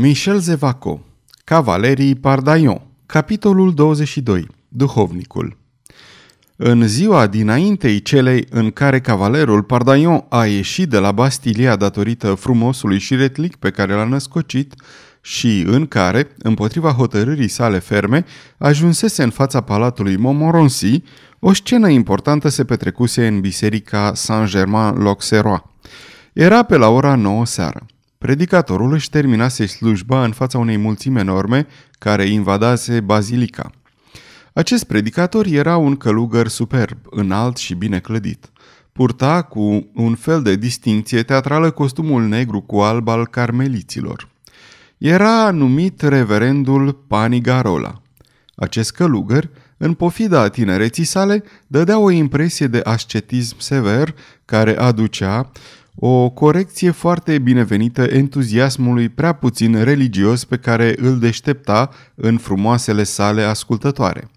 Michel 0.00 0.38
Zevaco 0.38 1.00
Cavalerii 1.44 2.14
Pardaion 2.14 2.80
Capitolul 3.06 3.74
22 3.74 4.46
Duhovnicul 4.68 5.56
În 6.56 6.86
ziua 6.86 7.26
dinaintei 7.26 8.02
celei 8.02 8.46
în 8.50 8.70
care 8.70 9.00
cavalerul 9.00 9.62
Pardaion 9.62 10.24
a 10.28 10.46
ieșit 10.46 10.88
de 10.88 10.98
la 10.98 11.12
Bastilia 11.12 11.76
datorită 11.76 12.34
frumosului 12.34 12.98
șiretlic 12.98 13.56
pe 13.56 13.70
care 13.70 13.92
l-a 13.92 14.04
născocit 14.04 14.74
și 15.20 15.64
în 15.66 15.86
care, 15.86 16.28
împotriva 16.38 16.90
hotărârii 16.90 17.48
sale 17.48 17.78
ferme, 17.78 18.24
ajunsese 18.58 19.22
în 19.22 19.30
fața 19.30 19.60
palatului 19.60 20.16
Montmorency, 20.16 21.02
o 21.38 21.52
scenă 21.52 21.88
importantă 21.88 22.48
se 22.48 22.64
petrecuse 22.64 23.26
în 23.26 23.40
biserica 23.40 24.12
Saint-Germain-l'Auxerrois. 24.14 25.62
Era 26.32 26.62
pe 26.62 26.76
la 26.76 26.88
ora 26.88 27.14
9 27.14 27.46
seară. 27.46 27.86
Predicatorul 28.18 28.92
își 28.92 29.10
terminase 29.10 29.66
slujba 29.66 30.24
în 30.24 30.32
fața 30.32 30.58
unei 30.58 30.76
mulțimi 30.76 31.18
enorme 31.18 31.66
care 31.98 32.24
invadase 32.24 33.00
bazilica. 33.00 33.70
Acest 34.52 34.84
predicator 34.84 35.46
era 35.46 35.76
un 35.76 35.96
călugăr 35.96 36.48
superb, 36.48 36.98
înalt 37.10 37.56
și 37.56 37.74
bine 37.74 37.98
clădit. 37.98 38.50
Purta 38.92 39.42
cu 39.42 39.90
un 39.94 40.14
fel 40.14 40.42
de 40.42 40.56
distinție 40.56 41.22
teatrală 41.22 41.70
costumul 41.70 42.22
negru 42.22 42.60
cu 42.60 42.80
alb 42.80 43.08
al 43.08 43.26
carmeliților. 43.26 44.28
Era 44.96 45.50
numit 45.50 46.02
reverendul 46.02 46.92
Panigarola. 46.92 48.02
Acest 48.54 48.92
călugăr, 48.92 49.50
în 49.76 49.94
pofida 49.94 50.48
tinereții 50.48 51.04
sale, 51.04 51.42
dădea 51.66 51.98
o 51.98 52.10
impresie 52.10 52.66
de 52.66 52.80
ascetism 52.84 53.58
sever 53.58 54.14
care 54.44 54.78
aducea 54.78 55.50
o 56.00 56.30
corecție 56.30 56.90
foarte 56.90 57.38
binevenită 57.38 58.02
entuziasmului 58.02 59.08
prea 59.08 59.32
puțin 59.32 59.84
religios 59.84 60.44
pe 60.44 60.56
care 60.56 60.94
îl 60.96 61.18
deștepta 61.18 61.90
în 62.14 62.36
frumoasele 62.36 63.02
sale 63.02 63.42
ascultătoare. 63.42 64.30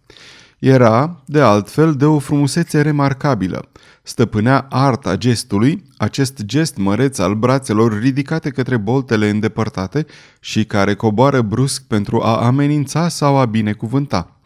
Era, 0.60 1.24
de 1.26 1.42
altfel, 1.42 1.96
de 1.96 2.06
o 2.06 2.20
frumusețe 2.20 2.82
remarcabilă. 2.82 3.70
Stăpânea 4.04 4.68
arta 4.70 5.16
gestului, 5.16 5.84
acest 5.98 6.42
gest 6.46 6.78
măreț 6.78 7.18
al 7.18 7.36
brațelor 7.36 8.00
ridicate 8.00 8.50
către 8.50 8.78
boltele 8.78 9.30
îndepărtate 9.30 10.06
și 10.40 10.66
care 10.66 10.94
coboară 10.94 11.42
brusc 11.42 11.84
pentru 11.88 12.22
a 12.22 12.46
amenința 12.46 13.08
sau 13.08 13.38
a 13.38 13.46
binecuvânta. 13.46 14.40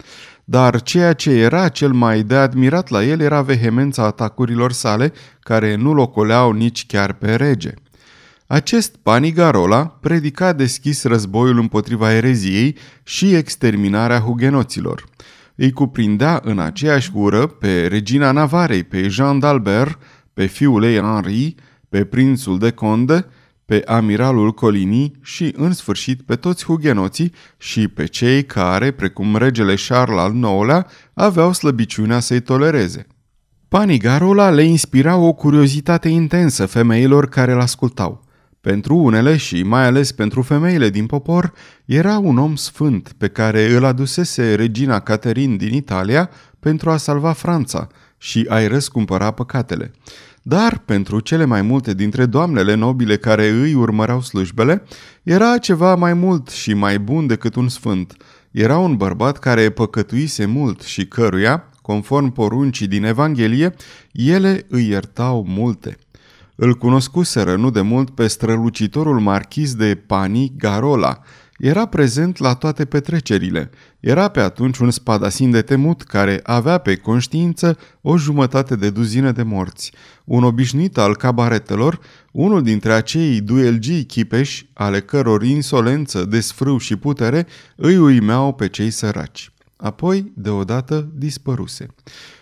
Dar 0.48 0.82
ceea 0.82 1.12
ce 1.12 1.30
era 1.30 1.68
cel 1.68 1.92
mai 1.92 2.22
de 2.22 2.34
admirat 2.34 2.88
la 2.88 3.04
el 3.04 3.20
era 3.20 3.42
vehemența 3.42 4.04
atacurilor 4.04 4.72
sale, 4.72 5.12
care 5.40 5.74
nu 5.74 5.94
locoleau 5.94 6.52
nici 6.52 6.86
chiar 6.86 7.12
pe 7.12 7.34
rege. 7.34 7.74
Acest 8.46 8.96
Panigarola 9.02 9.86
predica 9.86 10.52
deschis 10.52 11.04
războiul 11.04 11.58
împotriva 11.58 12.12
ereziei 12.12 12.76
și 13.02 13.34
exterminarea 13.34 14.18
hugenoților. 14.18 15.04
Îi 15.54 15.72
cuprindea 15.72 16.40
în 16.44 16.58
aceeași 16.58 17.10
ură 17.14 17.46
pe 17.46 17.86
regina 17.86 18.30
Navarei, 18.30 18.84
pe 18.84 19.08
Jean 19.08 19.40
d'Albert, 19.42 19.98
pe 20.34 20.46
fiul 20.46 20.84
ei 20.84 20.98
Henri, 20.98 21.54
pe 21.88 22.04
prințul 22.04 22.58
de 22.58 22.70
Conde, 22.70 23.26
pe 23.66 23.82
amiralul 23.86 24.52
Colini 24.52 25.12
și, 25.22 25.52
în 25.56 25.72
sfârșit, 25.72 26.22
pe 26.22 26.36
toți 26.36 26.64
hugenoții 26.64 27.32
și 27.58 27.88
pe 27.88 28.04
cei 28.04 28.44
care, 28.44 28.90
precum 28.90 29.36
regele 29.36 29.74
Charles 29.88 30.18
al 30.18 30.34
IX-lea, 30.34 30.86
aveau 31.14 31.52
slăbiciunea 31.52 32.20
să-i 32.20 32.40
tolereze. 32.40 33.06
Panigarola 33.68 34.50
le 34.50 34.62
inspira 34.62 35.16
o 35.16 35.32
curiozitate 35.32 36.08
intensă 36.08 36.66
femeilor 36.66 37.28
care 37.28 37.52
îl 37.52 37.60
ascultau. 37.60 38.24
Pentru 38.60 38.96
unele 38.96 39.36
și 39.36 39.62
mai 39.62 39.84
ales 39.84 40.12
pentru 40.12 40.42
femeile 40.42 40.88
din 40.88 41.06
popor, 41.06 41.52
era 41.84 42.18
un 42.18 42.38
om 42.38 42.56
sfânt 42.56 43.12
pe 43.18 43.28
care 43.28 43.72
îl 43.72 43.84
adusese 43.84 44.54
regina 44.54 45.00
Caterin 45.00 45.56
din 45.56 45.74
Italia 45.74 46.30
pentru 46.60 46.90
a 46.90 46.96
salva 46.96 47.32
Franța 47.32 47.86
și 48.18 48.46
a-i 48.48 48.66
răscumpăra 48.66 49.30
păcatele. 49.30 49.92
Dar 50.48 50.78
pentru 50.78 51.20
cele 51.20 51.44
mai 51.44 51.62
multe 51.62 51.94
dintre 51.94 52.26
doamnele 52.26 52.74
nobile 52.74 53.16
care 53.16 53.48
îi 53.48 53.74
urmăreau 53.74 54.20
slujbele, 54.20 54.82
era 55.22 55.58
ceva 55.58 55.94
mai 55.94 56.14
mult 56.14 56.48
și 56.48 56.74
mai 56.74 56.98
bun 56.98 57.26
decât 57.26 57.54
un 57.54 57.68
sfânt. 57.68 58.16
Era 58.50 58.78
un 58.78 58.96
bărbat 58.96 59.38
care 59.38 59.70
păcătuise 59.70 60.44
mult 60.44 60.82
și 60.82 61.06
căruia, 61.06 61.70
conform 61.82 62.32
poruncii 62.32 62.86
din 62.86 63.04
Evanghelie, 63.04 63.74
ele 64.12 64.66
îi 64.68 64.88
iertau 64.88 65.44
multe. 65.48 65.98
Îl 66.54 66.74
cunoscuseră 66.74 67.56
nu 67.56 67.70
de 67.70 67.80
mult 67.80 68.10
pe 68.10 68.26
strălucitorul 68.26 69.20
marchis 69.20 69.74
de 69.74 70.02
Pani 70.06 70.52
Garola, 70.56 71.18
era 71.58 71.86
prezent 71.86 72.38
la 72.38 72.54
toate 72.54 72.84
petrecerile. 72.84 73.70
Era 74.00 74.28
pe 74.28 74.40
atunci 74.40 74.78
un 74.78 74.90
spadasin 74.90 75.50
de 75.50 75.62
temut 75.62 76.02
care 76.02 76.40
avea 76.42 76.78
pe 76.78 76.96
conștiință 76.96 77.78
o 78.00 78.16
jumătate 78.16 78.76
de 78.76 78.90
duzină 78.90 79.32
de 79.32 79.42
morți. 79.42 79.92
Un 80.24 80.42
obișnuit 80.42 80.98
al 80.98 81.16
cabaretelor, 81.16 82.00
unul 82.32 82.62
dintre 82.62 82.92
acei 82.92 83.40
duelgii 83.40 84.04
chipeși, 84.04 84.70
ale 84.72 85.00
căror 85.00 85.42
insolență, 85.42 86.24
desfrâu 86.24 86.78
și 86.78 86.96
putere 86.96 87.46
îi 87.76 87.96
uimeau 87.96 88.54
pe 88.54 88.68
cei 88.68 88.90
săraci. 88.90 89.50
Apoi, 89.76 90.32
deodată, 90.34 91.08
dispăruse. 91.14 91.86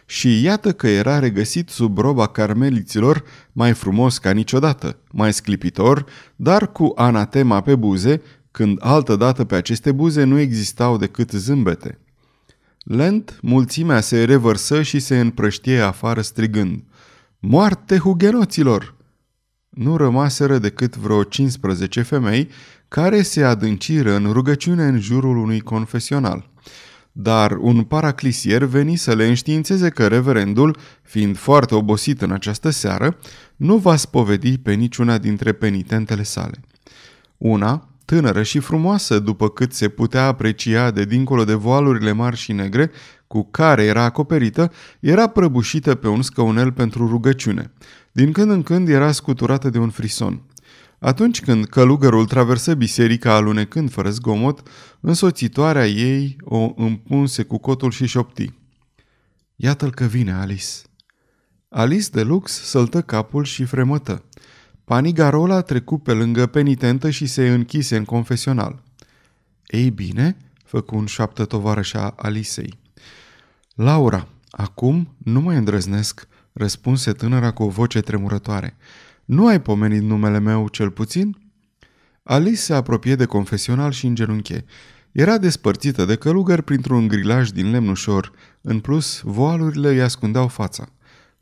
Și 0.07 0.43
iată 0.43 0.73
că 0.73 0.87
era 0.87 1.19
regăsit 1.19 1.69
sub 1.69 1.99
roba 1.99 2.27
carmeliților, 2.27 3.25
mai 3.53 3.73
frumos 3.73 4.19
ca 4.19 4.31
niciodată, 4.31 4.99
mai 5.11 5.33
sclipitor, 5.33 6.05
dar 6.37 6.73
cu 6.73 6.93
anatema 6.95 7.61
pe 7.61 7.77
buze, 7.77 8.23
când 8.55 8.79
altădată 8.81 9.45
pe 9.45 9.55
aceste 9.55 9.93
buze 9.93 10.25
nu 10.25 10.39
existau 10.39 10.97
decât 10.97 11.31
zâmbete. 11.31 11.99
Lent, 12.79 13.39
mulțimea 13.43 14.01
se 14.01 14.25
revărsă 14.25 14.83
și 14.83 14.99
se 14.99 15.21
împrăștie 15.21 15.81
afară 15.81 16.21
strigând 16.21 16.83
Moarte 17.39 17.99
hugenoților! 17.99 18.95
Nu 19.69 19.97
rămaseră 19.97 20.59
decât 20.59 20.97
vreo 20.97 21.23
15 21.23 22.03
femei 22.03 22.49
care 22.89 23.23
se 23.23 23.45
adânciră 23.45 24.15
în 24.15 24.33
rugăciune 24.33 24.85
în 24.85 25.01
jurul 25.01 25.37
unui 25.37 25.61
confesional. 25.61 26.51
Dar 27.13 27.51
un 27.51 27.83
paraclisier 27.83 28.65
veni 28.65 28.97
să 28.97 29.15
le 29.15 29.27
înștiințeze 29.27 29.89
că 29.89 30.07
reverendul, 30.07 30.77
fiind 31.03 31.37
foarte 31.37 31.75
obosit 31.75 32.23
în 32.23 32.31
această 32.31 32.71
seară, 32.71 33.19
nu 33.57 33.77
va 33.77 33.97
spovedi 33.97 34.59
pe 34.59 34.73
niciuna 34.73 35.19
dintre 35.19 35.53
penitentele 35.53 36.23
sale. 36.23 36.61
Una, 37.37 37.89
tânără 38.05 38.43
și 38.43 38.59
frumoasă 38.59 39.19
după 39.19 39.49
cât 39.49 39.73
se 39.73 39.89
putea 39.89 40.27
aprecia 40.27 40.91
de 40.91 41.05
dincolo 41.05 41.45
de 41.45 41.55
voalurile 41.55 42.13
mari 42.13 42.37
și 42.37 42.53
negre 42.53 42.91
cu 43.27 43.49
care 43.51 43.85
era 43.85 44.03
acoperită, 44.03 44.73
era 45.01 45.27
prăbușită 45.27 45.95
pe 45.95 46.09
un 46.09 46.23
scăunel 46.23 46.73
pentru 46.73 47.09
rugăciune. 47.09 47.73
Din 48.13 48.33
când 48.33 48.51
în 48.51 48.63
când 48.63 48.89
era 48.89 49.13
scuturată 49.13 49.71
de 49.71 49.79
un 49.79 49.91
frison. 49.91 50.43
Atunci 50.99 51.41
când 51.41 51.65
călugărul 51.65 52.27
traversă 52.27 52.75
biserica 52.75 53.35
alunecând 53.35 53.91
fără 53.91 54.11
zgomot, 54.11 54.69
însoțitoarea 55.01 55.87
ei 55.87 56.37
o 56.45 56.73
împunse 56.77 57.43
cu 57.43 57.59
cotul 57.59 57.91
și 57.91 58.07
șopti. 58.07 58.53
Iată-l 59.57 59.91
că 59.91 60.05
vine, 60.05 60.33
Alice. 60.33 60.67
Alice 61.69 62.09
de 62.11 62.23
lux 62.23 62.53
săltă 62.53 63.01
capul 63.01 63.45
și 63.45 63.65
fremătă. 63.65 64.25
Panigarola 64.85 65.61
trecu 65.61 65.99
pe 65.99 66.13
lângă 66.13 66.47
penitentă 66.47 67.11
și 67.11 67.27
se 67.27 67.49
închise 67.49 67.97
în 67.97 68.05
confesional. 68.05 68.83
Ei 69.67 69.91
bine, 69.91 70.37
făcu 70.65 70.97
un 70.97 71.07
șaptă 71.07 71.45
tovarășa 71.45 72.15
Alisei. 72.17 72.79
Laura, 73.75 74.29
acum 74.51 75.15
nu 75.19 75.41
mai 75.41 75.57
îndrăznesc, 75.57 76.29
răspunse 76.53 77.13
tânăra 77.13 77.51
cu 77.51 77.63
o 77.63 77.69
voce 77.69 78.01
tremurătoare. 78.01 78.77
Nu 79.25 79.47
ai 79.47 79.61
pomenit 79.61 80.03
numele 80.03 80.39
meu 80.39 80.69
cel 80.69 80.91
puțin? 80.91 81.37
Alice 82.23 82.57
se 82.57 82.75
apropie 82.75 83.15
de 83.15 83.25
confesional 83.25 83.93
și 83.93 84.07
îngenunche. 84.07 84.65
Era 85.13 85.39
despărțită 85.39 86.05
de 86.05 86.17
călugări 86.17 86.63
printr-un 86.63 87.09
grilaj 87.09 87.49
din 87.49 87.71
lemn 87.71 87.89
ușor. 87.89 88.33
În 88.61 88.81
plus, 88.81 89.21
voalurile 89.25 89.89
îi 89.89 90.03
ascundeau 90.03 90.49
fața. 90.49 90.89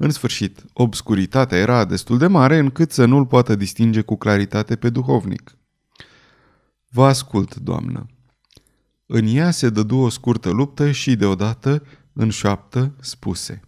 În 0.04 0.10
sfârșit, 0.10 0.64
obscuritatea 0.72 1.58
era 1.58 1.84
destul 1.84 2.19
de 2.19 2.26
mare 2.26 2.58
încât 2.58 2.93
să 2.93 3.04
nu-l 3.04 3.26
poată 3.26 3.54
distinge 3.54 4.00
cu 4.00 4.16
claritate 4.16 4.76
pe 4.76 4.90
duhovnic. 4.90 5.56
Vă 6.88 7.04
ascult, 7.04 7.54
doamnă. 7.54 8.06
În 9.06 9.26
ea 9.26 9.50
se 9.50 9.70
dădu 9.70 9.96
o 9.96 10.08
scurtă 10.08 10.50
luptă 10.50 10.90
și, 10.90 11.16
deodată, 11.16 11.82
în 12.12 12.31
șoaptă, 12.31 12.94
spuse 13.00 13.60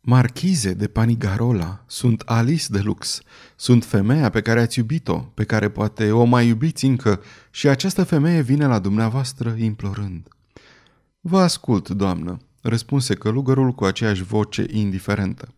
Marchize 0.00 0.72
de 0.72 0.86
Panigarola, 0.86 1.84
sunt 1.86 2.20
Alice 2.20 2.66
de 2.68 2.80
Lux, 2.80 3.20
sunt 3.56 3.84
femeia 3.84 4.30
pe 4.30 4.40
care 4.40 4.60
ați 4.60 4.78
iubit-o, 4.78 5.18
pe 5.18 5.44
care 5.44 5.68
poate 5.68 6.10
o 6.10 6.24
mai 6.24 6.46
iubiți 6.46 6.84
încă 6.84 7.20
și 7.50 7.68
această 7.68 8.04
femeie 8.04 8.40
vine 8.40 8.66
la 8.66 8.78
dumneavoastră 8.78 9.54
implorând. 9.58 10.28
Vă 11.20 11.40
ascult, 11.40 11.88
doamnă, 11.88 12.38
răspunse 12.60 13.14
călugărul 13.14 13.72
cu 13.72 13.84
aceeași 13.84 14.22
voce 14.22 14.66
indiferentă. 14.70 15.54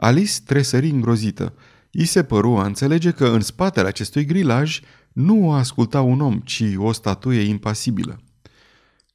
Alice 0.00 0.40
tresări 0.44 0.88
îngrozită. 0.88 1.52
I 1.90 2.04
se 2.04 2.22
păru 2.22 2.56
a 2.56 2.64
înțelege 2.64 3.10
că 3.10 3.26
în 3.28 3.40
spatele 3.40 3.88
acestui 3.88 4.24
grilaj 4.24 4.80
Nu 5.12 5.46
o 5.46 5.52
asculta 5.52 6.00
un 6.00 6.20
om, 6.20 6.38
ci 6.38 6.62
o 6.76 6.92
statuie 6.92 7.40
impasibilă. 7.40 8.20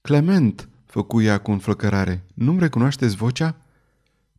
Clement, 0.02 0.70
făcu 0.86 1.22
ea 1.22 1.38
cu 1.38 1.52
înflăcărare, 1.52 2.24
nu-mi 2.34 2.60
recunoașteți 2.60 3.16
vocea? 3.16 3.56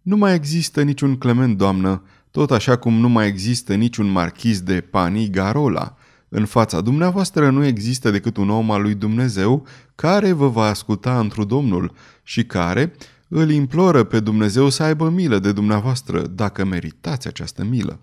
Nu 0.02 0.17
mai 0.17 0.35
există 0.35 0.82
niciun 0.82 1.17
Clement, 1.17 1.56
doamnă, 1.56 2.02
tot 2.31 2.50
așa 2.50 2.76
cum 2.76 2.94
nu 2.94 3.08
mai 3.08 3.29
există 3.29 3.75
niciun 3.75 4.11
marchiz 4.11 4.61
de 4.61 4.81
Pani 4.81 5.31
Garola. 5.31 5.96
În 6.29 6.44
fața 6.44 6.81
dumneavoastră 6.81 7.50
nu 7.50 7.64
există 7.64 8.11
decât 8.11 8.37
un 8.37 8.50
om 8.50 8.70
al 8.70 8.82
lui 8.82 8.94
Dumnezeu 8.94 9.67
care 9.94 10.32
vă 10.32 10.49
va 10.49 10.64
asculta 10.64 11.19
întru 11.19 11.44
Domnul 11.44 11.94
și 12.23 12.44
care 12.44 12.93
îl 13.37 13.51
imploră 13.51 14.05
pe 14.05 14.21
Dumnezeu 14.21 14.69
să 14.69 14.83
aibă 14.83 15.09
milă 15.09 15.39
de 15.39 15.53
dumneavoastră, 15.53 16.27
dacă 16.27 16.65
meritați 16.65 17.27
această 17.27 17.65
milă. 17.65 18.01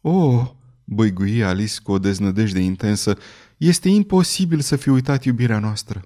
O, 0.00 0.10
oh, 0.10 0.50
băigui 0.84 1.44
Alice 1.44 1.80
cu 1.82 1.92
o 1.92 1.98
deznădejde 1.98 2.60
intensă, 2.60 3.16
este 3.56 3.88
imposibil 3.88 4.60
să 4.60 4.76
fi 4.76 4.88
uitat 4.88 5.24
iubirea 5.24 5.58
noastră. 5.58 6.02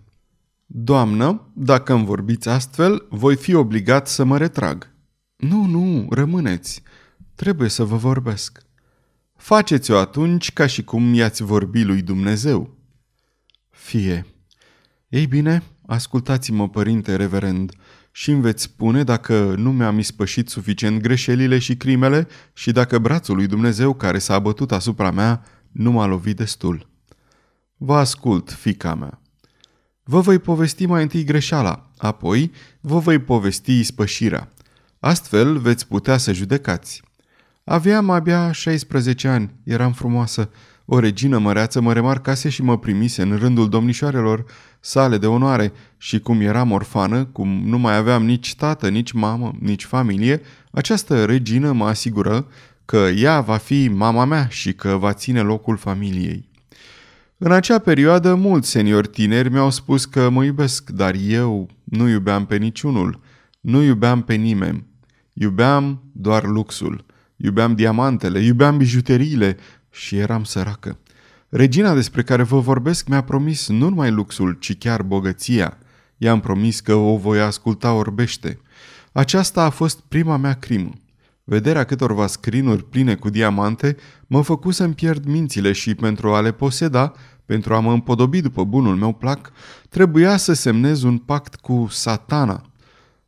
Doamnă, 0.67 1.51
dacă 1.55 1.93
îmi 1.93 2.05
vorbiți 2.05 2.49
astfel, 2.49 3.07
voi 3.11 3.37
fi 3.37 3.55
obligat 3.55 4.09
să 4.09 4.25
mă 4.25 4.39
retrag. 4.39 4.91
Nu, 5.37 5.65
nu, 5.65 6.07
rămâneți. 6.11 6.83
Trebuie 7.35 7.69
să 7.69 7.85
vă 7.85 7.97
vorbesc. 7.97 8.63
Faceți-o 9.37 9.97
atunci 9.97 10.53
ca 10.53 10.67
și 10.67 10.85
cum 10.85 11.15
i-ați 11.15 11.43
vorbi 11.43 11.83
lui 11.83 12.03
Dumnezeu. 12.03 12.77
Fie. 13.71 14.27
Ei 15.09 15.27
bine, 15.27 15.63
ascultați-mă, 15.87 16.69
părinte 16.69 17.17
reverend, 17.17 17.73
și 18.19 18.31
îmi 18.31 18.41
veți 18.41 18.63
spune 18.63 19.05
dacă 19.05 19.55
nu 19.57 19.73
mi-am 19.73 19.99
ispășit 19.99 20.49
suficient 20.49 21.01
greșelile 21.01 21.59
și 21.59 21.77
crimele 21.77 22.29
și 22.53 22.73
dacă 22.73 22.99
brațul 22.99 23.37
lui 23.37 23.47
Dumnezeu 23.47 23.95
care 23.95 24.19
s-a 24.19 24.39
bătut 24.39 24.73
asupra 24.73 25.11
mea 25.11 25.45
nu 25.73 25.91
m-a 25.91 26.07
lovit 26.07 26.37
destul. 26.37 26.89
Vă 27.77 27.97
ascult, 27.97 28.51
fica 28.51 28.95
mea. 28.95 29.21
Vă 30.03 30.21
voi 30.21 30.39
povesti 30.39 30.87
mai 30.87 31.03
întâi 31.03 31.25
greșeala, 31.25 31.91
apoi 31.97 32.53
vă 32.81 32.99
voi 32.99 33.19
povesti 33.19 33.79
ispășirea. 33.79 34.53
Astfel 34.99 35.59
veți 35.59 35.87
putea 35.87 36.17
să 36.17 36.33
judecați. 36.33 37.03
Aveam 37.65 38.11
abia 38.11 38.53
16 38.53 39.29
ani, 39.29 39.55
eram 39.65 39.93
frumoasă. 39.93 40.51
O 40.89 40.99
regină 40.99 41.39
măreață 41.39 41.81
mă 41.81 41.93
remarcase 41.93 42.49
și 42.49 42.63
mă 42.63 42.79
primise 42.79 43.23
în 43.23 43.37
rândul 43.37 43.69
domnișoarelor 43.69 44.45
sale 44.81 45.19
de 45.19 45.27
onoare 45.27 45.73
și 45.97 46.19
cum 46.19 46.41
eram 46.41 46.73
orfană, 46.73 47.25
cum 47.25 47.49
nu 47.65 47.79
mai 47.79 47.97
aveam 47.97 48.25
nici 48.25 48.55
tată, 48.55 48.89
nici 48.89 49.13
mamă, 49.13 49.53
nici 49.61 49.85
familie, 49.85 50.41
această 50.71 51.25
regină 51.25 51.73
mă 51.73 51.87
asigură 51.87 52.47
că 52.85 52.97
ea 52.97 53.41
va 53.41 53.57
fi 53.57 53.89
mama 53.89 54.25
mea 54.25 54.49
și 54.49 54.73
că 54.73 54.89
va 54.89 55.13
ține 55.13 55.41
locul 55.41 55.77
familiei. 55.77 56.49
În 57.39 57.53
acea 57.53 57.79
perioadă, 57.79 58.35
mulți 58.35 58.71
seniori 58.71 59.09
tineri 59.09 59.51
mi-au 59.51 59.71
spus 59.71 60.05
că 60.05 60.31
mă 60.31 60.45
iubesc, 60.45 60.91
dar 60.91 61.15
eu 61.29 61.71
nu 61.85 62.09
iubeam 62.09 62.47
pe 62.47 62.57
niciunul, 62.57 63.21
nu 63.61 63.83
iubeam 63.83 64.23
pe 64.23 64.35
nimeni. 64.35 64.87
Iubeam 65.33 66.03
doar 66.13 66.45
luxul, 66.45 67.05
iubeam 67.37 67.75
diamantele, 67.75 68.41
iubeam 68.41 68.77
bijuteriile 68.77 69.57
și 69.97 70.17
eram 70.17 70.45
săracă. 70.45 70.99
Regina 71.49 71.95
despre 71.95 72.23
care 72.23 72.43
vă 72.43 72.59
vorbesc 72.59 73.09
mi-a 73.09 73.23
promis 73.23 73.69
nu 73.69 73.89
numai 73.89 74.11
luxul, 74.11 74.53
ci 74.53 74.79
chiar 74.79 75.03
bogăția. 75.03 75.79
I-am 76.17 76.41
promis 76.41 76.81
că 76.81 76.95
o 76.95 77.17
voi 77.17 77.41
asculta 77.41 77.93
orbește. 77.93 78.61
Aceasta 79.13 79.63
a 79.63 79.71
fost 79.71 80.01
prima 80.01 80.37
mea 80.37 80.53
crimă. 80.53 80.91
Vederea 81.45 81.85
câtorva 81.85 82.27
scrinuri 82.27 82.85
pline 82.85 83.15
cu 83.15 83.29
diamante 83.29 83.97
mă 84.27 84.43
făcu 84.43 84.71
să-mi 84.71 84.95
pierd 84.95 85.25
mințile 85.25 85.73
și 85.73 85.95
pentru 85.95 86.35
a 86.35 86.41
le 86.41 86.53
poseda, 86.53 87.13
pentru 87.45 87.75
a 87.75 87.81
mă 87.81 87.93
împodobi 87.93 88.41
după 88.41 88.65
bunul 88.65 88.97
meu 88.97 89.13
plac, 89.13 89.53
trebuia 89.89 90.37
să 90.37 90.53
semnez 90.53 91.03
un 91.03 91.19
pact 91.19 91.55
cu 91.55 91.87
satana. 91.91 92.63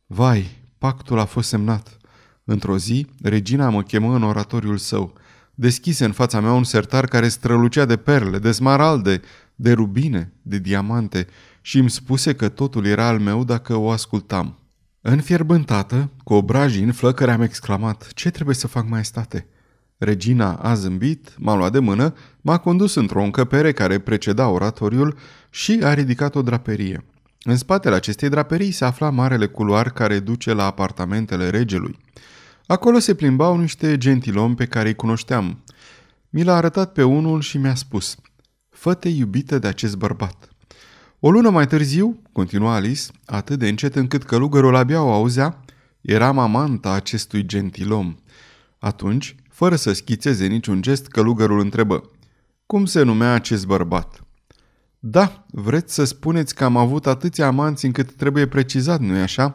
Vai, 0.05 0.57
pactul 0.77 1.19
a 1.19 1.25
fost 1.25 1.49
semnat. 1.49 1.97
Într-o 2.43 2.77
zi, 2.77 3.07
regina 3.21 3.69
mă 3.69 3.81
chemă 3.81 4.15
în 4.15 4.23
oratoriul 4.23 4.77
său. 4.77 5.13
Deschise 5.61 6.05
în 6.05 6.11
fața 6.11 6.39
mea 6.39 6.51
un 6.51 6.63
sertar 6.63 7.05
care 7.05 7.27
strălucea 7.27 7.85
de 7.85 7.97
perle, 7.97 8.37
de 8.37 8.51
smaralde, 8.51 9.21
de 9.55 9.71
rubine, 9.71 10.33
de 10.41 10.57
diamante 10.57 11.27
și 11.61 11.77
îmi 11.77 11.89
spuse 11.89 12.35
că 12.35 12.49
totul 12.49 12.85
era 12.85 13.07
al 13.07 13.19
meu 13.19 13.43
dacă 13.43 13.75
o 13.75 13.89
ascultam. 13.89 14.59
Înfierbântată, 15.01 16.09
cu 16.23 16.33
obrajii 16.33 16.83
în 16.83 16.91
flăcări 16.91 17.31
am 17.31 17.41
exclamat, 17.41 18.09
ce 18.13 18.29
trebuie 18.29 18.55
să 18.55 18.67
fac, 18.67 18.89
maestate? 18.89 19.47
Regina 19.97 20.53
a 20.53 20.73
zâmbit, 20.73 21.35
m-a 21.37 21.55
luat 21.55 21.71
de 21.71 21.79
mână, 21.79 22.13
m-a 22.41 22.57
condus 22.57 22.95
într-o 22.95 23.23
încăpere 23.23 23.71
care 23.71 23.99
preceda 23.99 24.47
oratoriul 24.47 25.17
și 25.49 25.79
a 25.83 25.93
ridicat 25.93 26.35
o 26.35 26.41
draperie. 26.41 27.05
În 27.43 27.57
spatele 27.57 27.95
acestei 27.95 28.29
draperii 28.29 28.71
se 28.71 28.85
afla 28.85 29.09
marele 29.09 29.45
culoar 29.45 29.89
care 29.89 30.19
duce 30.19 30.53
la 30.53 30.65
apartamentele 30.65 31.49
regelui. 31.49 31.97
Acolo 32.69 32.99
se 32.99 33.13
plimbau 33.13 33.57
niște 33.57 33.97
gentilomi 33.97 34.55
pe 34.55 34.65
care 34.65 34.87
îi 34.87 34.95
cunoșteam. 34.95 35.63
Mi 36.29 36.43
l-a 36.43 36.55
arătat 36.55 36.91
pe 36.91 37.03
unul 37.03 37.41
și 37.41 37.57
mi-a 37.57 37.75
spus, 37.75 38.15
Fă-te 38.69 39.09
iubită 39.09 39.59
de 39.59 39.67
acest 39.67 39.97
bărbat. 39.97 40.49
O 41.19 41.31
lună 41.31 41.49
mai 41.49 41.67
târziu, 41.67 42.21
continua 42.31 42.73
Alice, 42.73 43.01
atât 43.25 43.59
de 43.59 43.67
încet 43.67 43.95
încât 43.95 44.23
călugărul 44.23 44.75
abia 44.75 45.03
o 45.03 45.11
auzea, 45.11 45.65
eram 46.01 46.37
amanta 46.37 46.91
acestui 46.91 47.45
gentilom. 47.45 48.15
Atunci, 48.79 49.35
fără 49.49 49.75
să 49.75 49.93
schițeze 49.93 50.45
niciun 50.45 50.81
gest, 50.81 51.07
călugărul 51.07 51.59
întrebă, 51.59 52.09
Cum 52.65 52.85
se 52.85 53.01
numea 53.01 53.33
acest 53.33 53.65
bărbat? 53.65 54.23
Da, 54.99 55.45
vreți 55.51 55.93
să 55.93 56.03
spuneți 56.03 56.55
că 56.55 56.63
am 56.63 56.77
avut 56.77 57.07
atâția 57.07 57.47
amanți 57.47 57.85
încât 57.85 58.15
trebuie 58.15 58.47
precizat, 58.47 58.99
nu-i 58.99 59.21
așa? 59.21 59.51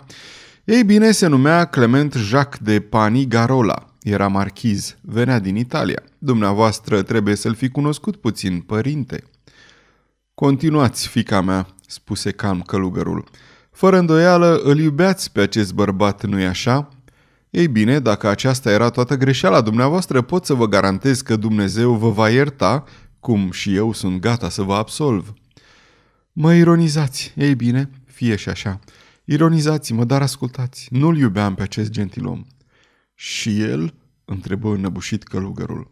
Ei 0.64 0.84
bine, 0.84 1.10
se 1.10 1.26
numea 1.26 1.64
Clement 1.64 2.12
Jacques 2.12 2.60
de 2.62 2.80
Pani 2.80 3.26
Garola. 3.26 3.86
Era 4.02 4.28
marchiz, 4.28 4.96
venea 5.00 5.38
din 5.38 5.56
Italia. 5.56 6.02
Dumneavoastră 6.18 7.02
trebuie 7.02 7.34
să-l 7.34 7.54
fi 7.54 7.68
cunoscut 7.68 8.16
puțin, 8.16 8.60
părinte. 8.60 9.24
Continuați, 10.34 11.08
fica 11.08 11.40
mea, 11.40 11.66
spuse 11.86 12.30
calm 12.30 12.60
călugărul. 12.60 13.24
Fără 13.70 13.98
îndoială 13.98 14.60
îl 14.62 14.78
iubeați 14.78 15.32
pe 15.32 15.40
acest 15.40 15.74
bărbat, 15.74 16.24
nu-i 16.24 16.46
așa? 16.46 16.88
Ei 17.50 17.68
bine, 17.68 17.98
dacă 17.98 18.28
aceasta 18.28 18.70
era 18.70 18.90
toată 18.90 19.16
greșeala 19.16 19.60
dumneavoastră, 19.60 20.22
pot 20.22 20.44
să 20.44 20.54
vă 20.54 20.68
garantez 20.68 21.20
că 21.20 21.36
Dumnezeu 21.36 21.94
vă 21.94 22.10
va 22.10 22.28
ierta, 22.28 22.84
cum 23.20 23.50
și 23.50 23.74
eu 23.74 23.92
sunt 23.92 24.20
gata 24.20 24.48
să 24.48 24.62
vă 24.62 24.74
absolv. 24.74 25.32
Mă 26.32 26.54
ironizați, 26.54 27.32
ei 27.36 27.54
bine, 27.54 27.90
fie 28.06 28.36
și 28.36 28.48
așa. 28.48 28.80
Ironizați-mă, 29.24 30.04
dar 30.04 30.22
ascultați, 30.22 30.88
nu-l 30.90 31.16
iubeam 31.16 31.54
pe 31.54 31.62
acest 31.62 31.90
gentilom. 31.90 32.44
Și 33.14 33.60
el? 33.60 33.94
întrebă 34.24 34.68
înăbușit 34.68 35.22
călugărul. 35.22 35.90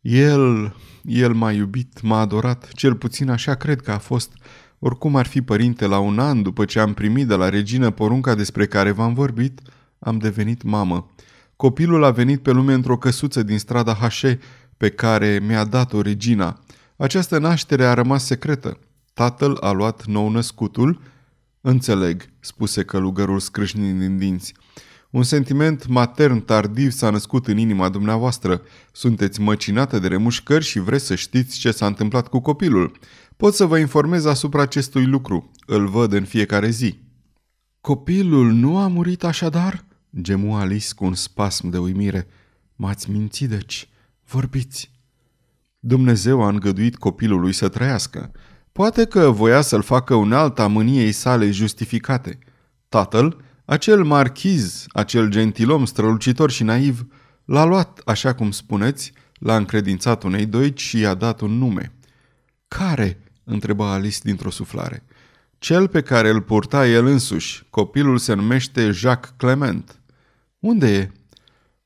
El, 0.00 0.76
el 1.02 1.32
m-a 1.32 1.52
iubit, 1.52 2.00
m-a 2.00 2.20
adorat, 2.20 2.68
cel 2.72 2.94
puțin 2.94 3.30
așa 3.30 3.54
cred 3.54 3.80
că 3.80 3.90
a 3.90 3.98
fost. 3.98 4.32
Oricum 4.78 5.16
ar 5.16 5.26
fi 5.26 5.42
părinte 5.42 5.86
la 5.86 5.98
un 5.98 6.18
an 6.18 6.42
după 6.42 6.64
ce 6.64 6.80
am 6.80 6.94
primit 6.94 7.26
de 7.26 7.34
la 7.34 7.48
regină 7.48 7.90
porunca 7.90 8.34
despre 8.34 8.66
care 8.66 8.90
v-am 8.90 9.14
vorbit, 9.14 9.60
am 9.98 10.18
devenit 10.18 10.62
mamă. 10.62 11.10
Copilul 11.56 12.04
a 12.04 12.10
venit 12.10 12.42
pe 12.42 12.50
lume 12.50 12.72
într-o 12.72 12.98
căsuță 12.98 13.42
din 13.42 13.58
strada 13.58 13.94
Hașe, 13.94 14.38
pe 14.76 14.90
care 14.90 15.40
mi-a 15.46 15.64
dat-o 15.64 16.00
regina. 16.00 16.60
Această 16.96 17.38
naștere 17.38 17.84
a 17.84 17.94
rămas 17.94 18.24
secretă. 18.24 18.78
Tatăl 19.14 19.56
a 19.60 19.70
luat 19.70 20.04
nou 20.06 20.30
născutul 20.30 21.00
Înțeleg, 21.60 22.28
spuse 22.40 22.84
călugărul 22.84 23.40
scrâșnind 23.40 24.00
din 24.00 24.18
dinți. 24.18 24.54
Un 25.10 25.22
sentiment 25.22 25.86
matern 25.86 26.44
tardiv 26.44 26.90
s-a 26.90 27.10
născut 27.10 27.46
în 27.46 27.58
inima 27.58 27.88
dumneavoastră. 27.88 28.62
Sunteți 28.92 29.40
măcinată 29.40 29.98
de 29.98 30.08
remușcări 30.08 30.64
și 30.64 30.78
vreți 30.78 31.06
să 31.06 31.14
știți 31.14 31.58
ce 31.58 31.70
s-a 31.70 31.86
întâmplat 31.86 32.28
cu 32.28 32.40
copilul. 32.40 32.98
Pot 33.36 33.54
să 33.54 33.64
vă 33.64 33.78
informez 33.78 34.24
asupra 34.24 34.62
acestui 34.62 35.06
lucru. 35.06 35.50
Îl 35.66 35.88
văd 35.88 36.12
în 36.12 36.24
fiecare 36.24 36.70
zi. 36.70 36.98
Copilul 37.80 38.52
nu 38.52 38.78
a 38.78 38.86
murit 38.86 39.24
așadar? 39.24 39.84
Gemu 40.20 40.54
Alice 40.54 40.94
cu 40.94 41.04
un 41.04 41.14
spasm 41.14 41.68
de 41.68 41.78
uimire. 41.78 42.26
M-ați 42.76 43.10
mințit 43.10 43.48
deci. 43.48 43.88
Vorbiți. 44.24 44.90
Dumnezeu 45.78 46.42
a 46.42 46.48
îngăduit 46.48 46.96
copilului 46.96 47.52
să 47.52 47.68
trăiască. 47.68 48.32
Poate 48.80 49.04
că 49.04 49.30
voia 49.30 49.60
să-l 49.60 49.82
facă 49.82 50.14
unealta 50.14 50.66
mâniei 50.66 51.12
sale 51.12 51.50
justificate. 51.50 52.38
Tatăl, 52.88 53.44
acel 53.64 54.04
marchiz, 54.04 54.86
acel 54.88 55.28
gentilom 55.28 55.84
strălucitor 55.84 56.50
și 56.50 56.62
naiv, 56.62 57.06
l-a 57.44 57.64
luat, 57.64 58.00
așa 58.04 58.34
cum 58.34 58.50
spuneți, 58.50 59.12
l-a 59.38 59.56
încredințat 59.56 60.22
unei 60.22 60.46
doici 60.46 60.80
și 60.80 60.98
i-a 60.98 61.14
dat 61.14 61.40
un 61.40 61.58
nume. 61.58 61.92
Care? 62.68 63.20
întreba 63.44 63.92
Alice 63.92 64.18
dintr-o 64.22 64.50
suflare. 64.50 65.04
Cel 65.58 65.88
pe 65.88 66.00
care 66.02 66.28
îl 66.28 66.40
purta 66.40 66.86
el 66.86 67.06
însuși. 67.06 67.66
Copilul 67.70 68.18
se 68.18 68.34
numește 68.34 68.90
Jacques 68.90 69.34
Clement. 69.36 70.00
Unde 70.58 70.94
e? 70.94 71.10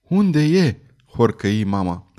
Unde 0.02 0.42
e? 0.42 0.76
horcăi 1.06 1.64
mama. 1.64 2.12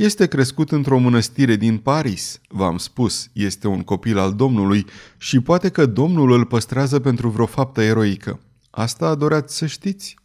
Este 0.00 0.26
crescut 0.26 0.70
într-o 0.70 0.98
mănăstire 0.98 1.56
din 1.56 1.78
Paris, 1.78 2.40
v-am 2.48 2.76
spus, 2.76 3.28
este 3.32 3.68
un 3.68 3.82
copil 3.82 4.18
al 4.18 4.34
Domnului 4.34 4.86
și 5.16 5.40
poate 5.40 5.68
că 5.68 5.86
Domnul 5.86 6.32
îl 6.32 6.44
păstrează 6.44 7.00
pentru 7.00 7.28
vreo 7.28 7.46
faptă 7.46 7.82
eroică. 7.82 8.40
Asta 8.70 9.14
doreați 9.14 9.56
să 9.56 9.66
știți? 9.66 10.16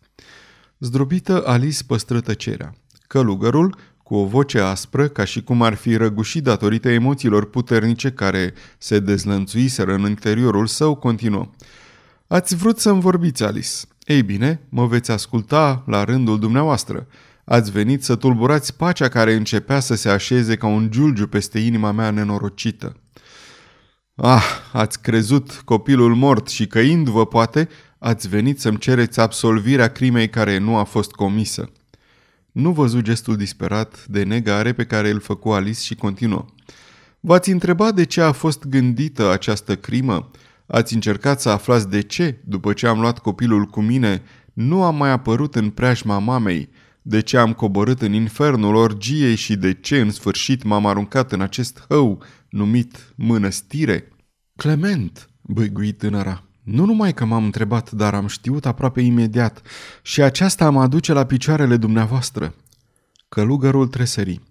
Zdrobită, 0.79 1.43
Alice 1.45 1.83
păstră 1.87 2.21
tăcerea. 2.21 2.73
Călugărul, 3.07 3.77
cu 4.03 4.15
o 4.15 4.25
voce 4.25 4.59
aspră, 4.59 5.07
ca 5.07 5.23
și 5.23 5.43
cum 5.43 5.61
ar 5.61 5.73
fi 5.73 5.95
răgușit 5.95 6.43
datorită 6.43 6.89
emoțiilor 6.89 7.49
puternice 7.49 8.11
care 8.11 8.53
se 8.77 8.99
dezlănțuiseră 8.99 9.93
în 9.93 10.05
interiorul 10.07 10.67
său, 10.67 10.95
continuă. 10.95 11.49
Ați 12.27 12.55
vrut 12.55 12.79
să-mi 12.79 13.01
vorbiți, 13.01 13.43
Alice. 13.43 13.77
Ei 14.05 14.23
bine, 14.23 14.61
mă 14.69 14.85
veți 14.85 15.11
asculta 15.11 15.83
la 15.85 16.03
rândul 16.03 16.39
dumneavoastră. 16.39 17.07
Ați 17.45 17.71
venit 17.71 18.03
să 18.03 18.15
tulburați 18.15 18.75
pacea 18.75 19.07
care 19.07 19.33
începea 19.33 19.79
să 19.79 19.95
se 19.95 20.09
așeze 20.09 20.55
ca 20.55 20.67
un 20.67 20.91
giulgiu 20.91 21.27
peste 21.27 21.59
inima 21.59 21.91
mea 21.91 22.11
nenorocită. 22.11 22.95
Ah, 24.15 24.43
ați 24.73 25.01
crezut 25.01 25.61
copilul 25.65 26.15
mort 26.15 26.47
și 26.47 26.67
căindu-vă 26.67 27.25
poate, 27.25 27.69
ați 27.99 28.27
venit 28.27 28.59
să-mi 28.59 28.77
cereți 28.77 29.19
absolvirea 29.19 29.87
crimei 29.87 30.29
care 30.29 30.57
nu 30.57 30.75
a 30.75 30.83
fost 30.83 31.11
comisă. 31.11 31.71
Nu 32.51 32.71
văzut 32.71 33.03
gestul 33.03 33.35
disperat 33.35 34.05
de 34.07 34.23
negare 34.23 34.73
pe 34.73 34.85
care 34.85 35.09
îl 35.09 35.19
făcu 35.19 35.49
Alice 35.49 35.81
și 35.81 35.95
continuă. 35.95 36.45
V-ați 37.19 37.51
întrebat 37.51 37.95
de 37.95 38.03
ce 38.03 38.21
a 38.21 38.31
fost 38.31 38.65
gândită 38.65 39.31
această 39.31 39.75
crimă? 39.75 40.31
Ați 40.65 40.93
încercat 40.93 41.41
să 41.41 41.49
aflați 41.49 41.89
de 41.89 42.01
ce, 42.01 42.41
după 42.45 42.73
ce 42.73 42.87
am 42.87 42.99
luat 42.99 43.19
copilul 43.19 43.65
cu 43.65 43.81
mine, 43.81 44.21
nu 44.53 44.83
am 44.83 44.95
mai 44.95 45.09
apărut 45.09 45.55
în 45.55 45.69
preajma 45.69 46.19
mamei, 46.19 46.69
de 47.07 47.19
ce 47.19 47.37
am 47.37 47.53
coborât 47.53 48.01
în 48.01 48.13
infernul 48.13 48.75
orgiei 48.75 49.35
și 49.35 49.55
de 49.55 49.73
ce 49.73 49.99
în 49.99 50.11
sfârșit 50.11 50.63
m-am 50.63 50.85
aruncat 50.85 51.31
în 51.31 51.41
acest 51.41 51.85
hău 51.89 52.23
numit 52.49 53.13
mănăstire? 53.15 54.07
Clement, 54.55 55.29
băigui 55.41 55.91
tânăra, 55.91 56.43
nu 56.63 56.85
numai 56.85 57.13
că 57.13 57.25
m-am 57.25 57.43
întrebat, 57.43 57.91
dar 57.91 58.13
am 58.13 58.27
știut 58.27 58.65
aproape 58.65 59.01
imediat 59.01 59.61
și 60.01 60.21
aceasta 60.21 60.69
mă 60.69 60.81
aduce 60.81 61.13
la 61.13 61.25
picioarele 61.25 61.77
dumneavoastră. 61.77 62.55
Călugărul 63.29 63.87
tresări. 63.87 64.41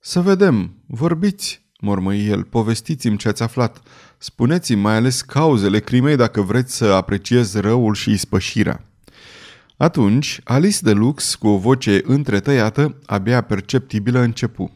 Să 0.00 0.20
vedem, 0.20 0.74
vorbiți, 0.86 1.66
mormăi 1.80 2.26
el, 2.26 2.42
povestiți-mi 2.42 3.16
ce 3.16 3.28
ați 3.28 3.42
aflat. 3.42 3.82
Spuneți-mi 4.18 4.80
mai 4.80 4.94
ales 4.94 5.22
cauzele 5.22 5.80
crimei 5.80 6.16
dacă 6.16 6.40
vreți 6.40 6.76
să 6.76 6.84
apreciez 6.84 7.54
răul 7.54 7.94
și 7.94 8.10
ispășirea. 8.10 8.93
Atunci, 9.76 10.40
Alice 10.44 10.78
de 10.80 10.92
Lux, 10.92 11.34
cu 11.34 11.46
o 11.46 11.58
voce 11.58 12.00
întretăiată, 12.04 12.96
abia 13.06 13.40
perceptibilă, 13.40 14.18
începu. 14.18 14.72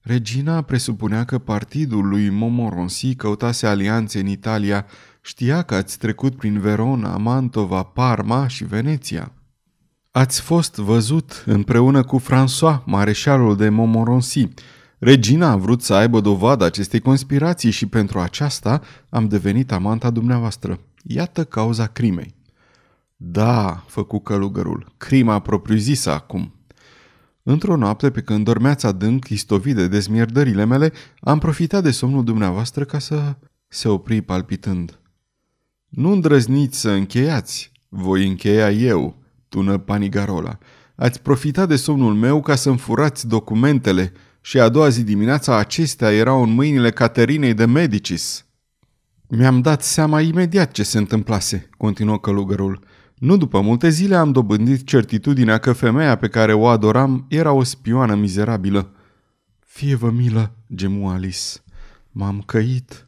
Regina 0.00 0.62
presupunea 0.62 1.24
că 1.24 1.38
partidul 1.38 2.08
lui 2.08 2.30
Momoronsi 2.30 3.14
căutase 3.14 3.66
alianțe 3.66 4.20
în 4.20 4.26
Italia, 4.26 4.86
știa 5.20 5.62
că 5.62 5.74
ați 5.74 5.98
trecut 5.98 6.36
prin 6.36 6.60
Verona, 6.60 7.16
Mantova, 7.16 7.82
Parma 7.82 8.46
și 8.46 8.64
Veneția. 8.64 9.32
Ați 10.10 10.40
fost 10.40 10.76
văzut 10.76 11.42
împreună 11.46 12.02
cu 12.02 12.20
François, 12.20 12.84
mareșalul 12.84 13.56
de 13.56 13.68
Momoronsi. 13.68 14.48
Regina 14.98 15.50
a 15.50 15.56
vrut 15.56 15.82
să 15.82 15.94
aibă 15.94 16.20
dovadă 16.20 16.64
acestei 16.64 17.00
conspirații 17.00 17.70
și 17.70 17.86
pentru 17.86 18.18
aceasta 18.18 18.80
am 19.08 19.28
devenit 19.28 19.72
amanta 19.72 20.10
dumneavoastră. 20.10 20.80
Iată 21.02 21.44
cauza 21.44 21.86
crimei. 21.86 22.35
Da, 23.16 23.84
făcu 23.86 24.20
călugărul, 24.20 24.92
crima 24.96 25.38
propriu-zisă 25.38 26.10
acum. 26.10 26.54
Într-o 27.42 27.76
noapte, 27.76 28.10
pe 28.10 28.20
când 28.20 28.44
dormeați 28.44 28.86
adânc, 28.86 29.28
istovit 29.28 29.74
de 29.74 29.88
dezmierdările 29.88 30.64
mele, 30.64 30.92
am 31.20 31.38
profitat 31.38 31.82
de 31.82 31.90
somnul 31.90 32.24
dumneavoastră 32.24 32.84
ca 32.84 32.98
să 32.98 33.36
se 33.68 33.88
opri 33.88 34.20
palpitând. 34.20 34.98
Nu 35.88 36.10
îndrăzniți 36.10 36.80
să 36.80 36.90
încheiați, 36.90 37.72
voi 37.88 38.26
încheia 38.26 38.70
eu, 38.70 39.16
tună 39.48 39.78
Panigarola. 39.78 40.58
Ați 40.94 41.22
profitat 41.22 41.68
de 41.68 41.76
somnul 41.76 42.14
meu 42.14 42.40
ca 42.40 42.54
să-mi 42.54 42.78
furați 42.78 43.28
documentele 43.28 44.12
și 44.40 44.60
a 44.60 44.68
doua 44.68 44.88
zi 44.88 45.04
dimineața 45.04 45.56
acestea 45.56 46.12
erau 46.12 46.42
în 46.42 46.50
mâinile 46.50 46.90
Caterinei 46.90 47.54
de 47.54 47.64
Medicis. 47.64 48.46
Mi-am 49.28 49.60
dat 49.60 49.82
seama 49.82 50.20
imediat 50.20 50.72
ce 50.72 50.82
se 50.82 50.98
întâmplase, 50.98 51.68
continuă 51.76 52.18
călugărul. 52.18 52.84
Nu 53.18 53.36
după 53.36 53.60
multe 53.60 53.88
zile 53.88 54.16
am 54.16 54.32
dobândit 54.32 54.86
certitudinea 54.86 55.58
că 55.58 55.72
femeia 55.72 56.16
pe 56.16 56.28
care 56.28 56.52
o 56.52 56.66
adoram 56.66 57.26
era 57.28 57.52
o 57.52 57.62
spioană 57.62 58.14
mizerabilă. 58.14 58.90
Fie-vă 59.66 60.10
milă, 60.10 60.52
gemu 60.74 61.08
Alice. 61.08 61.46
M-am 62.10 62.42
căit. 62.46 63.06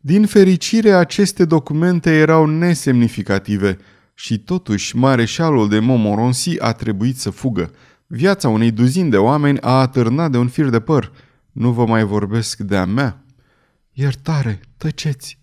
Din 0.00 0.26
fericire, 0.26 0.92
aceste 0.92 1.44
documente 1.44 2.10
erau 2.10 2.46
nesemnificative 2.46 3.78
și 4.14 4.38
totuși 4.38 4.96
mareșalul 4.96 5.68
de 5.68 5.78
Momoronsi 5.78 6.60
a 6.60 6.72
trebuit 6.72 7.18
să 7.18 7.30
fugă. 7.30 7.70
Viața 8.06 8.48
unei 8.48 8.70
duzini 8.70 9.10
de 9.10 9.16
oameni 9.16 9.60
a 9.60 9.80
atârnat 9.80 10.30
de 10.30 10.38
un 10.38 10.48
fir 10.48 10.68
de 10.68 10.80
păr. 10.80 11.12
Nu 11.52 11.72
vă 11.72 11.86
mai 11.86 12.04
vorbesc 12.04 12.58
de-a 12.58 12.84
mea. 12.84 13.24
Iertare, 13.92 14.60
tăceți. 14.76 15.38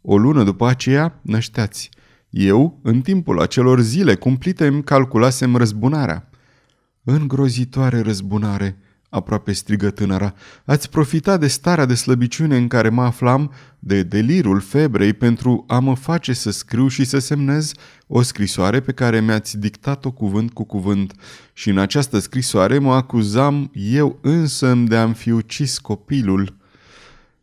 O 0.00 0.16
lună 0.16 0.42
după 0.42 0.68
aceea, 0.68 1.18
nășteați. 1.22 1.90
Eu, 2.32 2.78
în 2.82 3.00
timpul 3.00 3.40
acelor 3.40 3.80
zile 3.80 4.14
cumplite, 4.14 4.66
îmi 4.66 4.84
calculasem 4.84 5.56
răzbunarea. 5.56 6.30
Îngrozitoare 7.04 8.00
răzbunare, 8.00 8.78
aproape 9.08 9.52
strigă 9.52 9.90
tânăra, 9.90 10.34
ați 10.64 10.90
profitat 10.90 11.40
de 11.40 11.46
starea 11.46 11.84
de 11.84 11.94
slăbiciune 11.94 12.56
în 12.56 12.68
care 12.68 12.88
mă 12.88 13.02
aflam, 13.02 13.52
de 13.78 14.02
delirul 14.02 14.60
febrei 14.60 15.12
pentru 15.12 15.64
a 15.68 15.78
mă 15.78 15.94
face 15.94 16.32
să 16.32 16.50
scriu 16.50 16.88
și 16.88 17.04
să 17.04 17.18
semnez 17.18 17.72
o 18.06 18.22
scrisoare 18.22 18.80
pe 18.80 18.92
care 18.92 19.20
mi-ați 19.20 19.58
dictat-o 19.58 20.10
cuvânt 20.10 20.52
cu 20.52 20.64
cuvânt 20.64 21.14
și 21.52 21.70
în 21.70 21.78
această 21.78 22.18
scrisoare 22.18 22.78
mă 22.78 22.94
acuzam 22.94 23.70
eu 23.72 24.18
însă 24.20 24.74
de 24.74 24.96
a-mi 24.96 25.14
fi 25.14 25.30
ucis 25.30 25.78
copilul. 25.78 26.56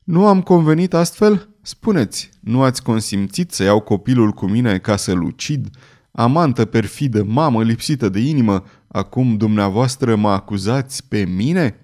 Nu 0.03 0.27
am 0.27 0.41
convenit 0.41 0.93
astfel? 0.93 1.48
Spuneți, 1.61 2.29
nu 2.39 2.61
ați 2.61 2.83
consimțit 2.83 3.51
să 3.51 3.63
iau 3.63 3.79
copilul 3.79 4.31
cu 4.31 4.45
mine 4.45 4.77
ca 4.77 4.95
să-l 4.95 5.21
ucid? 5.21 5.69
Amantă 6.11 6.65
perfidă, 6.65 7.23
mamă 7.23 7.63
lipsită 7.63 8.09
de 8.09 8.19
inimă, 8.19 8.63
acum 8.87 9.37
dumneavoastră 9.37 10.15
mă 10.15 10.29
acuzați 10.29 11.07
pe 11.07 11.25
mine? 11.25 11.79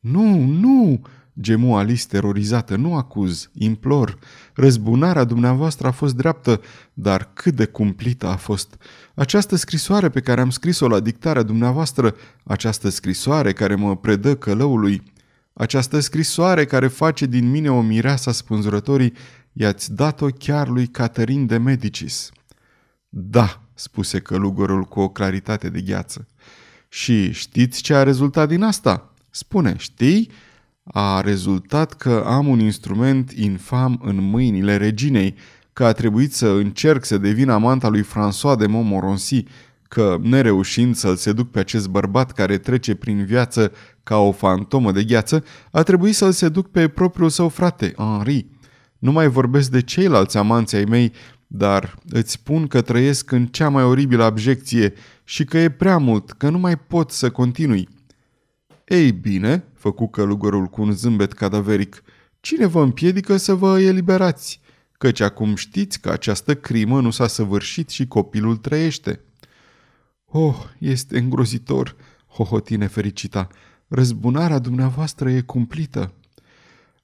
Nu, 0.00 0.38
nu, 0.44 1.00
gemu 1.40 1.76
Alice 1.76 2.06
terorizată, 2.06 2.76
nu 2.76 2.96
acuz, 2.96 3.50
implor. 3.52 4.18
Răzbunarea 4.54 5.24
dumneavoastră 5.24 5.86
a 5.86 5.90
fost 5.90 6.14
dreaptă, 6.14 6.60
dar 6.92 7.30
cât 7.32 7.54
de 7.54 7.64
cumplită 7.64 8.26
a 8.26 8.36
fost. 8.36 8.76
Această 9.14 9.56
scrisoare 9.56 10.08
pe 10.08 10.20
care 10.20 10.40
am 10.40 10.50
scris-o 10.50 10.88
la 10.88 11.00
dictarea 11.00 11.42
dumneavoastră, 11.42 12.14
această 12.44 12.88
scrisoare 12.88 13.52
care 13.52 13.74
mă 13.74 13.96
predă 13.96 14.36
călăului, 14.36 15.11
această 15.62 16.00
scrisoare 16.00 16.64
care 16.64 16.86
face 16.86 17.26
din 17.26 17.50
mine 17.50 17.70
o 17.70 17.80
mireasa 17.80 18.32
spânzurătorii, 18.32 19.12
i-ați 19.52 19.94
dat-o 19.94 20.26
chiar 20.26 20.68
lui 20.68 20.86
Caterin 20.86 21.46
de 21.46 21.56
Medicis. 21.56 22.30
Da, 23.08 23.62
spuse 23.74 24.20
călugărul 24.20 24.82
cu 24.82 25.00
o 25.00 25.08
claritate 25.08 25.68
de 25.68 25.80
gheață. 25.80 26.28
Și 26.88 27.32
știți 27.32 27.82
ce 27.82 27.94
a 27.94 28.02
rezultat 28.02 28.48
din 28.48 28.62
asta? 28.62 29.12
Spune, 29.30 29.74
știi? 29.78 30.30
A 30.84 31.20
rezultat 31.20 31.92
că 31.92 32.24
am 32.26 32.46
un 32.46 32.58
instrument 32.58 33.30
infam 33.30 34.00
în 34.04 34.16
mâinile 34.16 34.76
reginei, 34.76 35.34
că 35.72 35.84
a 35.84 35.92
trebuit 35.92 36.34
să 36.34 36.46
încerc 36.46 37.04
să 37.04 37.18
devin 37.18 37.48
amanta 37.48 37.88
lui 37.88 38.04
François 38.04 38.58
de 38.58 38.66
Montmorency, 38.66 39.44
că, 39.88 40.18
nereușind 40.22 40.94
să-l 40.94 41.16
seduc 41.16 41.50
pe 41.50 41.58
acest 41.58 41.88
bărbat 41.88 42.32
care 42.32 42.58
trece 42.58 42.94
prin 42.94 43.24
viață 43.24 43.72
ca 44.02 44.16
o 44.16 44.32
fantomă 44.32 44.92
de 44.92 45.04
gheață, 45.04 45.44
a 45.70 45.82
trebuit 45.82 46.14
să-l 46.14 46.32
seduc 46.32 46.70
pe 46.70 46.88
propriul 46.88 47.28
său 47.28 47.48
frate, 47.48 47.92
Henri. 47.96 48.46
Nu 48.98 49.12
mai 49.12 49.28
vorbesc 49.28 49.70
de 49.70 49.82
ceilalți 49.82 50.36
amanți 50.36 50.76
ai 50.76 50.84
mei, 50.84 51.12
dar 51.46 51.98
îți 52.08 52.32
spun 52.32 52.66
că 52.66 52.80
trăiesc 52.80 53.30
în 53.30 53.46
cea 53.46 53.68
mai 53.68 53.82
oribilă 53.82 54.24
abjecție 54.24 54.92
și 55.24 55.44
că 55.44 55.58
e 55.58 55.68
prea 55.68 55.98
mult, 55.98 56.32
că 56.32 56.50
nu 56.50 56.58
mai 56.58 56.78
pot 56.78 57.10
să 57.10 57.30
continui. 57.30 57.88
Ei 58.84 59.12
bine, 59.12 59.64
făcu 59.74 60.08
călugărul 60.08 60.66
cu 60.66 60.82
un 60.82 60.92
zâmbet 60.92 61.32
cadaveric, 61.32 62.02
cine 62.40 62.66
vă 62.66 62.82
împiedică 62.82 63.36
să 63.36 63.54
vă 63.54 63.80
eliberați? 63.80 64.60
Căci 64.92 65.20
acum 65.20 65.54
știți 65.54 66.00
că 66.00 66.10
această 66.10 66.54
crimă 66.54 67.00
nu 67.00 67.10
s-a 67.10 67.26
săvârșit 67.26 67.88
și 67.88 68.06
copilul 68.06 68.56
trăiește. 68.56 69.20
Oh, 70.26 70.56
este 70.78 71.18
îngrozitor, 71.18 71.96
hohotine 72.26 72.86
fericita. 72.86 73.48
Răzbunarea 73.94 74.58
dumneavoastră 74.58 75.30
e 75.30 75.40
cumplită. 75.40 76.12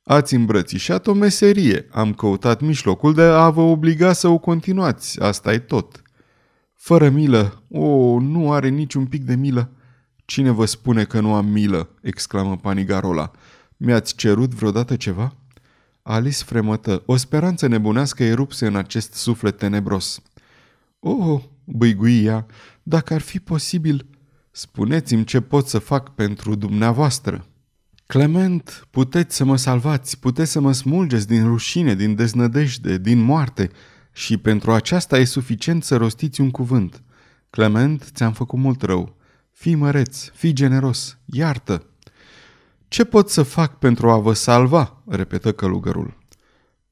Ați 0.02 0.34
îmbrățișat 0.34 1.06
o 1.06 1.12
meserie, 1.12 1.86
am 1.90 2.14
căutat 2.14 2.60
mijlocul 2.60 3.14
de 3.14 3.22
a 3.22 3.50
vă 3.50 3.60
obliga 3.60 4.12
să 4.12 4.28
o 4.28 4.38
continuați, 4.38 5.20
asta 5.20 5.52
e 5.52 5.58
tot. 5.58 6.02
Fără 6.74 7.08
milă, 7.08 7.62
o, 7.70 8.18
nu 8.20 8.52
are 8.52 8.68
niciun 8.68 9.06
pic 9.06 9.22
de 9.22 9.34
milă. 9.34 9.70
Cine 10.24 10.50
vă 10.50 10.64
spune 10.64 11.04
că 11.04 11.20
nu 11.20 11.34
am 11.34 11.46
milă?" 11.46 11.88
exclamă 12.02 12.56
Panigarola. 12.56 13.30
Mi-ați 13.76 14.14
cerut 14.14 14.54
vreodată 14.54 14.96
ceva?" 14.96 15.36
Alice 16.02 16.44
fremătă. 16.44 17.02
O 17.06 17.16
speranță 17.16 17.66
nebunească 17.66 18.24
erupse 18.24 18.66
în 18.66 18.76
acest 18.76 19.14
suflet 19.14 19.58
tenebros. 19.58 20.22
Oh, 21.00 21.42
băigui 21.64 22.24
ea, 22.24 22.46
dacă 22.82 23.14
ar 23.14 23.20
fi 23.20 23.38
posibil, 23.38 24.06
spuneți-mi 24.58 25.24
ce 25.24 25.40
pot 25.40 25.68
să 25.68 25.78
fac 25.78 26.14
pentru 26.14 26.54
dumneavoastră. 26.54 27.46
Clement, 28.06 28.86
puteți 28.90 29.36
să 29.36 29.44
mă 29.44 29.56
salvați, 29.56 30.18
puteți 30.18 30.50
să 30.50 30.60
mă 30.60 30.72
smulgeți 30.72 31.26
din 31.26 31.46
rușine, 31.46 31.94
din 31.94 32.14
deznădejde, 32.14 32.98
din 32.98 33.18
moarte 33.18 33.70
și 34.12 34.36
pentru 34.36 34.72
aceasta 34.72 35.18
e 35.18 35.24
suficient 35.24 35.84
să 35.84 35.96
rostiți 35.96 36.40
un 36.40 36.50
cuvânt. 36.50 37.02
Clement, 37.50 38.10
ți-am 38.14 38.32
făcut 38.32 38.58
mult 38.58 38.82
rău. 38.82 39.16
Fii 39.52 39.74
măreț, 39.74 40.28
fii 40.28 40.52
generos, 40.52 41.18
iartă. 41.24 41.86
Ce 42.88 43.04
pot 43.04 43.30
să 43.30 43.42
fac 43.42 43.78
pentru 43.78 44.10
a 44.10 44.18
vă 44.18 44.32
salva? 44.32 45.02
repetă 45.06 45.52
călugărul. 45.52 46.18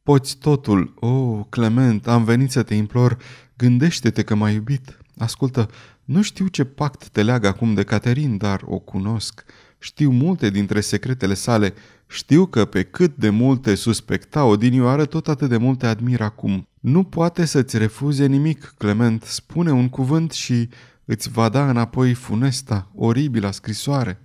Poți 0.02 0.36
totul. 0.36 0.94
O, 0.98 1.06
oh, 1.06 1.44
Clement, 1.48 2.06
am 2.08 2.24
venit 2.24 2.50
să 2.50 2.62
te 2.62 2.74
implor. 2.74 3.16
Gândește-te 3.56 4.22
că 4.22 4.34
m-ai 4.34 4.54
iubit. 4.54 4.98
Ascultă, 5.18 5.70
nu 6.06 6.22
știu 6.22 6.46
ce 6.46 6.64
pact 6.64 7.08
te 7.08 7.22
leagă 7.22 7.46
acum 7.46 7.74
de 7.74 7.82
Caterin, 7.82 8.36
dar 8.36 8.60
o 8.64 8.78
cunosc. 8.78 9.44
Știu 9.78 10.10
multe 10.10 10.50
dintre 10.50 10.80
secretele 10.80 11.34
sale. 11.34 11.74
Știu 12.06 12.46
că 12.46 12.64
pe 12.64 12.82
cât 12.82 13.16
de 13.16 13.30
multe 13.30 13.74
suspecta 13.74 14.44
odinioară, 14.44 15.04
tot 15.04 15.28
atât 15.28 15.48
de 15.48 15.56
multe 15.56 15.86
admir 15.86 16.20
acum. 16.20 16.68
Nu 16.80 17.02
poate 17.02 17.44
să-ți 17.44 17.78
refuze 17.78 18.26
nimic, 18.26 18.74
Clement. 18.78 19.22
Spune 19.22 19.70
un 19.70 19.88
cuvânt 19.88 20.32
și 20.32 20.68
îți 21.04 21.30
va 21.30 21.48
da 21.48 21.68
înapoi 21.68 22.14
funesta, 22.14 22.90
oribila 22.94 23.50
scrisoare. 23.50 24.20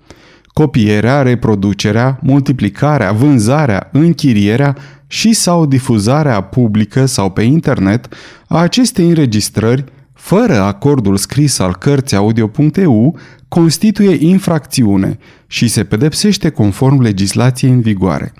Copierea, 0.45 1.21
reproducerea, 1.21 2.19
multiplicarea, 2.21 3.12
vânzarea, 3.12 3.89
închirierea 3.91 4.75
și 5.07 5.33
sau 5.33 5.65
difuzarea 5.65 6.41
publică 6.41 7.05
sau 7.05 7.29
pe 7.29 7.41
internet 7.41 8.07
a 8.47 8.57
acestei 8.57 9.07
înregistrări 9.07 9.83
fără 10.13 10.62
acordul 10.62 11.17
scris 11.17 11.59
al 11.59 11.75
cărții 11.75 12.17
audio.eu 12.17 13.17
constituie 13.47 14.17
infracțiune 14.19 15.17
și 15.47 15.67
se 15.67 15.83
pedepsește 15.83 16.49
conform 16.49 17.01
legislației 17.01 17.71
în 17.71 17.81
vigoare. 17.81 18.33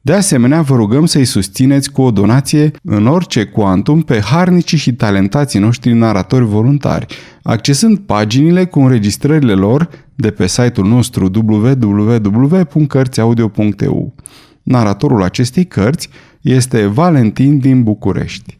De 0.08 0.14
asemenea, 0.14 0.62
vă 0.62 0.76
rugăm 0.76 1.06
să-i 1.06 1.26
susțineți 1.26 1.92
cu 1.92 2.02
o 2.02 2.12
donație 2.12 2.72
în 2.84 3.08
orice 3.08 3.46
cuantum 3.46 4.02
pe 4.02 4.20
harnicii 4.20 4.78
și 4.78 4.94
talentații 4.94 5.60
noștri 5.60 5.94
naratori 5.94 6.46
voluntari, 6.46 7.16
accesând 7.44 8.00
paginile 8.00 8.66
cu 8.66 8.80
înregistrările 8.80 9.54
lor 9.54 9.90
de 10.16 10.32
pe 10.32 10.48
site-ul 10.48 10.88
nostru 10.88 11.30
www.cărțiaudio.eu. 11.34 14.16
Naratorul 14.64 15.24
acestei 15.24 15.66
cărți 15.66 16.10
este 16.42 16.86
Valentin 16.86 17.60
din 17.60 17.84
București. 17.84 18.60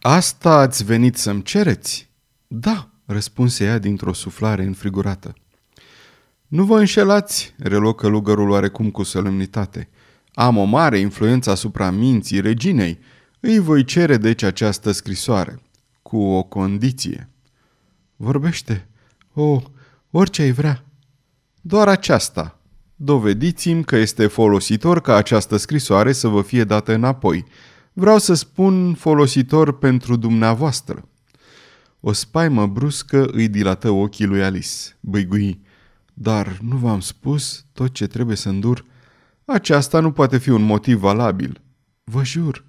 Asta 0.00 0.50
ați 0.50 0.84
venit 0.84 1.16
să-mi 1.16 1.42
cereți? 1.42 2.10
Da, 2.46 2.90
răspunse 3.04 3.64
ea 3.64 3.78
dintr-o 3.78 4.12
suflare 4.12 4.64
înfrigurată. 4.64 5.34
Nu 6.48 6.64
vă 6.64 6.78
înșelați, 6.78 7.54
reluă 7.58 7.94
călugărul 7.94 8.50
oarecum 8.50 8.90
cu 8.90 9.02
solemnitate. 9.02 9.88
Am 10.38 10.56
o 10.56 10.64
mare 10.64 10.98
influență 10.98 11.50
asupra 11.50 11.90
minții 11.90 12.40
reginei. 12.40 12.98
Îi 13.40 13.58
voi 13.58 13.84
cere 13.84 14.16
deci 14.16 14.42
această 14.42 14.90
scrisoare, 14.92 15.62
cu 16.02 16.16
o 16.16 16.42
condiție. 16.42 17.28
Vorbește. 18.16 18.88
O, 19.32 19.42
oh, 19.42 19.62
orice 20.10 20.42
ai 20.42 20.50
vrea. 20.50 20.84
Doar 21.60 21.88
aceasta. 21.88 22.60
Dovediți-mi 22.96 23.84
că 23.84 23.96
este 23.96 24.26
folositor 24.26 25.00
ca 25.00 25.14
această 25.14 25.56
scrisoare 25.56 26.12
să 26.12 26.28
vă 26.28 26.42
fie 26.42 26.64
dată 26.64 26.94
înapoi. 26.94 27.44
Vreau 27.92 28.18
să 28.18 28.34
spun 28.34 28.94
folositor 28.94 29.78
pentru 29.78 30.16
dumneavoastră. 30.16 31.08
O 32.00 32.12
spaimă 32.12 32.66
bruscă 32.66 33.24
îi 33.24 33.48
dilată 33.48 33.90
ochii 33.90 34.26
lui 34.26 34.42
Alice. 34.42 34.96
Băigui. 35.00 35.60
Dar 36.14 36.58
nu 36.62 36.76
v-am 36.76 37.00
spus 37.00 37.64
tot 37.72 37.92
ce 37.92 38.06
trebuie 38.06 38.36
să 38.36 38.48
îndur? 38.48 38.84
Aceasta 39.50 40.00
nu 40.00 40.10
poate 40.10 40.38
fi 40.38 40.50
un 40.50 40.62
motiv 40.62 40.98
valabil. 40.98 41.60
Vă 42.04 42.24
jur. 42.24 42.64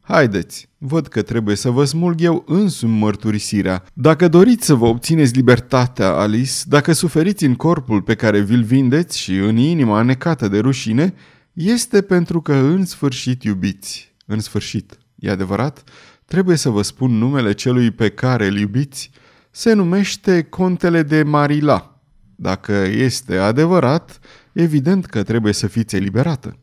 Haideți, 0.00 0.68
văd 0.78 1.06
că 1.06 1.22
trebuie 1.22 1.56
să 1.56 1.70
vă 1.70 1.84
smulg 1.84 2.20
eu 2.20 2.44
însumi 2.46 2.98
mărturisirea. 2.98 3.84
Dacă 3.92 4.28
doriți 4.28 4.66
să 4.66 4.74
vă 4.74 4.86
obțineți 4.86 5.34
libertatea, 5.34 6.08
Alice, 6.08 6.52
dacă 6.64 6.92
suferiți 6.92 7.44
în 7.44 7.54
corpul 7.54 8.02
pe 8.02 8.14
care 8.14 8.40
vi-l 8.40 8.62
vindeți 8.62 9.18
și 9.18 9.36
în 9.36 9.56
inima 9.56 9.98
anecată 9.98 10.48
de 10.48 10.58
rușine, 10.58 11.14
este 11.52 12.02
pentru 12.02 12.40
că 12.40 12.54
în 12.54 12.84
sfârșit 12.84 13.42
iubiți. 13.42 14.14
În 14.26 14.40
sfârșit, 14.40 14.98
e 15.14 15.30
adevărat? 15.30 15.84
Trebuie 16.24 16.56
să 16.56 16.68
vă 16.68 16.82
spun 16.82 17.10
numele 17.10 17.52
celui 17.52 17.90
pe 17.90 18.08
care 18.08 18.46
îl 18.46 18.58
iubiți. 18.58 19.10
Se 19.50 19.72
numește 19.72 20.42
Contele 20.42 21.02
de 21.02 21.22
Marila. 21.22 22.00
Dacă 22.36 22.72
este 22.84 23.36
adevărat, 23.36 24.18
evident 24.52 25.06
că 25.06 25.22
trebuie 25.22 25.52
să 25.52 25.66
fiți 25.66 25.96
eliberată. 25.96 26.56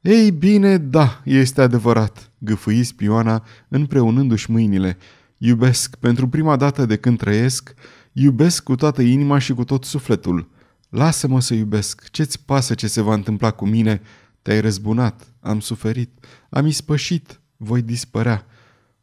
Ei 0.00 0.30
bine, 0.30 0.78
da, 0.78 1.20
este 1.24 1.60
adevărat, 1.60 2.30
gâfâi 2.38 2.84
spioana 2.84 3.44
împreunându-și 3.68 4.50
mâinile. 4.50 4.96
Iubesc, 5.38 5.96
pentru 5.96 6.28
prima 6.28 6.56
dată 6.56 6.86
de 6.86 6.96
când 6.96 7.18
trăiesc, 7.18 7.74
iubesc 8.12 8.62
cu 8.62 8.74
toată 8.74 9.02
inima 9.02 9.38
și 9.38 9.54
cu 9.54 9.64
tot 9.64 9.84
sufletul. 9.84 10.50
Lasă-mă 10.88 11.40
să 11.40 11.54
iubesc, 11.54 12.10
ce-ți 12.10 12.44
pasă 12.44 12.74
ce 12.74 12.86
se 12.86 13.00
va 13.00 13.14
întâmpla 13.14 13.50
cu 13.50 13.66
mine? 13.66 14.00
Te-ai 14.42 14.60
răzbunat, 14.60 15.32
am 15.40 15.60
suferit, 15.60 16.24
am 16.50 16.66
ispășit, 16.66 17.40
voi 17.56 17.82
dispărea. 17.82 18.46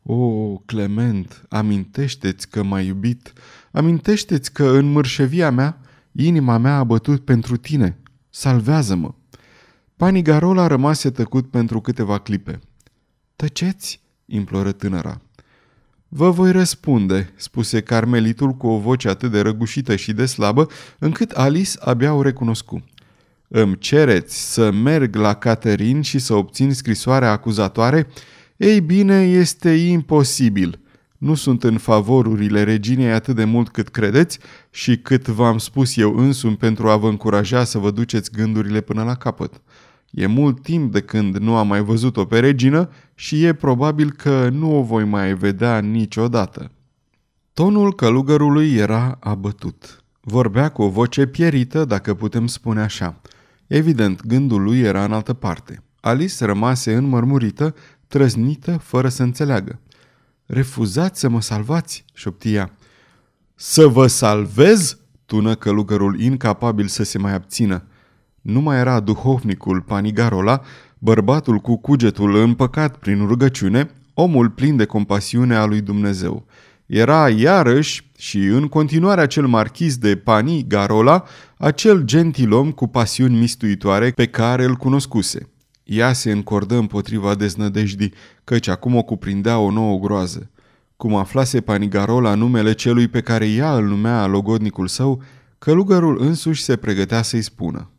O, 0.04 0.56
Clement, 0.66 1.46
amintește-ți 1.50 2.50
că 2.50 2.64
m-ai 2.64 2.86
iubit, 2.86 3.34
amintește-ți 3.72 4.54
că 4.54 4.70
în 4.70 4.92
mărșevia 4.92 5.52
mea, 5.52 5.80
inima 6.16 6.58
mea 6.58 6.78
a 6.78 6.84
bătut 6.84 7.26
pentru 7.26 7.58
tine. 7.58 7.98
Salvează-mă! 8.30 9.14
Panigarola 9.96 10.68
rămase 10.68 11.12
tăcut 11.12 11.50
pentru 11.50 11.82
câteva 11.82 12.18
clipe. 12.18 12.60
Tăceți, 13.36 14.02
imploră 14.26 14.72
tânăra. 14.72 15.22
Vă 16.08 16.30
voi 16.30 16.52
răspunde, 16.52 17.34
spuse 17.36 17.82
carmelitul 17.82 18.52
cu 18.52 18.68
o 18.68 18.80
voce 18.80 19.10
atât 19.10 19.32
de 19.32 19.40
răgușită 19.40 19.96
și 19.96 20.14
de 20.14 20.26
slabă, 20.26 20.68
încât 21.00 21.32
Alice 21.32 21.78
abia 21.80 22.14
o 22.14 22.22
recunoscu. 22.22 22.84
Îmi 23.48 23.78
cereți 23.78 24.54
să 24.54 24.72
merg 24.72 25.16
la 25.16 25.34
Caterin 25.34 26.02
și 26.02 26.20
să 26.20 26.34
obțin 26.34 26.74
scrisoarea 26.74 27.32
acuzatoare 27.32 28.08
ei 28.58 28.82
bine, 28.82 29.22
este 29.22 29.70
imposibil. 29.70 30.80
Nu 31.26 31.36
sunt 31.36 31.64
în 31.64 31.78
favorurile 31.78 32.64
reginei 32.64 33.12
atât 33.12 33.36
de 33.36 33.44
mult 33.44 33.70
cât 33.70 33.88
credeți 33.90 34.40
și 34.70 34.98
cât 34.98 35.28
v-am 35.28 35.58
spus 35.58 35.98
eu 35.98 36.18
însumi 36.18 36.56
pentru 36.56 36.90
a 36.90 36.96
vă 36.96 37.08
încuraja 37.08 37.64
să 37.64 37.78
vă 37.78 37.92
duceți 37.92 38.32
gândurile 38.32 38.82
până 38.82 39.04
la 39.04 39.16
capăt. 39.16 39.62
E 40.12 40.26
mult 40.26 40.62
timp 40.62 40.92
de 40.92 41.02
când 41.02 41.38
nu 41.38 41.56
am 41.56 41.68
mai 41.68 41.82
văzut-o 41.82 42.26
pe 42.26 42.40
regină 42.40 42.90
și 43.16 43.44
e 43.44 43.54
probabil 43.54 44.12
că 44.12 44.50
nu 44.50 44.78
o 44.78 44.82
voi 44.82 45.04
mai 45.04 45.34
vedea 45.34 45.80
niciodată. 45.80 46.72
Tonul 47.54 47.96
călugărului 47.96 48.74
era 48.74 49.18
abătut. 49.20 50.04
Vorbea 50.22 50.70
cu 50.70 50.82
o 50.82 50.90
voce 50.90 51.26
pierită, 51.26 51.86
dacă 51.86 52.14
putem 52.14 52.48
spune 52.48 52.82
așa. 52.82 53.22
Evident, 53.68 54.26
gândul 54.26 54.64
lui 54.64 54.80
era 54.80 55.04
în 55.04 55.12
altă 55.12 55.34
parte. 55.34 55.84
Alice 56.00 56.46
rămase 56.46 56.96
înmărmurită 56.96 57.76
trăznită, 58.08 58.78
fără 58.78 59.10
să 59.10 59.24
înțeleagă. 59.24 59.80
Refuzați 60.46 61.20
să 61.20 61.30
mă 61.30 61.42
salvați, 61.42 62.06
șoptia. 62.14 62.72
Să 63.56 63.88
vă 63.88 64.08
salvez? 64.08 64.98
tună 65.26 65.56
călugărul 65.56 66.20
incapabil 66.20 66.88
să 66.88 67.04
se 67.04 67.18
mai 67.18 67.34
abțină. 67.34 67.84
Nu 68.42 68.60
mai 68.60 68.78
era 68.78 69.00
duhovnicul 69.00 69.82
Panigarola, 69.82 70.62
bărbatul 70.98 71.58
cu 71.58 71.78
cugetul 71.78 72.36
împăcat 72.36 72.98
prin 72.98 73.28
rugăciune, 73.28 73.90
omul 74.14 74.50
plin 74.50 74.76
de 74.76 74.86
compasiune 74.86 75.56
a 75.56 75.66
lui 75.66 75.82
Dumnezeu. 75.82 76.46
Era 76.86 77.30
iarăși 77.30 78.12
și 78.18 78.38
în 78.38 78.68
continuare 78.68 79.22
acel 79.22 79.48
marchis 79.48 79.98
de 79.98 80.16
Pani 80.16 80.68
Garola, 80.68 81.24
acel 81.58 82.02
gentilom 82.02 82.72
cu 82.72 82.88
pasiuni 82.88 83.40
mistuitoare 83.40 84.12
pe 84.12 84.26
care 84.26 84.64
îl 84.64 84.76
cunoscuse. 84.76 85.50
Ea 85.86 86.14
se 86.14 86.32
încordă 86.32 86.76
împotriva 86.76 87.36
deznădejdii, 87.36 88.14
căci 88.44 88.68
acum 88.68 88.96
o 88.96 89.04
cuprindea 89.04 89.60
o 89.60 89.72
nouă 89.72 90.00
groază. 90.00 90.50
Cum 90.98 91.16
aflase 91.16 91.62
Panigarola 91.62 92.36
numele 92.36 92.74
celui 92.74 93.08
pe 93.08 93.22
care 93.22 93.50
ea 93.50 93.76
îl 93.76 93.86
numea 93.86 94.26
logodnicul 94.26 94.88
său, 94.88 95.24
călugărul 95.58 96.22
însuși 96.22 96.64
se 96.64 96.76
pregătea 96.76 97.22
să-i 97.22 97.42
spună. 97.42 97.90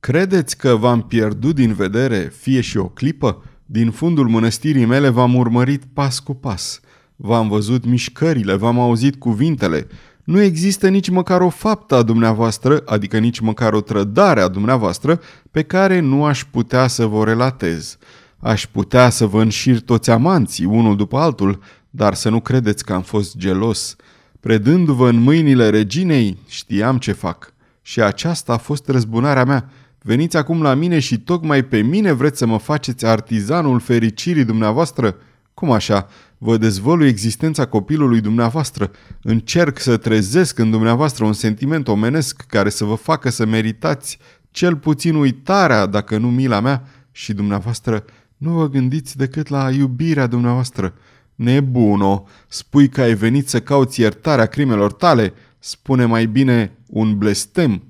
Credeți 0.00 0.56
că 0.56 0.74
v-am 0.74 1.02
pierdut 1.02 1.54
din 1.54 1.72
vedere 1.72 2.32
fie 2.36 2.60
și 2.60 2.76
o 2.76 2.88
clipă? 2.88 3.42
Din 3.66 3.90
fundul 3.90 4.28
mănăstirii 4.28 4.84
mele 4.84 5.08
v-am 5.08 5.34
urmărit 5.34 5.82
pas 5.92 6.18
cu 6.18 6.34
pas. 6.34 6.80
V-am 7.16 7.48
văzut 7.48 7.84
mișcările, 7.84 8.54
v-am 8.54 8.78
auzit 8.78 9.16
cuvintele. 9.16 9.86
Nu 10.30 10.40
există 10.40 10.88
nici 10.88 11.08
măcar 11.08 11.40
o 11.40 11.48
faptă 11.48 11.94
a 11.94 12.02
dumneavoastră, 12.02 12.82
adică 12.86 13.18
nici 13.18 13.40
măcar 13.40 13.72
o 13.72 13.80
trădare 13.80 14.40
a 14.40 14.48
dumneavoastră, 14.48 15.20
pe 15.50 15.62
care 15.62 16.00
nu 16.00 16.24
aș 16.24 16.44
putea 16.44 16.86
să 16.86 17.06
vă 17.06 17.24
relatez. 17.24 17.98
Aș 18.38 18.66
putea 18.66 19.10
să 19.10 19.26
vă 19.26 19.40
înșir 19.40 19.80
toți 19.80 20.10
amanții, 20.10 20.64
unul 20.64 20.96
după 20.96 21.18
altul, 21.18 21.62
dar 21.90 22.14
să 22.14 22.28
nu 22.28 22.40
credeți 22.40 22.84
că 22.84 22.92
am 22.92 23.02
fost 23.02 23.36
gelos. 23.36 23.96
Predându-vă 24.40 25.08
în 25.08 25.16
mâinile 25.16 25.68
reginei, 25.68 26.38
știam 26.48 26.98
ce 26.98 27.12
fac. 27.12 27.52
Și 27.82 28.02
aceasta 28.02 28.52
a 28.52 28.56
fost 28.56 28.88
răzbunarea 28.88 29.44
mea. 29.44 29.70
Veniți 30.02 30.36
acum 30.36 30.62
la 30.62 30.74
mine 30.74 30.98
și 30.98 31.18
tocmai 31.18 31.62
pe 31.62 31.78
mine 31.78 32.12
vreți 32.12 32.38
să 32.38 32.46
mă 32.46 32.58
faceți 32.58 33.06
artizanul 33.06 33.80
fericirii 33.80 34.44
dumneavoastră? 34.44 35.16
Cum 35.54 35.70
așa? 35.70 36.08
Vă 36.42 36.56
dezvălui 36.56 37.08
existența 37.08 37.66
copilului 37.66 38.20
dumneavoastră. 38.20 38.90
Încerc 39.22 39.78
să 39.78 39.96
trezesc 39.96 40.58
în 40.58 40.70
dumneavoastră 40.70 41.24
un 41.24 41.32
sentiment 41.32 41.88
omenesc 41.88 42.44
care 42.46 42.68
să 42.68 42.84
vă 42.84 42.94
facă 42.94 43.30
să 43.30 43.46
meritați 43.46 44.18
cel 44.50 44.76
puțin 44.76 45.14
uitarea, 45.14 45.86
dacă 45.86 46.18
nu 46.18 46.30
mila 46.30 46.60
mea, 46.60 46.84
și 47.12 47.32
dumneavoastră 47.32 48.04
nu 48.36 48.52
vă 48.52 48.68
gândiți 48.68 49.16
decât 49.16 49.48
la 49.48 49.70
iubirea 49.70 50.26
dumneavoastră. 50.26 50.94
Nebuno, 51.34 52.26
spui 52.48 52.88
că 52.88 53.00
ai 53.00 53.14
venit 53.14 53.48
să 53.48 53.60
cauți 53.60 54.00
iertarea 54.00 54.46
crimelor 54.46 54.92
tale? 54.92 55.32
Spune 55.58 56.04
mai 56.04 56.26
bine 56.26 56.78
un 56.86 57.18
blestem. 57.18 57.82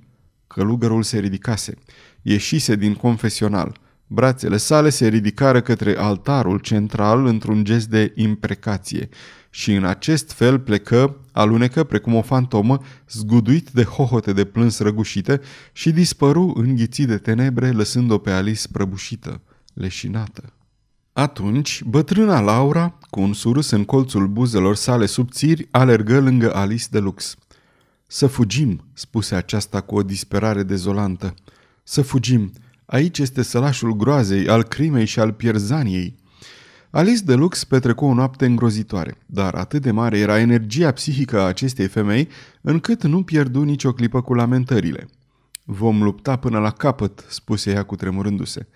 Călugărul 0.47 1.03
se 1.03 1.19
ridicase. 1.19 1.75
Ieșise 2.23 2.77
din 2.77 2.95
confesional. 2.95 3.81
Brațele 4.13 4.57
sale 4.57 4.89
se 4.89 5.09
ridicară 5.09 5.61
către 5.61 5.97
altarul 5.99 6.59
central 6.59 7.27
într-un 7.27 7.65
gest 7.65 7.89
de 7.89 8.13
imprecație 8.15 9.09
și 9.51 9.75
în 9.75 9.85
acest 9.85 10.33
fel 10.33 10.59
plecă, 10.59 11.17
alunecă 11.33 11.85
precum 11.85 12.15
o 12.15 12.23
fantomă, 12.23 12.79
zguduit 13.09 13.71
de 13.71 13.83
hohote 13.83 14.33
de 14.33 14.45
plâns 14.45 14.79
răgușite 14.79 15.41
și 15.73 15.91
dispăru 15.91 16.53
înghițit 16.57 17.07
de 17.07 17.17
tenebre, 17.17 17.71
lăsând-o 17.71 18.19
pe 18.19 18.31
Alice 18.31 18.69
prăbușită, 18.73 19.41
leșinată. 19.75 20.53
Atunci, 21.13 21.83
bătrâna 21.83 22.41
Laura, 22.41 22.99
cu 23.11 23.21
un 23.21 23.33
surus 23.33 23.71
în 23.71 23.85
colțul 23.85 24.27
buzelor 24.27 24.77
sale 24.77 25.07
subțiri, 25.07 25.69
alergă 25.71 26.21
lângă 26.21 26.55
Alice 26.55 26.87
de 26.91 26.99
lux. 26.99 27.37
Să 28.07 28.27
fugim, 28.27 28.85
spuse 28.93 29.35
aceasta 29.35 29.81
cu 29.81 29.97
o 29.97 30.03
disperare 30.03 30.63
dezolantă. 30.63 31.35
Să 31.83 32.03
fugim. 32.03 32.53
Aici 32.91 33.19
este 33.19 33.43
sălașul 33.43 33.97
groazei, 33.97 34.49
al 34.49 34.63
crimei 34.63 35.05
și 35.05 35.21
al 35.21 35.33
pierzaniei. 35.33 36.17
Alice 36.91 37.23
de 37.25 37.35
Lux 37.35 37.65
petrecu 37.65 38.05
o 38.05 38.15
noapte 38.15 38.47
îngrozitoare, 38.47 39.17
dar 39.27 39.55
atât 39.55 39.83
de 39.83 39.91
mare 39.91 40.19
era 40.19 40.39
energia 40.39 40.91
psihică 40.91 41.41
a 41.41 41.47
acestei 41.47 41.87
femei, 41.87 42.29
încât 42.61 43.03
nu 43.03 43.23
pierdu 43.23 43.63
nicio 43.63 43.93
clipă 43.93 44.21
cu 44.23 44.35
lamentările. 44.35 45.09
Vom 45.65 46.03
lupta 46.03 46.37
până 46.37 46.59
la 46.59 46.71
capăt, 46.71 47.25
spuse 47.29 47.71
ea 47.71 47.83
cu 47.83 47.97
tremurându-se. 47.97 48.67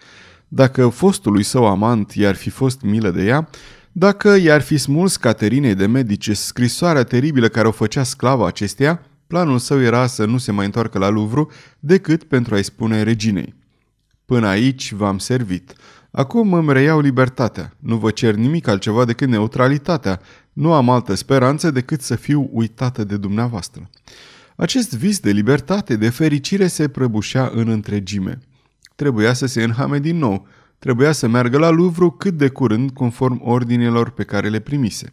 Dacă 0.48 0.88
fostului 0.88 1.42
său 1.42 1.66
amant 1.66 2.12
i-ar 2.12 2.34
fi 2.34 2.50
fost 2.50 2.80
milă 2.80 3.10
de 3.10 3.24
ea, 3.24 3.48
dacă 3.92 4.36
i-ar 4.36 4.60
fi 4.60 4.76
smuls 4.76 5.16
Caterinei 5.16 5.74
de 5.74 5.86
Medici 5.86 6.36
scrisoarea 6.36 7.04
teribilă 7.04 7.48
care 7.48 7.68
o 7.68 7.70
făcea 7.70 8.02
sclava 8.02 8.46
acesteia, 8.46 9.00
planul 9.26 9.58
său 9.58 9.80
era 9.80 10.06
să 10.06 10.24
nu 10.24 10.38
se 10.38 10.52
mai 10.52 10.64
întoarcă 10.64 10.98
la 10.98 11.08
Luvru 11.08 11.50
decât 11.80 12.24
pentru 12.24 12.54
a-i 12.54 12.62
spune 12.62 13.02
reginei. 13.02 13.62
Până 14.24 14.46
aici 14.46 14.92
v-am 14.92 15.18
servit. 15.18 15.72
Acum 16.10 16.52
îmi 16.52 16.72
reiau 16.72 17.00
libertatea. 17.00 17.76
Nu 17.78 17.96
vă 17.96 18.10
cer 18.10 18.34
nimic 18.34 18.66
altceva 18.66 19.04
decât 19.04 19.28
neutralitatea. 19.28 20.20
Nu 20.52 20.72
am 20.72 20.90
altă 20.90 21.14
speranță 21.14 21.70
decât 21.70 22.00
să 22.00 22.16
fiu 22.16 22.48
uitată 22.52 23.04
de 23.04 23.16
dumneavoastră. 23.16 23.90
Acest 24.56 24.94
vis 24.94 25.20
de 25.20 25.30
libertate, 25.30 25.96
de 25.96 26.08
fericire, 26.08 26.66
se 26.66 26.88
prăbușea 26.88 27.50
în 27.54 27.68
întregime. 27.68 28.40
Trebuia 28.94 29.32
să 29.32 29.46
se 29.46 29.62
înhame 29.62 29.98
din 29.98 30.18
nou. 30.18 30.46
Trebuia 30.78 31.12
să 31.12 31.28
meargă 31.28 31.58
la 31.58 31.68
Louvre 31.68 32.14
cât 32.18 32.34
de 32.34 32.48
curând, 32.48 32.90
conform 32.90 33.40
ordinelor 33.44 34.10
pe 34.10 34.24
care 34.24 34.48
le 34.48 34.58
primise. 34.58 35.12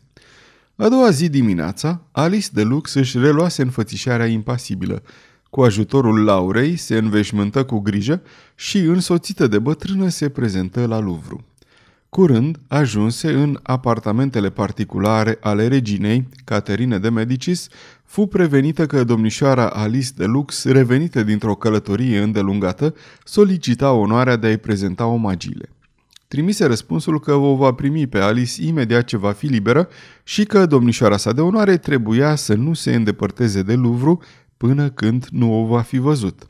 A 0.75 0.89
doua 0.89 1.09
zi 1.09 1.29
dimineața, 1.29 2.01
Alice 2.11 2.47
de 2.51 2.61
Lux 2.61 2.93
își 2.93 3.17
reluase 3.17 3.61
înfățișarea 3.61 4.25
impasibilă. 4.25 5.03
Cu 5.51 5.61
ajutorul 5.61 6.23
Laurei 6.23 6.75
se 6.75 6.97
înveșmântă 6.97 7.63
cu 7.63 7.79
grijă 7.79 8.21
și, 8.55 8.77
însoțită 8.77 9.47
de 9.47 9.59
bătrână, 9.59 10.07
se 10.09 10.29
prezentă 10.29 10.85
la 10.85 10.99
Louvre. 10.99 11.35
Curând 12.09 12.59
ajunse 12.67 13.31
în 13.33 13.59
apartamentele 13.63 14.49
particulare 14.49 15.37
ale 15.41 15.67
reginei, 15.67 16.27
Caterine 16.43 16.97
de 16.97 17.09
Medicis, 17.09 17.67
fu 18.03 18.25
prevenită 18.25 18.85
că 18.85 19.03
domnișoara 19.03 19.67
Alice 19.67 20.09
de 20.15 20.25
Lux, 20.25 20.65
revenită 20.65 21.23
dintr-o 21.23 21.55
călătorie 21.55 22.19
îndelungată, 22.19 22.95
solicita 23.23 23.91
onoarea 23.91 24.35
de 24.35 24.47
a-i 24.47 24.57
prezenta 24.57 25.05
omagiile. 25.05 25.69
Trimise 26.27 26.65
răspunsul 26.65 27.19
că 27.19 27.33
o 27.33 27.55
va 27.55 27.73
primi 27.73 28.07
pe 28.07 28.19
Alice 28.19 28.63
imediat 28.63 29.03
ce 29.03 29.17
va 29.17 29.31
fi 29.31 29.45
liberă 29.45 29.87
și 30.23 30.45
că 30.45 30.65
domnișoara 30.65 31.17
sa 31.17 31.31
de 31.31 31.41
onoare 31.41 31.77
trebuia 31.77 32.35
să 32.35 32.53
nu 32.53 32.73
se 32.73 32.95
îndepărteze 32.95 33.61
de 33.61 33.73
Louvre 33.73 34.17
până 34.61 34.89
când 34.89 35.27
nu 35.31 35.61
o 35.61 35.65
va 35.65 35.81
fi 35.81 35.97
văzut. 35.97 36.49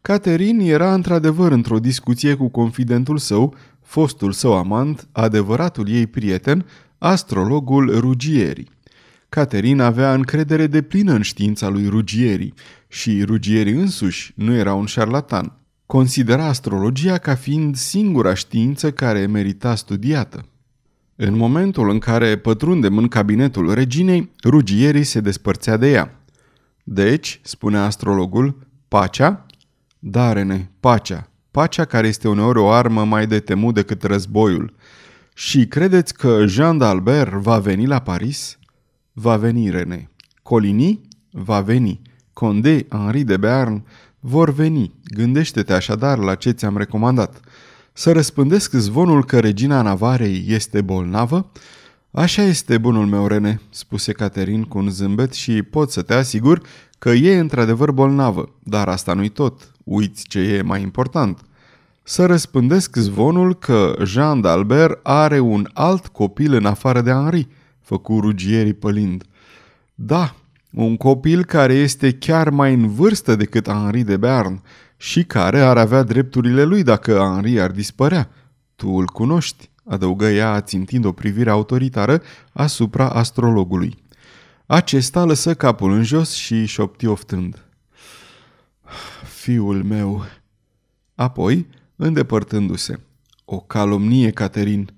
Catherine 0.00 0.64
era 0.64 0.94
într-adevăr 0.94 1.52
într-o 1.52 1.78
discuție 1.78 2.34
cu 2.34 2.48
confidentul 2.48 3.18
său, 3.18 3.54
fostul 3.80 4.32
său 4.32 4.56
amant, 4.56 5.08
adevăratul 5.12 5.88
ei 5.88 6.06
prieten, 6.06 6.66
astrologul 6.98 7.98
Ruggieri. 7.98 8.68
Caterina 9.28 9.84
avea 9.84 10.14
încredere 10.14 10.66
de 10.66 10.82
plină 10.82 11.12
în 11.12 11.22
știința 11.22 11.68
lui 11.68 11.88
Ruggieri 11.88 12.52
și 12.88 13.22
Ruggieri 13.24 13.72
însuși 13.72 14.32
nu 14.36 14.54
era 14.54 14.74
un 14.74 14.86
șarlatan. 14.86 15.52
Considera 15.86 16.46
astrologia 16.46 17.18
ca 17.18 17.34
fiind 17.34 17.76
singura 17.76 18.34
știință 18.34 18.92
care 18.92 19.26
merita 19.26 19.74
studiată. 19.74 20.46
În 21.16 21.36
momentul 21.36 21.90
în 21.90 21.98
care 21.98 22.36
pătrundem 22.36 22.98
în 22.98 23.08
cabinetul 23.08 23.74
reginei, 23.74 24.30
Ruggieri 24.44 25.04
se 25.04 25.20
despărțea 25.20 25.76
de 25.76 25.90
ea. 25.90 26.21
Deci, 26.82 27.40
spune 27.42 27.78
astrologul, 27.78 28.66
pacea? 28.88 29.46
Da, 29.98 30.32
Rene, 30.32 30.70
pacea. 30.80 31.28
Pacea 31.50 31.84
care 31.84 32.06
este 32.06 32.28
uneori 32.28 32.58
o 32.58 32.70
armă 32.70 33.04
mai 33.04 33.26
de 33.26 33.40
temut 33.40 33.74
decât 33.74 34.02
războiul. 34.02 34.74
Și 35.34 35.66
credeți 35.66 36.14
că 36.14 36.46
Jean 36.46 36.78
d'Albert 36.82 37.32
va 37.32 37.58
veni 37.58 37.86
la 37.86 37.98
Paris? 37.98 38.58
Va 39.12 39.36
veni, 39.36 39.70
René. 39.70 40.08
Coligny? 40.42 41.00
Va 41.30 41.60
veni. 41.60 42.00
Condé, 42.32 42.86
Henri 42.88 43.24
de 43.24 43.36
Béarn 43.36 43.84
vor 44.20 44.52
veni. 44.52 44.92
Gândește-te 45.04 45.72
așadar 45.72 46.18
la 46.18 46.34
ce 46.34 46.50
ți-am 46.50 46.76
recomandat. 46.76 47.40
Să 47.92 48.12
răspândesc 48.12 48.72
zvonul 48.72 49.24
că 49.24 49.40
regina 49.40 49.82
Navarei 49.82 50.44
este 50.48 50.80
bolnavă? 50.80 51.50
Așa 52.14 52.42
este, 52.42 52.78
bunul 52.78 53.06
meu, 53.06 53.26
Rene, 53.26 53.60
spuse 53.70 54.12
Caterin 54.12 54.62
cu 54.62 54.78
un 54.78 54.90
zâmbet 54.90 55.32
și 55.32 55.62
pot 55.62 55.90
să 55.90 56.02
te 56.02 56.14
asigur 56.14 56.62
că 56.98 57.10
e 57.10 57.38
într-adevăr 57.38 57.90
bolnavă, 57.90 58.54
dar 58.62 58.88
asta 58.88 59.12
nu-i 59.14 59.28
tot. 59.28 59.72
Uiți 59.84 60.26
ce 60.28 60.38
e 60.38 60.62
mai 60.62 60.82
important. 60.82 61.40
Să 62.02 62.26
răspândesc 62.26 62.96
zvonul 62.96 63.54
că 63.54 63.94
Jean 64.04 64.42
d'Albert 64.44 65.02
are 65.02 65.38
un 65.38 65.68
alt 65.72 66.06
copil 66.06 66.54
în 66.54 66.66
afară 66.66 67.00
de 67.00 67.10
Henri, 67.10 67.48
făcu 67.80 68.20
rugierii 68.20 68.74
pălind. 68.74 69.24
Da, 69.94 70.34
un 70.70 70.96
copil 70.96 71.44
care 71.44 71.74
este 71.74 72.12
chiar 72.12 72.50
mai 72.50 72.74
în 72.74 72.88
vârstă 72.88 73.36
decât 73.36 73.68
Henri 73.68 74.02
de 74.02 74.16
Bern 74.16 74.62
și 74.96 75.24
care 75.24 75.60
ar 75.60 75.78
avea 75.78 76.02
drepturile 76.02 76.64
lui 76.64 76.82
dacă 76.82 77.12
Henri 77.12 77.60
ar 77.60 77.70
dispărea. 77.70 78.30
Tu 78.76 78.88
îl 78.88 79.06
cunoști 79.06 79.70
adăugă 79.84 80.26
ea 80.26 80.60
țintind 80.60 81.04
o 81.04 81.12
privire 81.12 81.50
autoritară 81.50 82.22
asupra 82.52 83.08
astrologului. 83.08 83.96
Acesta 84.66 85.24
lăsă 85.24 85.54
capul 85.54 85.92
în 85.92 86.02
jos 86.02 86.32
și 86.32 86.66
șopti 86.66 87.06
oftând. 87.06 87.64
Fiul 89.24 89.82
meu, 89.82 90.24
Apoi, 91.14 91.66
îndepărtându-se. 91.96 93.00
O 93.44 93.60
calomnie, 93.60 94.30
Caterin. 94.30 94.90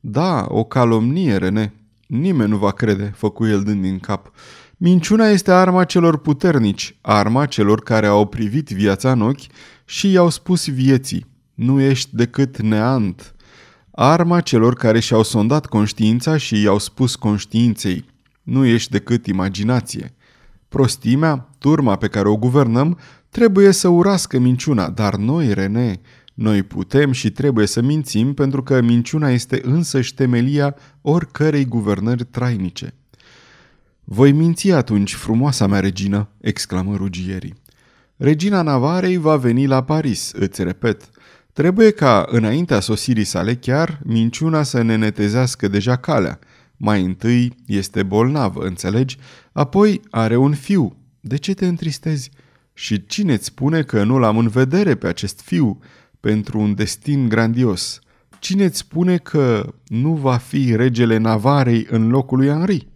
Da, 0.00 0.46
o 0.48 0.64
calomnie, 0.64 1.36
Rene. 1.36 1.72
Nimeni 2.06 2.50
nu 2.50 2.56
va 2.56 2.70
crede, 2.70 3.12
făcu 3.16 3.46
el 3.46 3.62
dând 3.62 3.82
din 3.82 3.98
cap. 3.98 4.32
Minciuna 4.76 5.26
este 5.26 5.52
arma 5.52 5.84
celor 5.84 6.18
puternici, 6.18 6.98
arma 7.00 7.46
celor 7.46 7.82
care 7.82 8.06
au 8.06 8.26
privit 8.26 8.68
viața 8.68 9.12
în 9.12 9.22
ochi 9.22 9.46
și 9.84 10.10
i-au 10.10 10.28
spus 10.28 10.68
vieții. 10.68 11.26
Nu 11.54 11.80
ești 11.80 12.16
decât 12.16 12.60
neant. 12.60 13.34
Arma 14.00 14.40
celor 14.40 14.74
care 14.74 15.00
și-au 15.00 15.22
sondat 15.22 15.66
conștiința 15.66 16.36
și 16.36 16.62
i-au 16.62 16.78
spus 16.78 17.16
conștiinței. 17.16 18.04
Nu 18.42 18.64
ești 18.64 18.90
decât 18.90 19.26
imaginație. 19.26 20.14
Prostimea, 20.68 21.48
turma 21.58 21.96
pe 21.96 22.08
care 22.08 22.28
o 22.28 22.36
guvernăm, 22.36 22.98
trebuie 23.30 23.70
să 23.72 23.88
urască 23.88 24.38
minciuna, 24.38 24.90
dar 24.90 25.16
noi, 25.16 25.54
Rene, 25.54 26.00
noi 26.34 26.62
putem 26.62 27.12
și 27.12 27.30
trebuie 27.30 27.66
să 27.66 27.80
mințim 27.82 28.34
pentru 28.34 28.62
că 28.62 28.80
minciuna 28.80 29.30
este 29.30 29.60
însăși 29.62 30.14
temelia 30.14 30.76
oricărei 31.00 31.64
guvernări 31.64 32.24
trainice. 32.24 32.94
Voi 34.04 34.32
minți 34.32 34.70
atunci, 34.70 35.14
frumoasa 35.14 35.66
mea 35.66 35.80
regină, 35.80 36.28
exclamă 36.40 36.96
rugierii. 36.96 37.54
Regina 38.16 38.62
Navarei 38.62 39.16
va 39.16 39.36
veni 39.36 39.66
la 39.66 39.82
Paris, 39.82 40.32
îți 40.34 40.62
repet. 40.62 41.10
Trebuie 41.58 41.90
ca, 41.90 42.26
înaintea 42.28 42.80
sosirii 42.80 43.24
sale 43.24 43.54
chiar, 43.54 44.00
minciuna 44.04 44.62
să 44.62 44.82
ne 44.82 44.96
netezească 44.96 45.68
deja 45.68 45.96
calea. 45.96 46.38
Mai 46.76 47.04
întâi 47.04 47.52
este 47.66 48.02
bolnavă, 48.02 48.64
înțelegi? 48.64 49.18
Apoi 49.52 50.00
are 50.10 50.36
un 50.36 50.54
fiu. 50.54 50.96
De 51.20 51.36
ce 51.36 51.54
te 51.54 51.66
întristezi? 51.66 52.30
Și 52.72 53.06
cine 53.06 53.32
îți 53.32 53.44
spune 53.44 53.82
că 53.82 54.04
nu 54.04 54.18
l-am 54.18 54.38
în 54.38 54.48
vedere 54.48 54.94
pe 54.94 55.06
acest 55.06 55.40
fiu 55.40 55.78
pentru 56.20 56.58
un 56.58 56.74
destin 56.74 57.28
grandios? 57.28 57.98
Cine 58.38 58.64
îți 58.64 58.78
spune 58.78 59.16
că 59.16 59.74
nu 59.86 60.14
va 60.14 60.36
fi 60.36 60.76
regele 60.76 61.16
Navarei 61.16 61.86
în 61.90 62.08
locul 62.08 62.38
lui 62.38 62.48
Henri? 62.48 62.88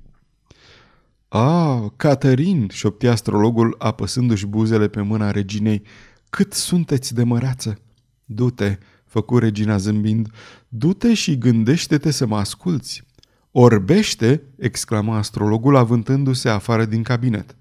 Ah, 1.29 1.83
Caterin, 1.97 2.69
șopti 2.73 3.07
astrologul 3.07 3.75
apăsându-și 3.79 4.47
buzele 4.47 4.89
pe 4.89 5.01
mâna 5.01 5.31
reginei, 5.31 5.83
cât 6.31 6.53
sunteți 6.53 7.15
de 7.15 7.23
măreață! 7.23 7.79
Du-te, 8.25 8.79
făcu 9.07 9.39
regina 9.39 9.77
zâmbind, 9.77 10.29
du-te 10.69 11.15
și 11.15 11.39
gândește-te 11.39 12.11
să 12.11 12.27
mă 12.27 12.37
asculți. 12.37 13.03
Orbește, 13.51 14.43
exclamă 14.59 15.15
astrologul 15.15 15.77
avântându-se 15.77 16.49
afară 16.49 16.85
din 16.85 17.03
cabinet. 17.03 17.57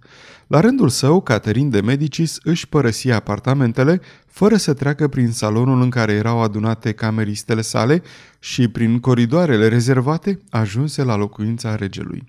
La 0.47 0.59
rândul 0.59 0.89
său, 0.89 1.21
Caterin 1.21 1.69
de 1.69 1.81
Medicis 1.81 2.37
își 2.43 2.67
părăsi 2.67 3.11
apartamentele 3.11 4.01
fără 4.25 4.55
să 4.55 4.73
treacă 4.73 5.07
prin 5.07 5.31
salonul 5.31 5.81
în 5.81 5.89
care 5.89 6.13
erau 6.13 6.41
adunate 6.41 6.91
cameristele 6.91 7.61
sale 7.61 8.03
și 8.39 8.67
prin 8.67 8.99
coridoarele 8.99 9.67
rezervate 9.67 10.39
ajunse 10.49 11.03
la 11.03 11.15
locuința 11.15 11.75
regelui. 11.75 12.23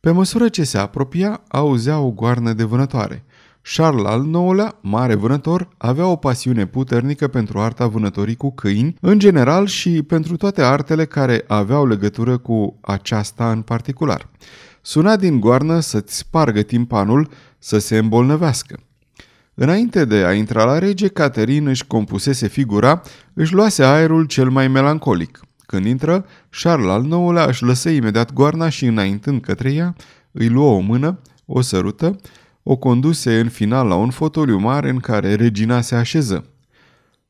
Pe 0.00 0.10
măsură 0.10 0.48
ce 0.48 0.64
se 0.64 0.78
apropia, 0.78 1.42
auzea 1.48 1.98
o 1.98 2.10
goarnă 2.10 2.52
de 2.52 2.64
vânătoare. 2.64 3.24
Charles 3.74 4.06
al 4.06 4.26
IX-lea, 4.26 4.78
mare 4.80 5.14
vânător, 5.14 5.68
avea 5.76 6.06
o 6.06 6.16
pasiune 6.16 6.66
puternică 6.66 7.28
pentru 7.28 7.58
arta 7.58 7.86
vânătorii 7.86 8.36
cu 8.36 8.52
câini, 8.52 8.96
în 9.00 9.18
general 9.18 9.66
și 9.66 10.02
pentru 10.02 10.36
toate 10.36 10.62
artele 10.62 11.04
care 11.04 11.44
aveau 11.46 11.86
legătură 11.86 12.38
cu 12.38 12.78
aceasta 12.80 13.50
în 13.50 13.62
particular. 13.62 14.28
Suna 14.82 15.16
din 15.16 15.40
goarnă 15.40 15.80
să-ți 15.80 16.16
spargă 16.16 16.62
timpanul, 16.62 17.28
să 17.58 17.78
se 17.78 17.98
îmbolnăvească. 17.98 18.78
Înainte 19.54 20.04
de 20.04 20.16
a 20.24 20.32
intra 20.32 20.64
la 20.64 20.78
rege, 20.78 21.08
Caterin 21.08 21.66
își 21.66 21.86
compusese 21.86 22.46
figura, 22.46 23.02
își 23.34 23.54
luase 23.54 23.84
aerul 23.84 24.24
cel 24.24 24.50
mai 24.50 24.68
melancolic. 24.68 25.40
Când 25.66 25.86
intră, 25.86 26.26
Charles 26.62 26.90
al 26.90 27.04
IX-lea 27.04 27.44
își 27.44 27.62
lăsă 27.62 27.88
imediat 27.88 28.32
goarna 28.32 28.68
și 28.68 28.86
înaintând 28.86 29.40
către 29.40 29.72
ea, 29.72 29.94
îi 30.32 30.48
luă 30.48 30.70
o 30.70 30.78
mână, 30.78 31.18
o 31.46 31.60
sărută, 31.60 32.18
o 32.68 32.76
conduse 32.76 33.40
în 33.40 33.48
final 33.48 33.86
la 33.86 33.94
un 33.94 34.10
fotoliu 34.10 34.58
mare 34.58 34.88
în 34.88 34.98
care 34.98 35.34
regina 35.34 35.80
se 35.80 35.94
așeză. 35.94 36.46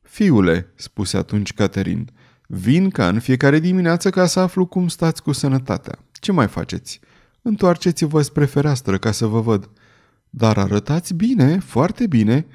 Fiule, 0.01 0.71
spuse 0.75 1.17
atunci 1.17 1.53
Caterin, 1.53 2.09
vin 2.47 2.89
ca 2.89 3.07
în 3.07 3.19
fiecare 3.19 3.59
dimineață 3.59 4.09
ca 4.09 4.25
să 4.25 4.39
aflu 4.39 4.65
cum 4.65 4.87
stați 4.87 5.23
cu 5.23 5.31
sănătatea. 5.31 5.99
Ce 6.11 6.31
mai 6.31 6.47
faceți? 6.47 6.99
Întoarceți-vă 7.41 8.21
spre 8.21 8.45
fereastră 8.45 8.97
ca 8.97 9.11
să 9.11 9.25
vă 9.25 9.41
văd. 9.41 9.69
Dar 10.29 10.57
arătați 10.57 11.13
bine, 11.13 11.59
foarte 11.59 12.07
bine. 12.07 12.45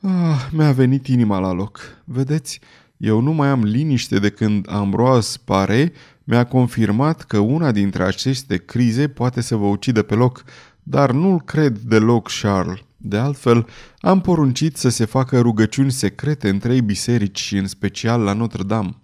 Ah, 0.00 0.48
mi-a 0.52 0.72
venit 0.72 1.06
inima 1.06 1.38
la 1.38 1.52
loc. 1.52 1.80
Vedeți, 2.04 2.60
eu 2.96 3.20
nu 3.20 3.32
mai 3.32 3.48
am 3.48 3.62
liniște 3.62 4.18
de 4.18 4.30
când 4.30 4.66
Ambroise 4.70 5.38
Pare 5.44 5.92
mi-a 6.24 6.44
confirmat 6.44 7.22
că 7.22 7.38
una 7.38 7.72
dintre 7.72 8.02
aceste 8.02 8.56
crize 8.56 9.08
poate 9.08 9.40
să 9.40 9.56
vă 9.56 9.66
ucidă 9.66 10.02
pe 10.02 10.14
loc, 10.14 10.44
dar 10.86 11.12
nu-l 11.12 11.40
cred 11.40 11.78
deloc, 11.78 12.30
Charles. 12.40 12.80
De 12.96 13.16
altfel, 13.16 13.66
am 13.98 14.20
poruncit 14.20 14.76
să 14.76 14.88
se 14.88 15.04
facă 15.04 15.40
rugăciuni 15.40 15.90
secrete 15.90 16.48
în 16.48 16.58
trei 16.58 16.80
biserici 16.80 17.40
și 17.40 17.56
în 17.56 17.66
special 17.66 18.20
la 18.20 18.32
Notre-Dame. 18.32 18.96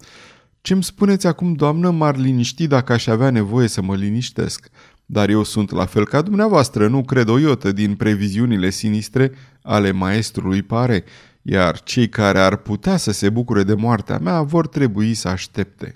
Ce-mi 0.61 0.83
spuneți 0.83 1.27
acum, 1.27 1.53
doamnă, 1.53 1.91
m-ar 1.91 2.17
liniști 2.17 2.67
dacă 2.67 2.93
aș 2.93 3.07
avea 3.07 3.31
nevoie 3.31 3.69
să 3.69 3.83
mă 3.83 3.95
liniștesc. 3.95 4.69
Dar 5.07 5.29
eu 5.29 5.43
sunt 5.43 5.71
la 5.71 5.85
fel 5.85 6.05
ca 6.05 6.23
dumneavoastră, 6.23 6.89
nu 6.89 7.05
cred 7.05 7.29
o 7.29 7.39
iotă 7.39 7.73
din 7.73 7.95
previziunile 7.95 8.71
sinistre 8.71 9.33
ale 9.63 9.91
maestrului 9.91 10.63
pare, 10.63 11.05
iar 11.43 11.81
cei 11.81 12.09
care 12.09 12.39
ar 12.39 12.57
putea 12.57 12.97
să 12.97 13.13
se 13.13 13.31
bucure 13.31 13.63
de 13.63 13.75
moartea 13.75 14.19
mea 14.19 14.43
vor 14.43 14.69
trebui 14.69 15.15
să 15.15 15.29
aștepte. 15.29 15.95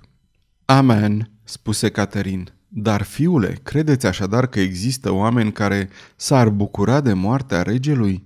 Amen, 0.64 1.30
spuse 1.44 1.88
Caterin. 1.88 2.53
Dar, 2.76 3.02
fiule, 3.02 3.58
credeți 3.62 4.06
așadar 4.06 4.46
că 4.46 4.60
există 4.60 5.12
oameni 5.12 5.52
care 5.52 5.88
s-ar 6.16 6.48
bucura 6.48 7.00
de 7.00 7.12
moartea 7.12 7.62
regelui? 7.62 8.24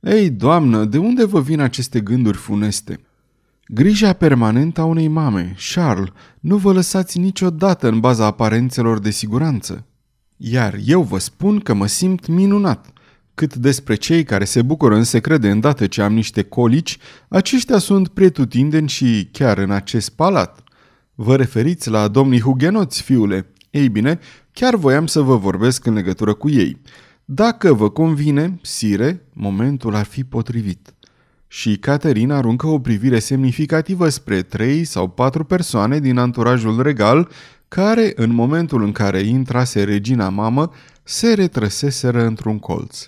Ei, 0.00 0.30
doamnă, 0.30 0.84
de 0.84 0.98
unde 0.98 1.24
vă 1.24 1.40
vin 1.40 1.60
aceste 1.60 2.00
gânduri 2.00 2.36
funeste? 2.36 3.00
Grija 3.66 4.12
permanentă 4.12 4.80
a 4.80 4.84
unei 4.84 5.08
mame, 5.08 5.56
Charles, 5.72 6.12
nu 6.40 6.56
vă 6.56 6.72
lăsați 6.72 7.18
niciodată 7.18 7.88
în 7.88 8.00
baza 8.00 8.24
aparențelor 8.24 8.98
de 8.98 9.10
siguranță. 9.10 9.86
Iar 10.36 10.78
eu 10.84 11.02
vă 11.02 11.18
spun 11.18 11.60
că 11.60 11.74
mă 11.74 11.86
simt 11.86 12.26
minunat. 12.26 12.92
Cât 13.34 13.54
despre 13.54 13.94
cei 13.94 14.24
care 14.24 14.44
se 14.44 14.62
bucură 14.62 14.94
în 14.94 15.04
secret 15.04 15.40
de 15.40 15.50
îndată 15.50 15.86
ce 15.86 16.02
am 16.02 16.12
niște 16.12 16.42
colici, 16.42 16.98
aceștia 17.28 17.78
sunt 17.78 18.08
pretutindeni 18.08 18.88
și 18.88 19.28
chiar 19.32 19.58
în 19.58 19.70
acest 19.70 20.10
palat. 20.10 20.62
Vă 21.14 21.36
referiți 21.36 21.90
la 21.90 22.08
domnii 22.08 22.40
hugenoți, 22.40 23.02
fiule. 23.02 23.50
Ei 23.76 23.88
bine, 23.88 24.18
chiar 24.52 24.76
voiam 24.76 25.06
să 25.06 25.20
vă 25.20 25.36
vorbesc 25.36 25.86
în 25.86 25.94
legătură 25.94 26.34
cu 26.34 26.50
ei. 26.50 26.80
Dacă 27.24 27.72
vă 27.72 27.90
convine, 27.90 28.58
sire, 28.62 29.26
momentul 29.32 29.94
ar 29.94 30.04
fi 30.04 30.24
potrivit. 30.24 30.94
Și 31.48 31.76
Caterina 31.76 32.36
aruncă 32.36 32.66
o 32.66 32.78
privire 32.78 33.18
semnificativă 33.18 34.08
spre 34.08 34.42
trei 34.42 34.84
sau 34.84 35.08
patru 35.08 35.44
persoane 35.44 35.98
din 35.98 36.18
anturajul 36.18 36.82
regal, 36.82 37.28
care, 37.68 38.12
în 38.14 38.34
momentul 38.34 38.82
în 38.82 38.92
care 38.92 39.18
intrase 39.18 39.84
regina 39.84 40.28
mamă, 40.28 40.70
se 41.02 41.34
retrăseseră 41.34 42.24
într-un 42.24 42.58
colț. 42.58 43.06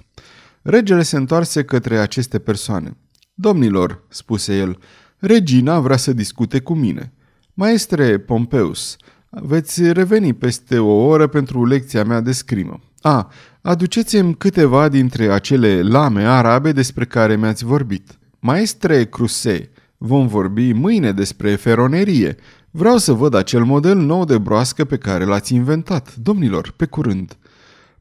Regele 0.62 1.02
se 1.02 1.16
întoarse 1.16 1.64
către 1.64 1.98
aceste 1.98 2.38
persoane. 2.38 2.96
Domnilor, 3.34 4.04
spuse 4.08 4.56
el, 4.56 4.78
regina 5.18 5.80
vrea 5.80 5.96
să 5.96 6.12
discute 6.12 6.60
cu 6.60 6.74
mine. 6.74 7.12
Maestre 7.54 8.18
Pompeus, 8.18 8.96
veți 9.30 9.92
reveni 9.92 10.32
peste 10.32 10.78
o 10.78 10.92
oră 10.92 11.26
pentru 11.26 11.66
lecția 11.66 12.04
mea 12.04 12.20
de 12.20 12.32
scrimă. 12.32 12.80
A, 13.00 13.30
aduceți-mi 13.60 14.34
câteva 14.34 14.88
dintre 14.88 15.32
acele 15.32 15.82
lame 15.82 16.24
arabe 16.24 16.72
despre 16.72 17.04
care 17.04 17.36
mi-ați 17.36 17.64
vorbit. 17.64 18.18
Maestre 18.38 19.04
Cruse, 19.04 19.70
vom 19.96 20.26
vorbi 20.26 20.72
mâine 20.72 21.12
despre 21.12 21.54
feronerie. 21.54 22.36
Vreau 22.70 22.96
să 22.96 23.12
văd 23.12 23.34
acel 23.34 23.64
model 23.64 23.96
nou 23.96 24.24
de 24.24 24.38
broască 24.38 24.84
pe 24.84 24.96
care 24.96 25.24
l-ați 25.24 25.54
inventat. 25.54 26.16
Domnilor, 26.16 26.72
pe 26.76 26.86
curând. 26.86 27.36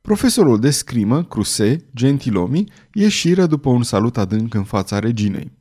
Profesorul 0.01 0.59
de 0.59 0.69
scrimă, 0.69 1.23
Cruse, 1.23 1.85
gentilomi, 1.95 2.63
ieșiră 2.93 3.45
după 3.45 3.69
un 3.69 3.83
salut 3.83 4.17
adânc 4.17 4.53
în 4.53 4.63
fața 4.63 4.99
reginei. 4.99 5.56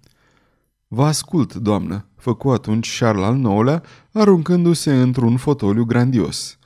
Vă 0.88 1.04
ascult, 1.04 1.54
doamnă, 1.54 2.08
făcu 2.16 2.50
atunci 2.50 2.98
Charles 2.98 3.24
al 3.24 3.38
IX-lea, 3.38 3.82
aruncându-se 4.12 5.00
într-un 5.00 5.36
fotoliu 5.36 5.84
grandios. 5.84 6.58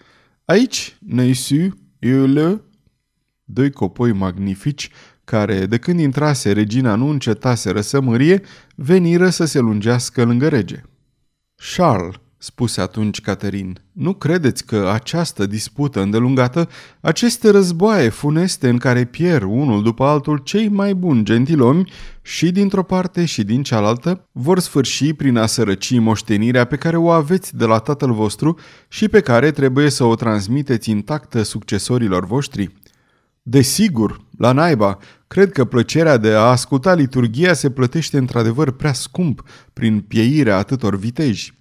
Aici, 0.44 0.96
Neisu, 1.00 1.78
le... 1.98 2.64
Doi 3.44 3.70
copoi 3.70 4.12
magnifici, 4.12 4.90
care, 5.24 5.66
de 5.66 5.78
când 5.78 6.00
intrase 6.00 6.52
regina 6.52 6.94
nu 6.94 7.09
încetase 7.09 7.83
să 7.83 8.00
mărie, 8.00 8.42
veniră 8.74 9.30
să 9.30 9.44
se 9.44 9.59
lungească 9.59 10.24
lângă 10.24 10.48
rege. 10.48 10.83
Charles, 11.76 12.14
spuse 12.42 12.81
atunci 12.81 13.20
Caterin. 13.20 13.79
Nu 13.92 14.12
credeți 14.12 14.64
că 14.66 14.90
această 14.92 15.46
dispută 15.46 16.00
îndelungată, 16.00 16.68
aceste 17.00 17.50
războaie 17.50 18.09
funeste 18.09 18.68
în 18.68 18.79
care 18.79 19.05
pierd 19.05 19.42
unul 19.42 19.83
după 19.83 20.05
altul 20.05 20.38
cei 20.38 20.68
mai 20.68 20.94
buni 20.94 21.24
gentilomi 21.24 21.92
și 22.22 22.50
dintr-o 22.50 22.83
parte 22.83 23.24
și 23.24 23.44
din 23.44 23.62
cealaltă, 23.62 24.29
vor 24.33 24.59
sfârși 24.59 25.12
prin 25.12 25.37
a 25.37 25.46
sărăci 25.46 25.98
moștenirea 25.98 26.64
pe 26.64 26.76
care 26.76 26.96
o 26.96 27.11
aveți 27.11 27.57
de 27.57 27.64
la 27.64 27.79
tatăl 27.79 28.12
vostru 28.12 28.59
și 28.88 29.09
pe 29.09 29.20
care 29.20 29.50
trebuie 29.50 29.90
să 29.90 30.05
o 30.05 30.14
transmiteți 30.14 30.90
intactă 30.90 31.42
succesorilor 31.42 32.26
voștri? 32.26 32.74
Desigur, 33.42 34.20
la 34.38 34.53
naiba, 34.53 34.98
cred 35.26 35.53
că 35.53 35.64
plăcerea 35.64 36.16
de 36.16 36.31
a 36.31 36.40
asculta 36.40 36.94
liturgia 36.94 37.53
se 37.53 37.70
plătește 37.70 38.18
într-adevăr 38.18 38.70
prea 38.70 38.92
scump 38.92 39.42
prin 39.72 40.00
pieirea 40.00 40.57
atâtor 40.57 40.96
viteji. 40.96 41.59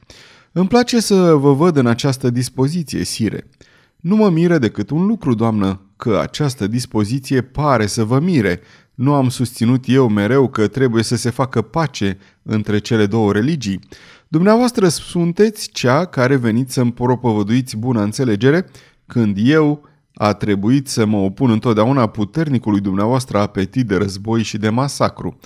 Îmi 0.51 0.67
place 0.67 0.99
să 0.99 1.33
vă 1.33 1.53
văd 1.53 1.77
în 1.77 1.85
această 1.85 2.29
dispoziție, 2.29 3.03
sire. 3.03 3.49
Nu 3.97 4.15
mă 4.15 4.29
miră 4.29 4.57
decât 4.57 4.89
un 4.89 5.05
lucru, 5.05 5.33
doamnă, 5.33 5.81
că 5.97 6.19
această 6.21 6.67
dispoziție 6.67 7.41
pare 7.41 7.85
să 7.85 8.03
vă 8.03 8.19
mire. 8.19 8.61
Nu 8.95 9.13
am 9.13 9.29
susținut 9.29 9.83
eu 9.87 10.07
mereu 10.07 10.47
că 10.47 10.67
trebuie 10.67 11.03
să 11.03 11.15
se 11.15 11.29
facă 11.29 11.61
pace 11.61 12.17
între 12.43 12.79
cele 12.79 13.05
două 13.05 13.31
religii. 13.31 13.79
Dumneavoastră 14.27 14.87
sunteți 14.87 15.69
cea 15.71 16.05
care 16.05 16.35
veniți 16.35 16.73
să-mi 16.73 16.91
propovăduiți 16.91 17.77
bună 17.77 18.01
înțelegere, 18.01 18.65
când 19.07 19.37
eu 19.39 19.83
a 20.13 20.33
trebuit 20.33 20.87
să 20.87 21.05
mă 21.05 21.17
opun 21.17 21.51
întotdeauna 21.51 22.07
puternicului 22.07 22.79
dumneavoastră 22.79 23.37
apetit 23.37 23.87
de 23.87 23.95
război 23.95 24.43
și 24.43 24.57
de 24.57 24.69
masacru. 24.69 25.37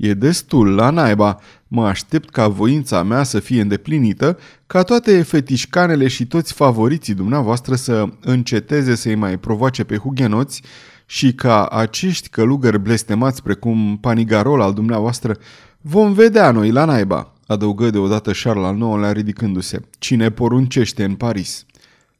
E 0.00 0.14
destul 0.14 0.74
la 0.74 0.90
naiba. 0.90 1.38
Mă 1.68 1.86
aștept 1.86 2.30
ca 2.30 2.48
voința 2.48 3.02
mea 3.02 3.22
să 3.22 3.38
fie 3.38 3.60
îndeplinită, 3.60 4.38
ca 4.66 4.82
toate 4.82 5.22
fetișcanele 5.22 6.08
și 6.08 6.26
toți 6.26 6.52
favoriții 6.52 7.14
dumneavoastră 7.14 7.74
să 7.74 8.08
înceteze 8.20 8.94
să-i 8.94 9.14
mai 9.14 9.38
provoace 9.38 9.84
pe 9.84 9.96
hugenoți 9.96 10.62
și 11.06 11.34
ca 11.34 11.66
acești 11.66 12.28
călugări 12.28 12.78
blestemați 12.78 13.42
precum 13.42 13.98
Panigarol 14.00 14.60
al 14.60 14.72
dumneavoastră 14.72 15.36
vom 15.80 16.12
vedea 16.12 16.50
noi 16.50 16.70
la 16.70 16.84
naiba, 16.84 17.32
adăugă 17.46 17.90
deodată 17.90 18.30
Charles 18.42 18.64
al 18.64 18.76
IX-lea 18.76 19.12
ridicându-se. 19.12 19.80
Cine 19.98 20.30
poruncește 20.30 21.04
în 21.04 21.14
Paris? 21.14 21.66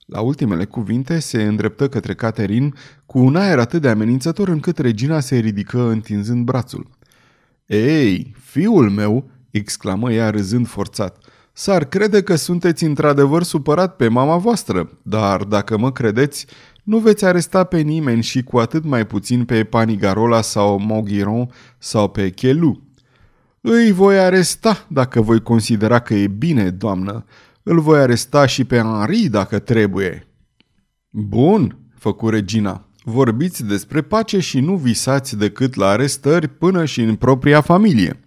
La 0.06 0.20
ultimele 0.20 0.64
cuvinte 0.64 1.18
se 1.18 1.42
îndreptă 1.42 1.88
către 1.88 2.14
Caterin 2.14 2.74
cu 3.06 3.18
un 3.18 3.36
aer 3.36 3.58
atât 3.58 3.80
de 3.80 3.88
amenințător 3.88 4.48
încât 4.48 4.78
regina 4.78 5.20
se 5.20 5.36
ridică 5.36 5.88
întinzând 5.88 6.44
brațul. 6.44 6.98
Ei, 7.70 8.34
fiul 8.44 8.90
meu!" 8.90 9.30
exclamă 9.50 10.12
ea 10.12 10.30
râzând 10.30 10.66
forțat. 10.66 11.18
S-ar 11.52 11.84
crede 11.84 12.22
că 12.22 12.34
sunteți 12.34 12.84
într-adevăr 12.84 13.42
supărat 13.42 13.96
pe 13.96 14.08
mama 14.08 14.36
voastră, 14.36 14.98
dar 15.02 15.44
dacă 15.44 15.78
mă 15.78 15.92
credeți, 15.92 16.46
nu 16.82 16.98
veți 16.98 17.24
aresta 17.24 17.64
pe 17.64 17.80
nimeni 17.80 18.22
și 18.22 18.42
cu 18.42 18.58
atât 18.58 18.84
mai 18.84 19.06
puțin 19.06 19.44
pe 19.44 19.64
Panigarola 19.64 20.40
sau 20.40 20.78
Mogiron 20.78 21.50
sau 21.78 22.08
pe 22.08 22.30
Chelu. 22.30 22.80
Îi 23.60 23.92
voi 23.92 24.18
aresta 24.18 24.86
dacă 24.88 25.20
voi 25.20 25.42
considera 25.42 25.98
că 25.98 26.14
e 26.14 26.26
bine, 26.26 26.70
doamnă. 26.70 27.24
Îl 27.62 27.80
voi 27.80 27.98
aresta 27.98 28.46
și 28.46 28.64
pe 28.64 28.78
Henri 28.78 29.28
dacă 29.28 29.58
trebuie. 29.58 30.26
Bun, 31.08 31.76
făcu 31.94 32.28
regina. 32.28 32.84
Vorbiți 33.10 33.64
despre 33.64 34.00
pace 34.00 34.38
și 34.38 34.60
nu 34.60 34.76
visați 34.76 35.36
decât 35.36 35.74
la 35.74 35.86
arestări 35.86 36.48
până 36.48 36.84
și 36.84 37.00
în 37.00 37.14
propria 37.14 37.60
familie. 37.60 38.20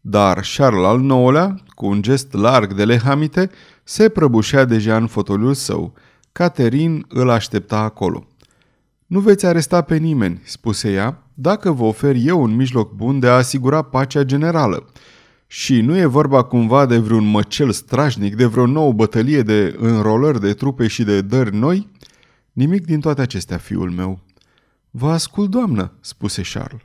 Dar 0.00 0.44
Charles 0.56 0.84
al 0.84 1.00
IX-lea, 1.02 1.54
cu 1.68 1.86
un 1.86 2.02
gest 2.02 2.32
larg 2.32 2.74
de 2.74 2.84
lehamite, 2.84 3.50
se 3.84 4.08
prăbușea 4.08 4.64
deja 4.64 4.96
în 4.96 5.06
fotoliul 5.06 5.54
său. 5.54 5.94
Caterin 6.32 7.04
îl 7.08 7.30
aștepta 7.30 7.78
acolo. 7.78 8.26
Nu 9.06 9.20
veți 9.20 9.46
aresta 9.46 9.80
pe 9.80 9.96
nimeni, 9.96 10.40
spuse 10.44 10.92
ea, 10.92 11.22
dacă 11.34 11.72
vă 11.72 11.84
ofer 11.84 12.14
eu 12.18 12.42
un 12.42 12.56
mijloc 12.56 12.92
bun 12.92 13.18
de 13.18 13.28
a 13.28 13.36
asigura 13.36 13.82
pacea 13.82 14.22
generală. 14.22 14.86
Și 15.46 15.80
nu 15.80 15.98
e 15.98 16.06
vorba 16.06 16.42
cumva 16.42 16.86
de 16.86 16.98
vreun 16.98 17.24
măcel 17.24 17.70
strașnic, 17.70 18.36
de 18.36 18.44
vreo 18.44 18.66
nouă 18.66 18.92
bătălie 18.92 19.42
de 19.42 19.76
înrolări 19.78 20.40
de 20.40 20.52
trupe 20.52 20.86
și 20.86 21.02
de 21.02 21.20
dări 21.20 21.56
noi? 21.56 21.88
Nimic 22.58 22.84
din 22.84 23.00
toate 23.00 23.20
acestea, 23.20 23.56
fiul 23.56 23.90
meu. 23.90 24.20
Vă 24.90 25.10
ascult, 25.10 25.50
doamnă, 25.50 25.92
spuse 26.00 26.42
Charles. 26.52 26.80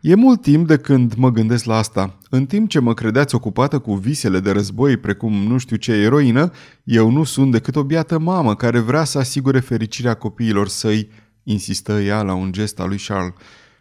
E 0.00 0.14
mult 0.14 0.42
timp 0.42 0.66
de 0.66 0.76
când 0.76 1.14
mă 1.14 1.30
gândesc 1.30 1.64
la 1.64 1.76
asta. 1.76 2.18
În 2.30 2.46
timp 2.46 2.68
ce 2.68 2.78
mă 2.78 2.94
credeați 2.94 3.34
ocupată 3.34 3.78
cu 3.78 3.94
visele 3.94 4.40
de 4.40 4.50
război, 4.50 4.96
precum 4.96 5.32
nu 5.32 5.58
știu 5.58 5.76
ce 5.76 5.92
eroină, 5.92 6.50
eu 6.84 7.10
nu 7.10 7.24
sunt 7.24 7.52
decât 7.52 7.76
o 7.76 7.84
biată 7.84 8.18
mamă 8.18 8.54
care 8.54 8.78
vrea 8.78 9.04
să 9.04 9.18
asigure 9.18 9.60
fericirea 9.60 10.14
copiilor 10.14 10.68
săi, 10.68 11.08
insistă 11.42 11.92
ea 11.92 12.22
la 12.22 12.34
un 12.34 12.52
gest 12.52 12.80
al 12.80 12.88
lui 12.88 12.98
Charles. 13.06 13.34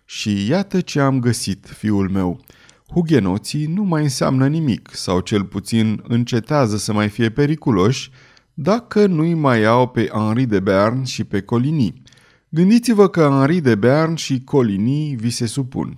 Și 0.05 0.47
iată 0.49 0.81
ce 0.81 0.99
am 0.99 1.19
găsit, 1.19 1.67
fiul 1.77 2.09
meu. 2.09 2.39
Hugenoții 2.87 3.65
nu 3.65 3.83
mai 3.83 4.03
înseamnă 4.03 4.47
nimic, 4.47 4.89
sau 4.93 5.19
cel 5.19 5.43
puțin 5.43 6.03
încetează 6.07 6.77
să 6.77 6.93
mai 6.93 7.09
fie 7.09 7.29
periculoși, 7.29 8.11
dacă 8.57 9.05
nu-i 9.05 9.33
mai 9.33 9.63
au 9.63 9.87
pe 9.87 10.09
Henri 10.13 10.45
de 10.45 10.59
Bern 10.59 11.03
și 11.03 11.23
pe 11.23 11.41
Coligny. 11.41 12.01
Gândiți-vă 12.49 13.07
că 13.07 13.21
Henri 13.21 13.61
de 13.61 13.75
Bern 13.75 14.15
și 14.15 14.43
Coligny 14.43 15.15
vi 15.19 15.29
se 15.29 15.45
supun. 15.45 15.97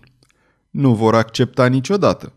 Nu 0.69 0.93
vor 0.93 1.15
accepta 1.15 1.67
niciodată. 1.67 2.33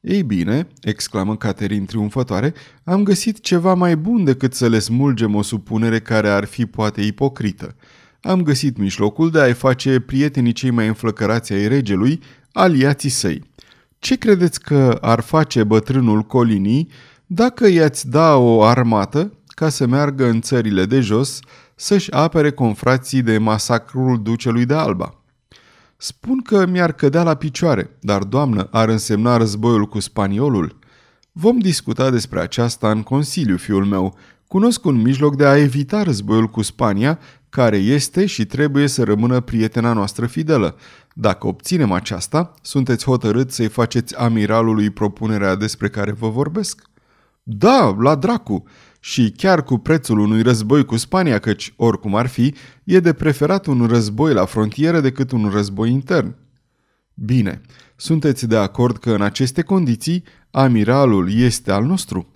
Ei 0.00 0.22
bine, 0.22 0.68
exclamă 0.80 1.36
Caterin 1.36 1.84
triumfătoare, 1.84 2.54
am 2.84 3.02
găsit 3.02 3.40
ceva 3.40 3.74
mai 3.74 3.96
bun 3.96 4.24
decât 4.24 4.54
să 4.54 4.68
le 4.68 4.78
smulgem 4.78 5.34
o 5.34 5.42
supunere 5.42 6.00
care 6.00 6.28
ar 6.28 6.44
fi 6.44 6.66
poate 6.66 7.00
ipocrită. 7.00 7.76
Am 8.20 8.42
găsit 8.42 8.76
mijlocul 8.76 9.30
de 9.30 9.40
a-i 9.40 9.52
face 9.52 10.00
prietenii 10.00 10.52
cei 10.52 10.70
mai 10.70 10.86
înflăcărați 10.86 11.52
ai 11.52 11.68
regelui, 11.68 12.20
aliații 12.52 13.08
săi. 13.08 13.42
Ce 13.98 14.16
credeți 14.16 14.60
că 14.60 14.98
ar 15.00 15.20
face 15.20 15.64
bătrânul 15.64 16.22
Colinii 16.22 16.88
dacă 17.26 17.68
i-ați 17.68 18.08
da 18.10 18.36
o 18.36 18.62
armată 18.62 19.32
ca 19.54 19.68
să 19.68 19.86
meargă 19.86 20.26
în 20.26 20.40
țările 20.40 20.84
de 20.84 21.00
jos 21.00 21.40
să-și 21.74 22.12
apere 22.12 22.50
confrații 22.50 23.22
de 23.22 23.38
masacrul 23.38 24.22
ducelui 24.22 24.64
de 24.64 24.74
Alba? 24.74 25.22
Spun 25.96 26.38
că 26.42 26.66
mi-ar 26.66 26.92
cădea 26.92 27.22
la 27.22 27.34
picioare, 27.34 27.96
dar, 28.00 28.22
doamnă, 28.22 28.68
ar 28.70 28.88
însemna 28.88 29.36
războiul 29.36 29.86
cu 29.86 30.00
spaniolul? 30.00 30.78
Vom 31.32 31.58
discuta 31.58 32.10
despre 32.10 32.40
aceasta 32.40 32.90
în 32.90 33.02
Consiliu, 33.02 33.56
fiul 33.56 33.84
meu. 33.84 34.16
Cunosc 34.46 34.84
un 34.84 35.00
mijloc 35.00 35.36
de 35.36 35.46
a 35.46 35.56
evita 35.56 36.02
războiul 36.02 36.46
cu 36.46 36.62
Spania, 36.62 37.18
care 37.48 37.76
este 37.76 38.26
și 38.26 38.44
trebuie 38.44 38.86
să 38.86 39.04
rămână 39.04 39.40
prietena 39.40 39.92
noastră 39.92 40.26
fidelă. 40.26 40.76
Dacă 41.14 41.46
obținem 41.46 41.92
aceasta, 41.92 42.52
sunteți 42.62 43.04
hotărât 43.04 43.50
să-i 43.50 43.68
faceți 43.68 44.16
amiralului 44.16 44.90
propunerea 44.90 45.54
despre 45.54 45.88
care 45.88 46.12
vă 46.12 46.28
vorbesc? 46.28 46.82
Da, 47.42 47.96
la 47.98 48.14
dracu! 48.14 48.64
Și 49.04 49.30
chiar 49.30 49.62
cu 49.64 49.78
prețul 49.78 50.18
unui 50.18 50.42
război 50.42 50.84
cu 50.84 50.96
Spania, 50.96 51.38
căci, 51.38 51.72
oricum 51.76 52.14
ar 52.14 52.26
fi, 52.26 52.54
e 52.84 53.00
de 53.00 53.12
preferat 53.12 53.66
un 53.66 53.86
război 53.86 54.32
la 54.32 54.44
frontieră 54.44 55.00
decât 55.00 55.30
un 55.30 55.48
război 55.48 55.90
intern. 55.90 56.34
Bine, 57.14 57.60
sunteți 57.96 58.46
de 58.46 58.56
acord 58.56 58.96
că 58.96 59.12
în 59.12 59.22
aceste 59.22 59.62
condiții 59.62 60.24
amiralul 60.50 61.32
este 61.32 61.72
al 61.72 61.84
nostru? 61.84 62.30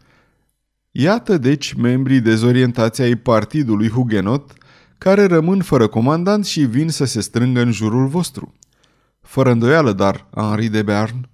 Iată 0.91 1.39
deci 1.39 1.73
membrii 1.73 2.21
dezorientați 2.21 3.03
ai 3.03 3.17
partidului 3.17 3.89
Hugenot 3.89 4.53
care 4.99 5.25
rămân 5.25 5.63
fără 5.63 5.87
comandant 5.87 6.47
și 6.47 6.61
vin 6.61 6.89
să 6.89 7.05
se 7.05 7.21
strângă 7.21 7.61
în 7.61 7.73
jurul 7.73 8.07
vostru. 8.07 8.55
Fără 9.21 9.51
îndoială, 9.51 9.93
dar, 9.93 10.27
Henri 10.35 10.69
de 10.69 10.83
Bern... 10.83 11.29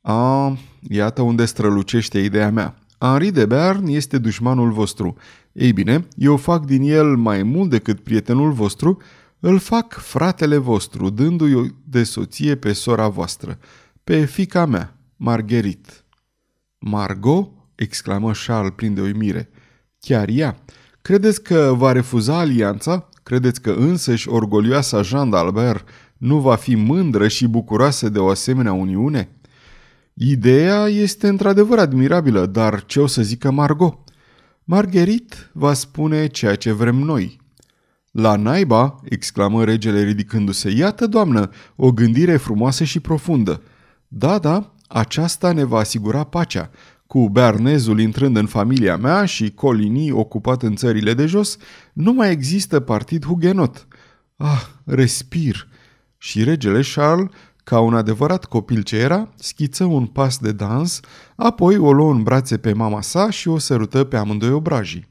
A, 0.00 0.56
iată 0.88 1.22
unde 1.22 1.44
strălucește 1.44 2.18
ideea 2.18 2.50
mea. 2.50 2.78
Henri 2.98 3.30
de 3.30 3.46
Bern 3.46 3.86
este 3.86 4.18
dușmanul 4.18 4.72
vostru. 4.72 5.16
Ei 5.52 5.72
bine, 5.72 6.08
eu 6.16 6.36
fac 6.36 6.64
din 6.64 6.82
el 6.82 7.16
mai 7.16 7.42
mult 7.42 7.70
decât 7.70 8.00
prietenul 8.00 8.52
vostru, 8.52 9.02
îl 9.40 9.58
fac 9.58 9.92
fratele 9.92 10.56
vostru, 10.56 11.10
dându-i 11.10 11.74
de 11.84 12.02
soție 12.02 12.54
pe 12.54 12.72
sora 12.72 13.08
voastră, 13.08 13.58
pe 14.04 14.24
fica 14.24 14.66
mea, 14.66 14.96
Marguerite. 15.16 15.92
Margot? 16.78 17.50
exclamă 17.74 18.32
Charles 18.46 18.72
plin 18.76 18.94
de 18.94 19.00
uimire. 19.00 19.50
Chiar 20.00 20.28
ea? 20.28 20.56
Credeți 21.02 21.42
că 21.42 21.74
va 21.76 21.92
refuza 21.92 22.38
alianța? 22.38 23.08
Credeți 23.22 23.60
că 23.60 23.70
însăși 23.70 24.28
orgolioasa 24.28 25.02
Jean 25.02 25.32
d'Albert 25.34 25.84
nu 26.16 26.38
va 26.38 26.54
fi 26.54 26.74
mândră 26.74 27.28
și 27.28 27.48
bucuroasă 27.48 28.08
de 28.08 28.18
o 28.18 28.28
asemenea 28.28 28.72
uniune? 28.72 29.37
Ideea 30.20 30.86
este 30.86 31.28
într-adevăr 31.28 31.78
admirabilă, 31.78 32.46
dar 32.46 32.84
ce 32.84 33.00
o 33.00 33.06
să 33.06 33.22
zică 33.22 33.50
Margot? 33.50 33.98
Marguerite 34.64 35.36
va 35.52 35.72
spune 35.72 36.26
ceea 36.26 36.54
ce 36.54 36.72
vrem 36.72 36.96
noi. 36.96 37.40
La 38.10 38.36
naiba, 38.36 39.00
exclamă 39.04 39.64
regele 39.64 40.02
ridicându-se, 40.02 40.70
iată, 40.70 41.06
doamnă, 41.06 41.50
o 41.76 41.92
gândire 41.92 42.36
frumoasă 42.36 42.84
și 42.84 43.00
profundă. 43.00 43.62
Da, 44.08 44.38
da, 44.38 44.74
aceasta 44.88 45.52
ne 45.52 45.64
va 45.64 45.78
asigura 45.78 46.24
pacea. 46.24 46.70
cu 47.06 47.28
Bernezul 47.28 48.00
intrând 48.00 48.36
în 48.36 48.46
familia 48.46 48.96
mea 48.96 49.24
și 49.24 49.50
Coligny 49.50 50.10
ocupat 50.10 50.62
în 50.62 50.74
țările 50.74 51.14
de 51.14 51.26
jos, 51.26 51.56
nu 51.92 52.12
mai 52.12 52.30
există 52.30 52.80
partid 52.80 53.24
hugenot. 53.24 53.86
Ah, 54.36 54.66
respir! 54.84 55.68
Și 56.16 56.44
regele 56.44 56.82
Charles, 56.94 57.30
ca 57.68 57.80
un 57.80 57.94
adevărat 57.94 58.44
copil 58.44 58.82
ce 58.82 58.96
era, 58.96 59.28
schiță 59.34 59.84
un 59.84 60.06
pas 60.06 60.38
de 60.38 60.52
dans, 60.52 61.00
apoi 61.36 61.76
o 61.76 61.92
luă 61.92 62.12
în 62.12 62.22
brațe 62.22 62.56
pe 62.56 62.72
mama 62.72 63.00
sa 63.00 63.30
și 63.30 63.48
o 63.48 63.58
sărută 63.58 64.04
pe 64.04 64.16
amândoi 64.16 64.50
obrajii. 64.50 65.08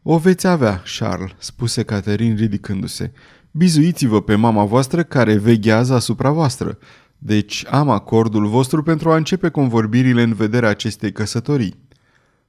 O 0.02 0.18
veți 0.18 0.46
avea, 0.46 0.82
Charles, 0.98 1.32
spuse 1.38 1.82
Caterin 1.82 2.36
ridicându-se. 2.36 3.12
Bizuiți-vă 3.50 4.22
pe 4.22 4.34
mama 4.34 4.64
voastră 4.64 5.02
care 5.02 5.36
veghează 5.36 5.94
asupra 5.94 6.30
voastră. 6.30 6.78
Deci 7.24 7.64
am 7.70 7.90
acordul 7.90 8.46
vostru 8.46 8.82
pentru 8.82 9.10
a 9.10 9.16
începe 9.16 9.48
convorbirile 9.48 10.22
în 10.22 10.34
vederea 10.34 10.68
acestei 10.68 11.12
căsătorii. 11.12 11.74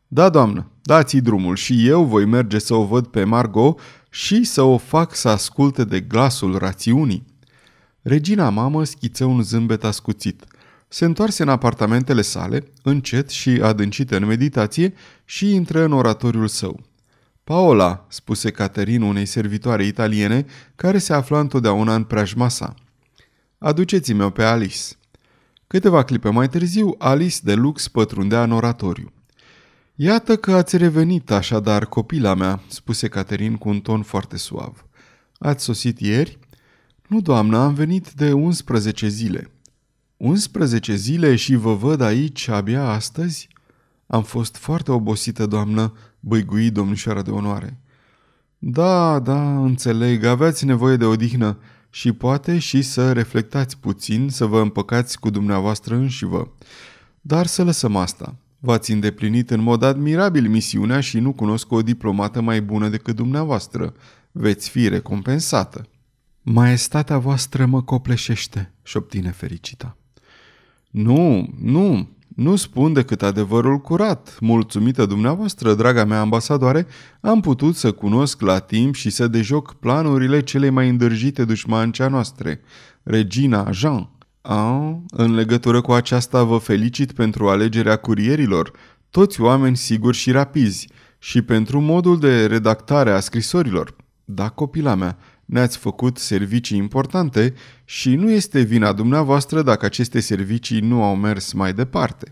Da, 0.08 0.30
doamnă, 0.30 0.72
dați-i 0.82 1.22
drumul 1.22 1.56
și 1.56 1.88
eu 1.88 2.04
voi 2.04 2.26
merge 2.26 2.60
să 2.60 2.74
o 2.74 2.86
văd 2.86 3.08
pe 3.08 3.24
Margot 3.24 3.80
și 4.10 4.44
să 4.44 4.62
o 4.62 4.78
fac 4.78 5.16
să 5.16 5.30
asculte 5.30 5.84
de 5.84 6.00
glasul 6.00 6.58
rațiunii. 6.58 7.26
Regina 8.02 8.50
mamă 8.50 8.84
schiță 8.84 9.26
un 9.26 9.42
zâmbet 9.42 9.84
ascuțit. 9.84 10.44
Se 10.88 11.06
întoarse 11.06 11.44
în 11.44 11.50
apartamentele 11.50 12.22
sale, 12.22 12.64
încet 12.84 13.30
și 13.30 13.50
adâncită 13.50 14.16
în 14.16 14.26
meditație, 14.26 14.94
și 15.26 15.54
intră 15.54 15.84
în 15.84 15.92
oratoriul 15.92 16.48
său. 16.48 16.80
Paola, 17.44 18.06
spuse 18.10 18.52
Caterin 18.52 19.02
unei 19.02 19.26
servitoare 19.26 19.86
italiene 19.86 20.46
care 20.76 20.98
se 20.98 21.14
afla 21.14 21.40
întotdeauna 21.40 21.96
în 21.96 22.04
preajma 22.04 22.48
sa. 22.48 22.74
Aduceți-mi-o 23.64 24.30
pe 24.30 24.44
Alice. 24.44 24.80
Câteva 25.68 26.04
clipe 26.04 26.30
mai 26.30 26.50
târziu, 26.50 26.96
Alice 26.98 27.38
de 27.44 27.54
lux 27.54 27.88
pătrundea 27.88 28.44
în 28.44 28.52
oratoriu. 28.52 29.14
Iată 29.96 30.36
că 30.36 30.52
ați 30.52 30.78
revenit 30.78 31.32
așadar, 31.32 31.86
copila 31.86 32.34
mea, 32.34 32.62
spuse 32.68 33.08
Caterin 33.08 33.56
cu 33.56 33.70
un 33.70 33.80
ton 33.80 34.02
foarte 34.02 34.38
suav. 34.38 34.86
Ați 35.38 35.64
sosit 35.64 36.00
ieri? 36.00 36.40
Nu, 37.08 37.22
doamnă, 37.22 37.58
am 37.58 37.74
venit 37.74 38.12
de 38.12 38.32
11 38.32 39.08
zile. 39.08 39.52
11 40.18 40.96
zile 40.96 41.36
și 41.36 41.56
vă 41.56 41.74
văd 41.74 42.02
aici 42.02 42.48
abia 42.48 42.84
astăzi? 42.84 43.48
Am 44.08 44.24
fost 44.24 44.56
foarte 44.56 44.92
obosită, 44.92 45.46
doamnă, 45.46 45.94
băigui 46.20 46.70
domnișoara 46.70 47.22
de 47.22 47.32
onoare. 47.32 47.80
Da, 48.58 49.20
da, 49.20 49.58
înțeleg, 49.58 50.24
aveați 50.24 50.66
nevoie 50.66 50.96
de 50.96 51.06
odihnă 51.06 51.58
și 51.96 52.12
poate 52.12 52.60
și 52.60 52.82
să 52.82 53.12
reflectați 53.12 53.78
puțin, 53.78 54.30
să 54.30 54.46
vă 54.46 54.60
împăcați 54.62 55.20
cu 55.20 55.30
dumneavoastră 55.30 55.96
înșivă. 55.96 56.54
Dar 57.22 57.46
să 57.46 57.64
lăsăm 57.64 57.96
asta. 57.96 58.36
V-ați 58.60 58.92
îndeplinit 58.92 59.50
în 59.50 59.62
mod 59.62 59.84
admirabil 59.84 60.50
misiunea 60.50 61.00
și 61.00 61.20
nu 61.20 61.34
cunosc 61.34 61.72
o 61.72 61.82
diplomată 61.82 62.42
mai 62.42 62.62
bună 62.62 62.90
decât 62.90 63.16
dumneavoastră. 63.16 63.94
Veți 64.32 64.70
fi 64.70 64.88
recompensată. 64.88 65.88
Maestatea 66.42 67.18
voastră 67.18 67.66
mă 67.66 67.82
copleșește, 67.82 68.74
șoptine 68.84 69.32
fericita. 69.32 69.98
Nu, 70.90 71.54
nu, 71.62 72.10
nu 72.36 72.56
spun 72.56 72.94
decât 72.94 73.22
adevărul 73.22 73.78
curat. 73.78 74.38
Mulțumită 74.40 75.06
dumneavoastră, 75.06 75.74
draga 75.74 76.04
mea 76.06 76.20
ambasadoare, 76.20 76.88
am 77.22 77.42
putut 77.42 77.76
să 77.76 77.92
cunosc 77.92 78.42
la 78.42 78.60
timp 78.60 78.96
și 78.96 79.10
să 79.10 79.28
dejoc 79.28 79.74
planurile 79.74 80.42
cele 80.42 80.70
mai 80.70 80.90
îndârjite 80.90 81.46
dușmancea 81.46 82.08
noastre, 82.08 82.62
regina 83.04 83.72
Jean. 83.72 84.10
A, 84.42 84.78
în 85.08 85.34
legătură 85.34 85.82
cu 85.82 85.92
aceasta 85.92 86.44
vă 86.44 86.58
felicit 86.58 87.12
pentru 87.12 87.50
alegerea 87.50 87.96
curierilor, 87.96 88.72
toți 89.10 89.42
oameni 89.42 89.78
siguri 89.78 90.18
și 90.18 90.32
rapizi, 90.32 90.88
și 91.20 91.42
pentru 91.42 91.80
modul 91.80 92.20
de 92.20 92.46
redactare 92.46 93.12
a 93.12 93.20
scrisorilor. 93.20 93.96
Da, 94.26 94.50
copila 94.50 94.96
mea, 94.96 95.18
ne-ați 95.46 95.78
făcut 95.78 96.18
servicii 96.18 96.78
importante 96.78 97.54
și 97.86 98.16
nu 98.16 98.32
este 98.32 98.62
vina 98.62 98.94
dumneavoastră 98.94 99.62
dacă 99.62 99.86
aceste 99.86 100.20
servicii 100.20 100.80
nu 100.80 101.04
au 101.04 101.16
mers 101.16 101.52
mai 101.52 101.74
departe. 101.74 102.32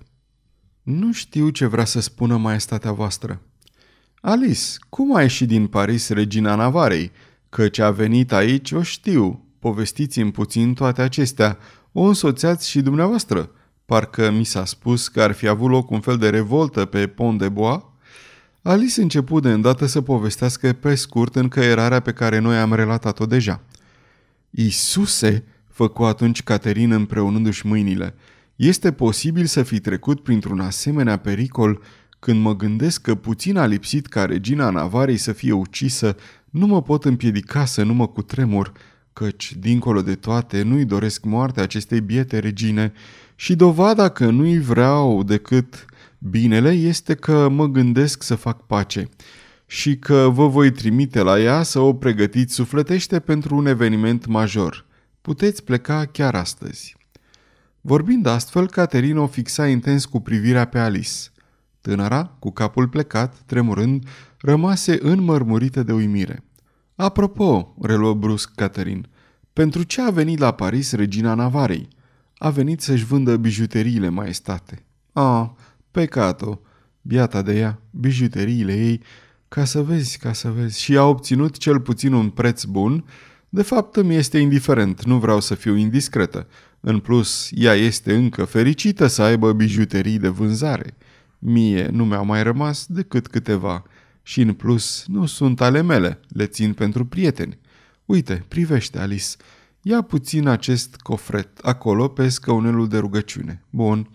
Nu 0.84 1.14
știu 1.14 1.50
ce 1.50 1.66
vrea 1.66 1.86
să 1.86 2.00
spună 2.00 2.38
maestatea 2.38 2.92
voastră. 2.92 3.42
Alice, 4.22 4.64
cum 4.90 5.16
a 5.16 5.22
ieșit 5.22 5.48
din 5.48 5.68
Paris 5.68 6.10
regina 6.10 6.56
Navarei? 6.56 7.12
Căci 7.50 7.80
a 7.80 7.92
venit 7.92 8.32
aici, 8.32 8.72
o 8.72 8.82
știu. 8.82 9.46
Povestiți-mi 9.60 10.32
puțin 10.32 10.74
toate 10.74 11.02
acestea. 11.02 11.58
O 11.92 12.02
însoțeați 12.02 12.70
și 12.70 12.82
dumneavoastră. 12.82 13.52
Parcă 13.86 14.32
mi 14.32 14.44
s-a 14.44 14.66
spus 14.66 15.08
că 15.08 15.22
ar 15.22 15.32
fi 15.32 15.48
avut 15.48 15.70
loc 15.70 15.90
un 15.90 16.00
fel 16.00 16.18
de 16.18 16.30
revoltă 16.30 16.86
pe 16.86 17.08
Pont 17.08 17.40
de 17.40 17.50
Bois 17.50 17.82
Alice 18.64 19.02
început 19.02 19.42
de 19.42 19.52
îndată 19.52 19.86
să 19.86 20.02
povestească 20.02 20.74
pe 20.74 20.96
scurt 20.96 21.36
încăierarea 21.36 22.00
pe 22.00 22.12
care 22.12 22.40
noi 22.40 22.58
am 22.58 22.74
relatat-o 22.74 23.26
deja. 23.26 23.62
Isuse, 24.50 25.44
făcu 25.68 26.04
atunci 26.04 26.44
Caterin 26.44 26.92
împreunându-și 26.92 27.68
mâinile, 27.68 28.16
este 28.56 28.92
posibil 28.92 29.46
să 29.46 29.64
fi 29.64 29.80
trecut 29.80 30.24
printr-un 30.24 30.60
asemenea 30.60 31.18
pericol 31.18 31.82
când 32.20 32.42
mă 32.42 32.56
gândesc 32.56 33.02
că 33.02 33.16
puțin 33.16 33.58
a 33.58 33.66
lipsit 33.66 34.08
ca 34.08 34.26
regina 34.26 34.70
Navarei 34.70 35.18
să 35.18 35.32
fie 35.32 35.52
ucisă, 35.52 36.16
nu 36.50 36.66
mă 36.66 36.82
pot 36.82 37.06
împiedica 37.06 37.66
să 37.66 37.84
nu 37.84 37.94
mă 37.94 38.08
cutremur, 38.08 38.72
căci, 39.14 39.56
dincolo 39.60 40.02
de 40.02 40.16
toate, 40.16 40.62
nu-i 40.62 40.86
doresc 40.86 41.24
moartea 41.24 41.64
acestei 41.64 42.02
biete 42.02 42.40
regine 42.40 42.94
și 43.36 43.56
dovada 43.56 44.10
că 44.10 44.30
nu-i 44.30 44.60
vreau 44.60 45.24
decât 45.24 45.86
Binele 46.30 46.72
este 46.72 47.16
că 47.16 47.50
mă 47.50 47.68
gândesc 47.68 48.24
să 48.24 48.36
fac 48.36 48.66
pace. 48.66 49.10
și 49.66 49.98
că 49.98 50.30
vă 50.34 50.48
voi 50.48 50.72
trimite 50.72 51.22
la 51.22 51.40
ea 51.40 51.64
să 51.64 51.80
o 51.80 51.94
pregătiți 51.94 52.54
sufletește 52.54 53.20
pentru 53.20 53.56
un 53.56 53.66
eveniment 53.66 54.26
major. 54.26 54.86
Puteți 55.22 55.64
pleca 55.64 56.06
chiar 56.06 56.36
astăzi. 56.36 56.96
Vorbind 57.82 58.26
astfel, 58.26 58.68
Caterin 58.68 59.18
o 59.18 59.28
fixa 59.28 59.68
intens 59.68 60.06
cu 60.06 60.20
privirea 60.20 60.66
pe 60.66 60.80
Alice. 60.80 61.18
Tânăra, 61.82 62.36
cu 62.40 62.52
capul 62.52 62.88
plecat, 62.88 63.36
tremurând, 63.46 64.08
rămase 64.38 64.98
înmărmurită 65.02 65.84
de 65.84 65.94
uimire. 65.94 66.44
Apropo, 66.96 67.76
reluă 67.82 68.14
brusc 68.14 68.52
Caterin, 68.56 69.08
pentru 69.54 69.84
ce 69.84 70.02
a 70.02 70.10
venit 70.10 70.40
la 70.40 70.52
Paris 70.52 70.92
regina 70.92 71.34
Navarei? 71.34 71.88
A 72.38 72.50
venit 72.50 72.82
să-și 72.82 73.06
vândă 73.06 73.38
bijuteriile, 73.38 74.10
maestate. 74.10 74.86
Ah, 75.14 75.50
pecato, 75.92 76.62
biata 77.02 77.42
de 77.42 77.58
ea, 77.58 77.82
bijuteriile 77.92 78.74
ei, 78.74 79.02
ca 79.48 79.66
să 79.66 79.82
vezi, 79.82 80.18
ca 80.18 80.34
să 80.34 80.50
vezi, 80.50 80.82
și 80.82 80.98
a 80.98 81.04
obținut 81.04 81.58
cel 81.58 81.80
puțin 81.80 82.14
un 82.14 82.30
preț 82.30 82.64
bun, 82.64 83.06
de 83.50 83.62
fapt 83.62 83.96
îmi 83.96 84.16
este 84.16 84.38
indiferent, 84.38 85.04
nu 85.04 85.20
vreau 85.20 85.40
să 85.40 85.56
fiu 85.56 85.76
indiscretă. 85.76 86.48
În 86.80 87.00
plus, 87.00 87.50
ea 87.54 87.74
este 87.74 88.16
încă 88.16 88.46
fericită 88.46 89.08
să 89.08 89.22
aibă 89.22 89.54
bijuterii 89.54 90.20
de 90.20 90.28
vânzare. 90.28 90.98
Mie 91.40 91.88
nu 91.92 92.06
mi-au 92.06 92.26
mai 92.26 92.44
rămas 92.44 92.86
decât 92.86 93.28
câteva. 93.28 93.84
Și 94.24 94.42
în 94.42 94.54
plus, 94.54 95.06
nu 95.08 95.26
sunt 95.26 95.62
ale 95.62 95.82
mele, 95.82 96.20
le 96.28 96.46
țin 96.46 96.74
pentru 96.74 97.06
prieteni. 97.06 97.60
Uite, 98.06 98.46
privește, 98.48 99.00
Alice. 99.00 99.28
Ia 99.82 100.02
puțin 100.02 100.48
acest 100.48 100.96
cofret 100.96 101.58
acolo 101.62 102.08
pe 102.08 102.30
scăunelul 102.30 102.88
de 102.88 102.98
rugăciune. 102.98 103.64
Bun. 103.70 104.10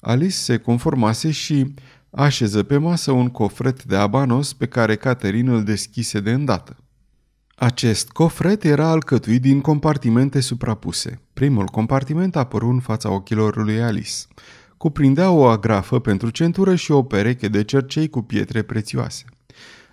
Alice 0.00 0.34
se 0.34 0.56
conformase 0.56 1.30
și 1.30 1.74
așeză 2.10 2.62
pe 2.62 2.76
masă 2.76 3.12
un 3.12 3.28
cofret 3.28 3.84
de 3.84 3.96
abanos 3.96 4.52
pe 4.52 4.66
care 4.66 4.96
Caterin 4.96 5.48
îl 5.48 5.62
deschise 5.62 6.20
de 6.20 6.32
îndată. 6.32 6.76
Acest 7.54 8.10
cofret 8.10 8.64
era 8.64 8.88
alcătuit 8.88 9.40
din 9.40 9.60
compartimente 9.60 10.40
suprapuse. 10.40 11.20
Primul 11.32 11.66
compartiment 11.66 12.36
apăru 12.36 12.68
în 12.68 12.80
fața 12.80 13.10
ochilor 13.10 13.56
lui 13.56 13.82
Alice. 13.82 14.16
Cuprindea 14.76 15.30
o 15.30 15.44
agrafă 15.44 15.98
pentru 15.98 16.30
centură 16.30 16.74
și 16.74 16.90
o 16.90 17.02
pereche 17.02 17.48
de 17.48 17.64
cercei 17.64 18.08
cu 18.08 18.22
pietre 18.22 18.62
prețioase. 18.62 19.24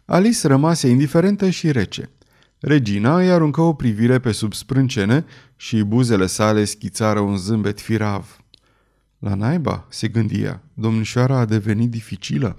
Alice 0.06 0.48
rămase 0.48 0.88
indiferentă 0.88 1.50
și 1.50 1.72
rece. 1.72 2.10
Regina 2.60 3.18
îi 3.18 3.32
aruncă 3.32 3.62
o 3.62 3.74
privire 3.74 4.20
pe 4.20 4.32
sub 4.32 4.54
sprâncene 4.54 5.26
și 5.56 5.84
buzele 5.84 6.26
sale 6.26 6.64
schițară 6.64 7.20
un 7.20 7.38
zâmbet 7.38 7.80
firav. 7.80 8.37
La 9.20 9.34
naiba, 9.34 9.86
se 9.90 10.08
gândia, 10.08 10.62
domnișoara 10.74 11.38
a 11.38 11.46
devenit 11.46 11.90
dificilă. 11.90 12.58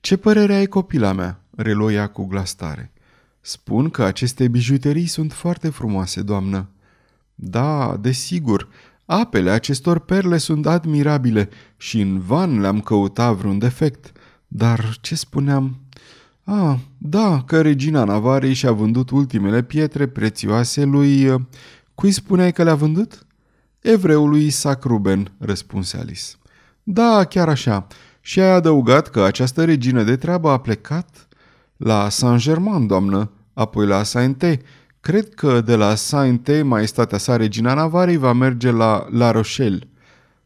Ce 0.00 0.16
părere 0.16 0.54
ai 0.54 0.66
copila 0.66 1.12
mea?" 1.12 1.38
reloia 1.56 2.06
cu 2.06 2.24
glas 2.24 2.54
tare. 2.54 2.92
Spun 3.40 3.90
că 3.90 4.02
aceste 4.02 4.48
bijuterii 4.48 5.06
sunt 5.06 5.32
foarte 5.32 5.68
frumoase, 5.68 6.22
doamnă. 6.22 6.68
Da, 7.34 7.96
desigur, 8.00 8.68
apele 9.04 9.50
acestor 9.50 9.98
perle 9.98 10.38
sunt 10.38 10.66
admirabile 10.66 11.48
și 11.76 12.00
în 12.00 12.20
van 12.20 12.60
le-am 12.60 12.80
căutat 12.80 13.34
vreun 13.34 13.58
defect. 13.58 14.12
Dar 14.48 14.96
ce 15.00 15.14
spuneam? 15.14 15.76
Ah, 16.44 16.78
da, 16.98 17.42
că 17.42 17.60
regina 17.60 18.04
Navarei 18.04 18.52
și-a 18.52 18.72
vândut 18.72 19.10
ultimele 19.10 19.62
pietre 19.62 20.06
prețioase 20.06 20.84
lui... 20.84 21.28
Uh, 21.28 21.40
cui 21.94 22.10
spuneai 22.10 22.52
că 22.52 22.62
le-a 22.62 22.74
vândut? 22.74 23.23
Evreului 23.86 24.46
Isaac 24.46 24.84
Ruben, 24.84 25.32
răspunse 25.38 25.96
Alice. 25.96 26.22
Da, 26.82 27.24
chiar 27.24 27.48
așa. 27.48 27.86
Și 28.20 28.40
ai 28.40 28.50
adăugat 28.50 29.08
că 29.08 29.22
această 29.22 29.64
regină 29.64 30.02
de 30.02 30.16
treabă 30.16 30.50
a 30.50 30.58
plecat? 30.58 31.28
La 31.76 32.08
Saint-Germain, 32.08 32.86
doamnă, 32.86 33.30
apoi 33.52 33.86
la 33.86 34.02
Sainte. 34.02 34.60
Cred 35.00 35.34
că 35.34 35.60
de 35.60 35.74
la 35.74 35.94
Sainte, 35.94 36.62
maestatea 36.62 37.18
sa, 37.18 37.36
regina 37.36 37.74
Navarei, 37.74 38.16
va 38.16 38.32
merge 38.32 38.70
la 38.70 39.06
La 39.10 39.30
Rochelle. 39.30 39.88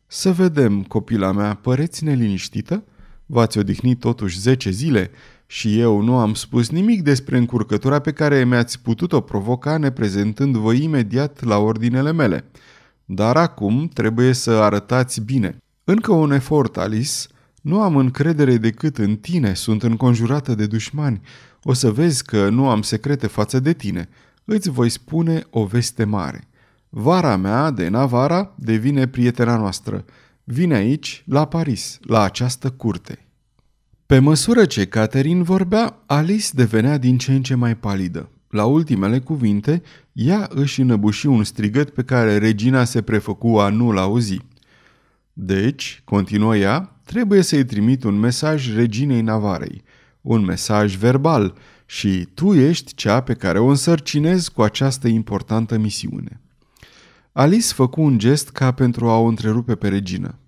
Să 0.06 0.32
vedem, 0.32 0.82
copila 0.82 1.32
mea, 1.32 1.54
păreți 1.54 2.04
neliniștită? 2.04 2.84
V-ați 3.26 3.58
odihnit 3.58 4.00
totuși 4.00 4.40
zece 4.40 4.70
zile 4.70 5.10
și 5.46 5.78
eu 5.78 6.00
nu 6.00 6.18
am 6.18 6.34
spus 6.34 6.70
nimic 6.70 7.02
despre 7.02 7.36
încurcătura 7.36 7.98
pe 7.98 8.12
care 8.12 8.44
mi-ați 8.44 8.80
putut-o 8.80 9.20
provoca 9.20 9.76
neprezentând-vă 9.76 10.72
imediat 10.72 11.44
la 11.44 11.58
ordinele 11.58 12.12
mele. 12.12 12.44
Dar 13.10 13.36
acum 13.36 13.88
trebuie 13.88 14.32
să 14.32 14.50
arătați 14.50 15.20
bine. 15.20 15.58
Încă 15.84 16.12
un 16.12 16.32
efort, 16.32 16.76
Alice. 16.76 17.26
Nu 17.62 17.80
am 17.80 17.96
încredere 17.96 18.56
decât 18.56 18.98
în 18.98 19.16
tine, 19.16 19.54
sunt 19.54 19.82
înconjurată 19.82 20.54
de 20.54 20.66
dușmani. 20.66 21.20
O 21.62 21.72
să 21.72 21.90
vezi 21.90 22.24
că 22.24 22.48
nu 22.48 22.68
am 22.68 22.82
secrete 22.82 23.26
față 23.26 23.60
de 23.60 23.72
tine. 23.72 24.08
Îți 24.44 24.70
voi 24.70 24.88
spune 24.88 25.46
o 25.50 25.64
veste 25.64 26.04
mare. 26.04 26.48
Vara 26.88 27.36
mea 27.36 27.70
de 27.70 27.88
Navara 27.88 28.54
devine 28.56 29.06
prietena 29.06 29.56
noastră. 29.56 30.04
Vine 30.44 30.74
aici, 30.74 31.24
la 31.26 31.46
Paris, 31.46 31.98
la 32.02 32.22
această 32.22 32.70
curte. 32.70 33.26
Pe 34.06 34.18
măsură 34.18 34.64
ce 34.64 34.86
Catherine 34.86 35.42
vorbea, 35.42 36.02
Alice 36.06 36.48
devenea 36.52 36.98
din 36.98 37.18
ce 37.18 37.32
în 37.32 37.42
ce 37.42 37.54
mai 37.54 37.76
palidă. 37.76 38.28
La 38.48 38.64
ultimele 38.64 39.18
cuvinte, 39.18 39.82
ea 40.12 40.48
își 40.50 40.80
înăbuși 40.80 41.26
un 41.26 41.44
strigăt 41.44 41.90
pe 41.90 42.02
care 42.02 42.38
regina 42.38 42.84
se 42.84 43.02
prefăcu 43.02 43.58
a 43.58 43.68
nu-l 43.68 43.98
auzi. 43.98 44.38
Deci, 45.32 46.02
continuă 46.04 46.56
ea, 46.56 47.00
trebuie 47.04 47.42
să-i 47.42 47.64
trimit 47.64 48.04
un 48.04 48.18
mesaj 48.18 48.74
reginei 48.74 49.20
Navarei, 49.20 49.82
un 50.20 50.44
mesaj 50.44 50.96
verbal, 50.96 51.54
și 51.86 52.28
tu 52.34 52.54
ești 52.54 52.94
cea 52.94 53.20
pe 53.20 53.34
care 53.34 53.58
o 53.58 53.66
însărcinezi 53.66 54.52
cu 54.52 54.62
această 54.62 55.08
importantă 55.08 55.78
misiune. 55.78 56.40
Alice 57.32 57.72
făcu 57.72 58.00
un 58.00 58.18
gest 58.18 58.50
ca 58.50 58.72
pentru 58.72 59.08
a 59.08 59.18
o 59.18 59.24
întrerupe 59.24 59.74
pe 59.74 59.88
regină. 59.88 60.38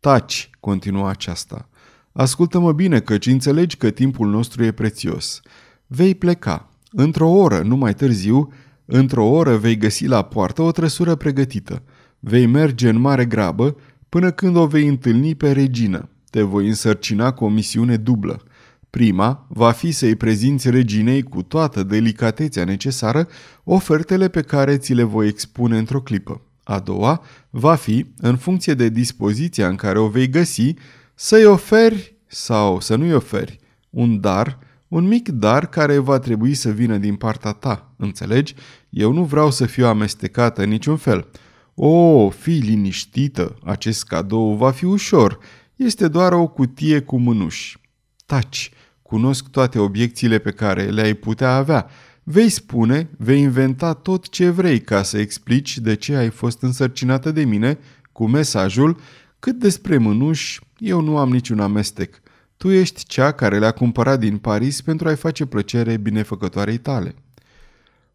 Taci, 0.00 0.50
continuă 0.60 1.08
aceasta. 1.08 1.68
Ascultă-mă 2.12 2.72
bine, 2.72 3.00
căci 3.00 3.26
înțelegi 3.26 3.76
că 3.76 3.90
timpul 3.90 4.28
nostru 4.28 4.64
e 4.64 4.72
prețios. 4.72 5.40
Vei 5.86 6.14
pleca. 6.14 6.69
Într-o 6.92 7.28
oră, 7.28 7.62
nu 7.62 7.76
mai 7.76 7.94
târziu, 7.94 8.52
într-o 8.84 9.24
oră 9.24 9.56
vei 9.56 9.76
găsi 9.76 10.06
la 10.06 10.22
poartă 10.22 10.62
o 10.62 10.70
trăsură 10.70 11.14
pregătită. 11.14 11.82
Vei 12.18 12.46
merge 12.46 12.88
în 12.88 12.98
mare 12.98 13.24
grabă 13.24 13.76
până 14.08 14.30
când 14.30 14.56
o 14.56 14.66
vei 14.66 14.86
întâlni 14.86 15.34
pe 15.34 15.52
regină. 15.52 16.08
Te 16.30 16.42
voi 16.42 16.68
însărcina 16.68 17.30
cu 17.32 17.44
o 17.44 17.48
misiune 17.48 17.96
dublă. 17.96 18.42
Prima 18.90 19.46
va 19.48 19.70
fi 19.70 19.90
să-i 19.90 20.14
prezinți 20.14 20.70
reginei 20.70 21.22
cu 21.22 21.42
toată 21.42 21.82
delicatețea 21.82 22.64
necesară 22.64 23.28
ofertele 23.64 24.28
pe 24.28 24.42
care 24.42 24.76
ți 24.76 24.92
le 24.92 25.02
voi 25.02 25.26
expune 25.26 25.78
într-o 25.78 26.00
clipă. 26.00 26.40
A 26.64 26.78
doua 26.78 27.22
va 27.50 27.74
fi, 27.74 28.06
în 28.20 28.36
funcție 28.36 28.74
de 28.74 28.88
dispoziția 28.88 29.68
în 29.68 29.76
care 29.76 29.98
o 29.98 30.08
vei 30.08 30.28
găsi, 30.28 30.74
să-i 31.14 31.44
oferi 31.44 32.14
sau 32.26 32.80
să 32.80 32.96
nu-i 32.96 33.14
oferi 33.14 33.58
un 33.90 34.20
dar, 34.20 34.58
un 34.90 35.06
mic 35.06 35.28
dar 35.28 35.68
care 35.68 35.98
va 35.98 36.18
trebui 36.18 36.54
să 36.54 36.70
vină 36.70 36.96
din 36.96 37.14
partea 37.14 37.52
ta, 37.52 37.92
înțelegi? 37.96 38.54
Eu 38.88 39.12
nu 39.12 39.24
vreau 39.24 39.50
să 39.50 39.66
fiu 39.66 39.86
amestecată 39.86 40.62
în 40.62 40.68
niciun 40.68 40.96
fel. 40.96 41.26
O, 41.74 42.28
fii 42.30 42.60
liniștită, 42.60 43.56
acest 43.64 44.04
cadou 44.04 44.54
va 44.56 44.70
fi 44.70 44.84
ușor, 44.84 45.38
este 45.76 46.08
doar 46.08 46.32
o 46.32 46.46
cutie 46.46 47.00
cu 47.00 47.18
mânuși. 47.18 47.78
Taci, 48.26 48.70
cunosc 49.02 49.48
toate 49.48 49.78
obiecțiile 49.78 50.38
pe 50.38 50.50
care 50.50 50.82
le-ai 50.82 51.14
putea 51.14 51.54
avea. 51.54 51.86
Vei 52.22 52.48
spune, 52.48 53.10
vei 53.18 53.40
inventa 53.40 53.92
tot 53.92 54.28
ce 54.28 54.50
vrei 54.50 54.80
ca 54.80 55.02
să 55.02 55.18
explici 55.18 55.78
de 55.78 55.94
ce 55.94 56.14
ai 56.14 56.30
fost 56.30 56.62
însărcinată 56.62 57.30
de 57.30 57.44
mine 57.44 57.78
cu 58.12 58.26
mesajul 58.26 59.00
cât 59.38 59.58
despre 59.58 59.96
mânuși, 59.96 60.60
eu 60.78 61.00
nu 61.00 61.16
am 61.16 61.30
niciun 61.30 61.60
amestec. 61.60 62.20
Tu 62.60 62.70
ești 62.70 63.04
cea 63.04 63.32
care 63.32 63.58
le-a 63.58 63.70
cumpărat 63.70 64.18
din 64.18 64.38
Paris 64.38 64.80
pentru 64.80 65.08
a-i 65.08 65.16
face 65.16 65.46
plăcere 65.46 65.96
binefăcătoarei 65.96 66.78
tale. 66.78 67.14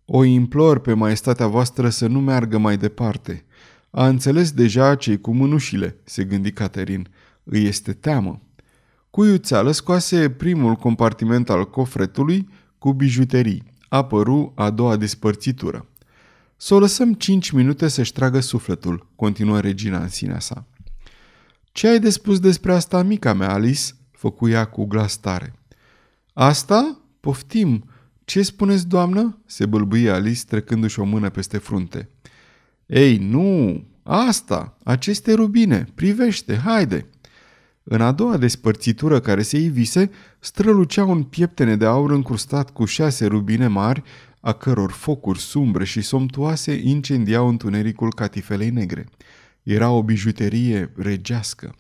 O 0.06 0.24
implor 0.24 0.80
pe 0.80 0.94
maestatea 0.94 1.48
voastră 1.48 1.90
să 1.90 2.08
nu 2.08 2.20
meargă 2.20 2.58
mai 2.58 2.78
departe. 2.78 3.46
A 3.90 4.08
înțeles 4.08 4.52
deja 4.52 4.96
cei 4.96 5.22
cu 5.22 5.34
mânușile, 5.34 5.98
se 6.04 6.24
gândi 6.24 6.52
Caterin. 6.52 7.08
Îi 7.44 7.66
este 7.66 7.94
teamă. 7.94 8.42
Cuiuțeală 9.10 9.72
scoase 9.72 10.30
primul 10.30 10.76
compartiment 10.76 11.50
al 11.50 11.70
cofretului 11.70 12.50
cu 12.78 12.94
bijuterii. 12.94 13.64
Apăru 13.88 14.52
a 14.56 14.70
doua 14.70 14.96
despărțitură. 14.96 15.88
Să 16.56 16.74
o 16.74 16.80
lăsăm 16.80 17.14
cinci 17.14 17.52
minute 17.52 17.88
să-și 17.88 18.14
tragă 18.14 18.40
sufletul, 18.40 19.08
continuă 19.16 19.60
regina 19.60 20.02
în 20.02 20.10
sinea 20.10 20.40
sa. 20.40 20.66
Ce 21.72 21.88
ai 21.88 22.00
de 22.00 22.10
spus 22.10 22.40
despre 22.40 22.74
asta, 22.74 23.04
mica 23.04 23.34
mea, 23.34 23.52
Alice?" 23.52 23.94
Făcu 24.26 24.50
ea 24.50 24.66
cu 24.66 24.86
glas 24.86 25.18
tare. 25.18 25.54
Asta? 26.34 27.00
Poftim. 27.20 27.90
Ce 28.24 28.42
spuneți, 28.42 28.88
doamnă?" 28.88 29.42
se 29.46 29.66
bâlbâie 29.66 30.10
Alice 30.10 30.46
trecându-și 30.46 31.00
o 31.00 31.04
mână 31.04 31.30
peste 31.30 31.58
frunte. 31.58 32.10
Ei, 32.86 33.18
nu, 33.18 33.84
asta, 34.04 34.78
aceste 34.84 35.34
rubine, 35.34 35.86
privește, 35.96 36.56
haide!" 36.56 37.10
În 37.84 38.02
a 38.02 38.12
doua 38.12 38.38
despărțitură 38.38 39.20
care 39.20 39.42
se 39.42 39.58
ivise, 39.58 40.10
strălucea 40.40 41.06
un 41.06 41.24
pieptene 41.24 41.76
de 41.76 41.86
aur 41.86 42.12
încrustat 42.12 42.72
cu 42.72 42.86
șase 42.86 43.26
rubine 43.26 43.68
mari, 43.68 44.04
a 44.40 44.54
căror 44.54 44.92
focuri 44.92 45.40
sumbre 45.40 45.86
și 45.86 46.02
somtoase 46.02 46.74
incendiau 46.84 47.48
întunericul 47.48 48.14
catifelei 48.14 48.70
negre. 48.70 49.06
Era 49.64 49.90
o 49.90 50.04
bijuterie 50.04 50.92
regească. 50.96 51.76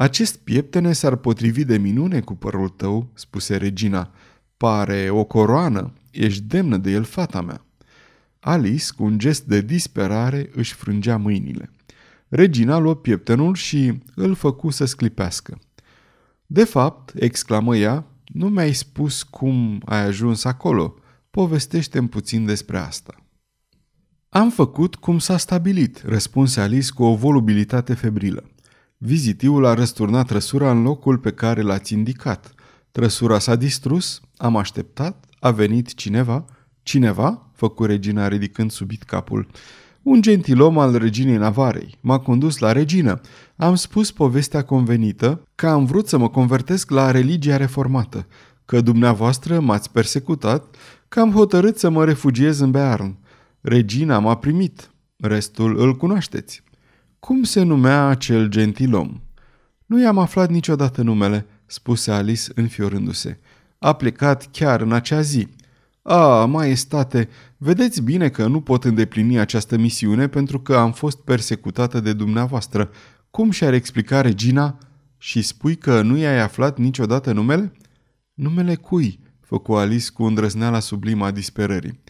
Acest 0.00 0.36
pieptene 0.36 0.92
s-ar 0.92 1.16
potrivi 1.16 1.64
de 1.64 1.78
minune 1.78 2.20
cu 2.20 2.34
părul 2.34 2.68
tău, 2.68 3.10
spuse 3.14 3.56
regina. 3.56 4.12
Pare 4.56 5.10
o 5.10 5.24
coroană, 5.24 5.92
ești 6.10 6.42
demnă 6.42 6.76
de 6.76 6.90
el, 6.90 7.04
fata 7.04 7.40
mea. 7.40 7.66
Alice, 8.38 8.84
cu 8.96 9.04
un 9.04 9.18
gest 9.18 9.44
de 9.44 9.60
disperare, 9.60 10.50
își 10.54 10.74
frângea 10.74 11.16
mâinile. 11.16 11.70
Regina 12.28 12.78
luă 12.78 12.94
pieptenul 12.96 13.54
și 13.54 13.98
îl 14.14 14.34
făcu 14.34 14.70
să 14.70 14.84
sclipească. 14.84 15.58
De 16.46 16.64
fapt, 16.64 17.12
exclamă 17.14 17.76
ea, 17.76 18.06
nu 18.24 18.48
mi-ai 18.48 18.72
spus 18.72 19.22
cum 19.22 19.82
ai 19.84 20.00
ajuns 20.00 20.44
acolo. 20.44 20.94
Povestește-mi 21.30 22.08
puțin 22.08 22.44
despre 22.44 22.78
asta. 22.78 23.14
Am 24.28 24.50
făcut 24.50 24.94
cum 24.94 25.18
s-a 25.18 25.36
stabilit, 25.36 26.02
răspunse 26.04 26.60
Alice 26.60 26.92
cu 26.92 27.02
o 27.02 27.14
volubilitate 27.14 27.94
febrilă. 27.94 28.44
Vizitiul 29.02 29.64
a 29.64 29.74
răsturnat 29.74 30.26
trăsura 30.26 30.70
în 30.70 30.82
locul 30.82 31.18
pe 31.18 31.30
care 31.30 31.62
l-ați 31.62 31.92
indicat. 31.92 32.54
Trăsura 32.90 33.38
s-a 33.38 33.56
distrus, 33.56 34.20
am 34.36 34.56
așteptat, 34.56 35.24
a 35.38 35.50
venit 35.50 35.94
cineva. 35.94 36.44
Cineva? 36.82 37.50
făcu 37.54 37.84
regina 37.84 38.28
ridicând 38.28 38.70
subit 38.70 39.02
capul. 39.02 39.46
Un 40.02 40.22
gentilom 40.22 40.78
al 40.78 40.96
reginei 40.96 41.36
Navarei. 41.36 41.98
M-a 42.00 42.18
condus 42.18 42.58
la 42.58 42.72
regină. 42.72 43.20
Am 43.56 43.74
spus 43.74 44.10
povestea 44.10 44.62
convenită 44.62 45.42
că 45.54 45.66
am 45.68 45.84
vrut 45.84 46.08
să 46.08 46.18
mă 46.18 46.28
convertesc 46.28 46.90
la 46.90 47.10
religia 47.10 47.56
reformată, 47.56 48.26
că 48.64 48.80
dumneavoastră 48.80 49.60
m-ați 49.60 49.90
persecutat, 49.90 50.76
că 51.08 51.20
am 51.20 51.32
hotărât 51.32 51.78
să 51.78 51.88
mă 51.88 52.04
refugiez 52.04 52.58
în 52.58 52.70
Bearn. 52.70 53.18
Regina 53.60 54.18
m-a 54.18 54.36
primit. 54.36 54.90
Restul 55.16 55.80
îl 55.80 55.96
cunoașteți. 55.96 56.62
Cum 57.20 57.42
se 57.42 57.62
numea 57.62 58.06
acel 58.06 58.48
gentilom? 58.48 59.20
Nu 59.86 60.00
i-am 60.00 60.18
aflat 60.18 60.50
niciodată 60.50 61.02
numele, 61.02 61.46
spuse 61.66 62.10
Alice 62.10 62.42
înfiorându-se. 62.54 63.38
A 63.78 63.92
plecat 63.92 64.48
chiar 64.50 64.80
în 64.80 64.92
acea 64.92 65.20
zi. 65.20 65.48
A, 66.02 66.44
maestate, 66.44 67.28
vedeți 67.56 68.02
bine 68.02 68.28
că 68.28 68.46
nu 68.46 68.60
pot 68.60 68.84
îndeplini 68.84 69.38
această 69.38 69.76
misiune 69.76 70.28
pentru 70.28 70.60
că 70.60 70.76
am 70.76 70.92
fost 70.92 71.18
persecutată 71.20 72.00
de 72.00 72.12
dumneavoastră. 72.12 72.90
Cum 73.30 73.50
și-ar 73.50 73.72
explica 73.72 74.20
regina? 74.20 74.78
Și 75.18 75.42
spui 75.42 75.76
că 75.76 76.02
nu 76.02 76.16
i-ai 76.16 76.40
aflat 76.40 76.78
niciodată 76.78 77.32
numele? 77.32 77.72
Numele 78.34 78.74
cui? 78.74 79.18
făcu 79.40 79.72
Alice 79.72 80.10
cu 80.10 80.24
îndrăzneala 80.24 80.78
sublimă 80.78 81.24
a 81.24 81.30
disperării. 81.30 82.00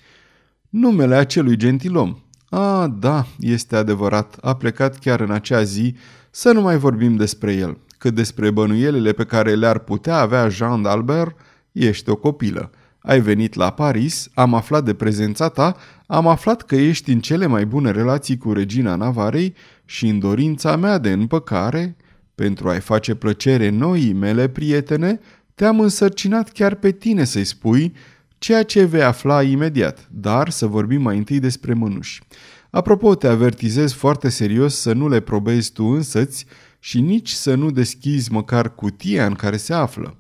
Numele 0.68 1.14
acelui 1.14 1.56
gentilom. 1.56 2.16
A, 2.50 2.86
da, 2.98 3.26
este 3.38 3.76
adevărat, 3.76 4.36
a 4.40 4.54
plecat 4.54 4.98
chiar 4.98 5.20
în 5.20 5.30
acea 5.30 5.62
zi, 5.62 5.94
să 6.30 6.52
nu 6.52 6.60
mai 6.60 6.76
vorbim 6.76 7.16
despre 7.16 7.52
el. 7.52 7.78
Cât 7.98 8.14
despre 8.14 8.50
bănuielile 8.50 9.12
pe 9.12 9.24
care 9.24 9.54
le-ar 9.54 9.78
putea 9.78 10.16
avea 10.16 10.48
Jean 10.48 10.86
d'Albert, 10.86 11.36
ești 11.72 12.10
o 12.10 12.16
copilă. 12.16 12.70
Ai 13.00 13.20
venit 13.20 13.54
la 13.54 13.70
Paris, 13.70 14.28
am 14.34 14.54
aflat 14.54 14.84
de 14.84 14.94
prezența 14.94 15.48
ta, 15.48 15.76
am 16.06 16.26
aflat 16.26 16.62
că 16.62 16.76
ești 16.76 17.10
în 17.10 17.20
cele 17.20 17.46
mai 17.46 17.66
bune 17.66 17.90
relații 17.90 18.38
cu 18.38 18.52
regina 18.52 18.94
Navarei 18.94 19.54
și 19.84 20.08
în 20.08 20.18
dorința 20.18 20.76
mea 20.76 20.98
de 20.98 21.12
împăcare, 21.12 21.96
pentru 22.34 22.68
a-i 22.68 22.80
face 22.80 23.14
plăcere 23.14 23.68
noii 23.68 24.12
mele 24.12 24.48
prietene, 24.48 25.20
te-am 25.54 25.80
însărcinat 25.80 26.50
chiar 26.50 26.74
pe 26.74 26.90
tine 26.90 27.24
să-i 27.24 27.44
spui 27.44 27.94
ceea 28.40 28.62
ce 28.62 28.84
vei 28.84 29.02
afla 29.02 29.42
imediat, 29.42 30.08
dar 30.10 30.50
să 30.50 30.66
vorbim 30.66 31.02
mai 31.02 31.16
întâi 31.16 31.38
despre 31.38 31.74
mânuși. 31.74 32.22
Apropo, 32.70 33.14
te 33.14 33.26
avertizez 33.26 33.92
foarte 33.92 34.28
serios 34.28 34.74
să 34.74 34.92
nu 34.92 35.08
le 35.08 35.20
probezi 35.20 35.72
tu 35.72 35.84
însăți 35.84 36.46
și 36.78 37.00
nici 37.00 37.30
să 37.30 37.54
nu 37.54 37.70
deschizi 37.70 38.32
măcar 38.32 38.74
cutia 38.74 39.26
în 39.26 39.34
care 39.34 39.56
se 39.56 39.72
află. 39.72 40.16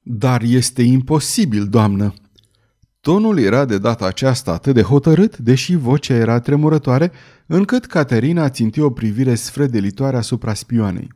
Dar 0.00 0.42
este 0.42 0.82
imposibil, 0.82 1.66
doamnă! 1.66 2.14
Tonul 3.00 3.38
era 3.38 3.64
de 3.64 3.78
data 3.78 4.06
aceasta 4.06 4.52
atât 4.52 4.74
de 4.74 4.82
hotărât, 4.82 5.38
deși 5.38 5.74
vocea 5.74 6.14
era 6.14 6.40
tremurătoare, 6.40 7.12
încât 7.46 7.86
Caterina 7.86 8.48
ținti 8.48 8.80
o 8.80 8.90
privire 8.90 9.34
sfredelitoare 9.34 10.16
asupra 10.16 10.54
spioanei. 10.54 11.12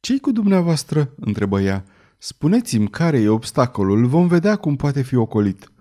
Ce-i 0.00 0.18
cu 0.18 0.32
dumneavoastră?" 0.32 1.12
întrebă 1.16 1.60
ea. 1.60 1.84
Spuneți-mi 2.18 2.88
care 2.88 3.18
e 3.18 3.28
obstacolul, 3.28 4.06
vom 4.06 4.26
vedea 4.26 4.56
cum 4.56 4.76
poate 4.76 5.02
fi 5.02 5.16
ocolit. 5.16 5.72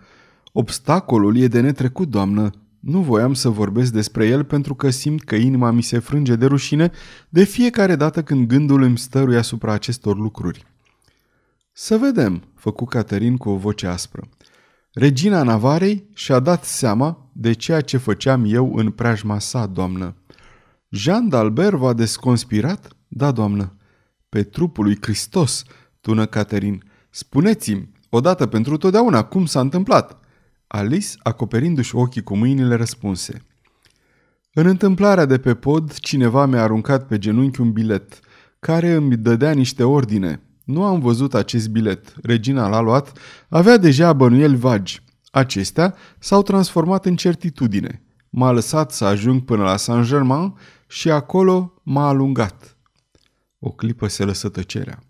Obstacolul 0.52 1.38
e 1.38 1.48
de 1.48 1.60
netrecut, 1.60 2.10
doamnă. 2.10 2.50
Nu 2.80 3.02
voiam 3.02 3.34
să 3.34 3.50
vorbesc 3.50 3.92
despre 3.92 4.28
el 4.28 4.44
pentru 4.44 4.76
că 4.76 4.90
simt 4.90 5.24
că 5.24 5.36
inima 5.36 5.72
mi 5.72 5.84
se 5.84 6.00
frânge 6.00 6.36
de 6.36 6.46
rușine 6.46 6.92
de 7.30 7.44
fiecare 7.44 7.96
dată 7.96 8.24
când 8.24 8.48
gândul 8.48 8.82
îmi 8.82 8.98
stăruie 8.98 9.38
asupra 9.38 9.74
acestor 9.74 10.18
lucruri. 10.18 10.66
Să 11.72 11.98
vedem, 11.98 12.44
făcu 12.56 12.86
Caterin 12.86 13.38
cu 13.38 13.50
o 13.50 13.58
voce 13.58 13.88
aspră. 13.88 14.30
Regina 14.94 15.44
Navarei 15.44 16.10
și-a 16.14 16.40
dat 16.40 16.64
seama 16.64 17.30
de 17.32 17.54
ceea 17.54 17.82
ce 17.82 17.98
făceam 17.98 18.44
eu 18.48 18.76
în 18.76 18.92
preajma 18.92 19.40
sa, 19.40 19.66
doamnă. 19.66 20.16
Jean 20.90 21.30
d'Albert 21.30 21.74
v-a 21.74 21.94
desconspirat? 21.94 22.88
Da, 23.08 23.32
doamnă. 23.32 23.78
Pe 24.30 24.44
trupul 24.44 24.84
lui 24.84 24.98
Hristos, 25.02 25.64
tună 26.06 26.26
Caterin. 26.26 26.84
Spuneți-mi, 27.10 27.90
odată 28.10 28.46
pentru 28.46 28.78
totdeauna, 28.78 29.24
cum 29.24 29.46
s-a 29.46 29.60
întâmplat? 29.60 30.20
Alice, 30.68 31.08
acoperindu-și 31.24 31.96
ochii 31.96 32.24
cu 32.24 32.38
mâinile, 32.38 32.76
răspunse. 32.76 33.46
În 34.54 34.66
întâmplarea 34.66 35.26
de 35.26 35.38
pe 35.38 35.56
pod, 35.56 35.94
cineva 35.94 36.46
mi-a 36.46 36.62
aruncat 36.62 37.08
pe 37.08 37.18
genunchi 37.18 37.62
un 37.62 37.72
bilet, 37.72 38.20
care 38.60 38.92
îmi 38.92 39.18
dădea 39.18 39.52
niște 39.52 39.84
ordine. 39.84 40.42
Nu 40.64 40.84
am 40.84 41.00
văzut 41.00 41.34
acest 41.34 41.70
bilet. 41.70 42.14
Regina 42.22 42.68
l-a 42.68 42.80
luat. 42.80 43.18
Avea 43.50 43.78
deja 43.78 44.14
bănuieli 44.14 44.56
vagi. 44.56 45.02
Acestea 45.32 45.96
s-au 46.20 46.42
transformat 46.42 47.06
în 47.06 47.16
certitudine. 47.16 48.04
M-a 48.30 48.52
lăsat 48.52 48.92
să 48.92 49.06
ajung 49.06 49.42
până 49.42 49.64
la 49.64 49.78
Saint-Germain 49.78 50.54
și 50.88 51.12
acolo 51.12 51.74
m-a 51.84 52.08
alungat. 52.08 52.78
O 53.60 53.70
clipă 53.70 54.08
se 54.08 54.24
lăsă 54.24 54.50
tăcerea. 54.50 55.05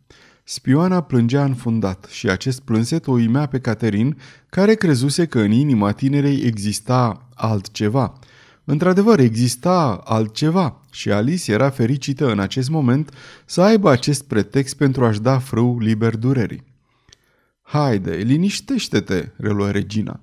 Spioana 0.47 1.01
plângea 1.01 1.43
înfundat 1.43 2.07
și 2.09 2.29
acest 2.29 2.61
plânset 2.61 3.07
o 3.07 3.11
uimea 3.11 3.45
pe 3.45 3.59
Caterin, 3.59 4.17
care 4.49 4.73
crezuse 4.73 5.25
că 5.25 5.39
în 5.39 5.51
inima 5.51 5.91
tinerei 5.91 6.41
exista 6.41 7.29
altceva. 7.33 8.19
Într-adevăr, 8.63 9.19
exista 9.19 10.01
altceva 10.03 10.81
și 10.91 11.11
Alice 11.11 11.51
era 11.51 11.69
fericită 11.69 12.31
în 12.31 12.39
acest 12.39 12.69
moment 12.69 13.13
să 13.45 13.61
aibă 13.61 13.89
acest 13.89 14.23
pretext 14.23 14.75
pentru 14.75 15.05
a-și 15.05 15.21
da 15.21 15.39
frâu 15.39 15.79
liber 15.79 16.15
durerii. 16.15 16.63
Haide, 17.61 18.15
liniștește-te, 18.15 19.29
reluă 19.37 19.71
regina. 19.71 20.21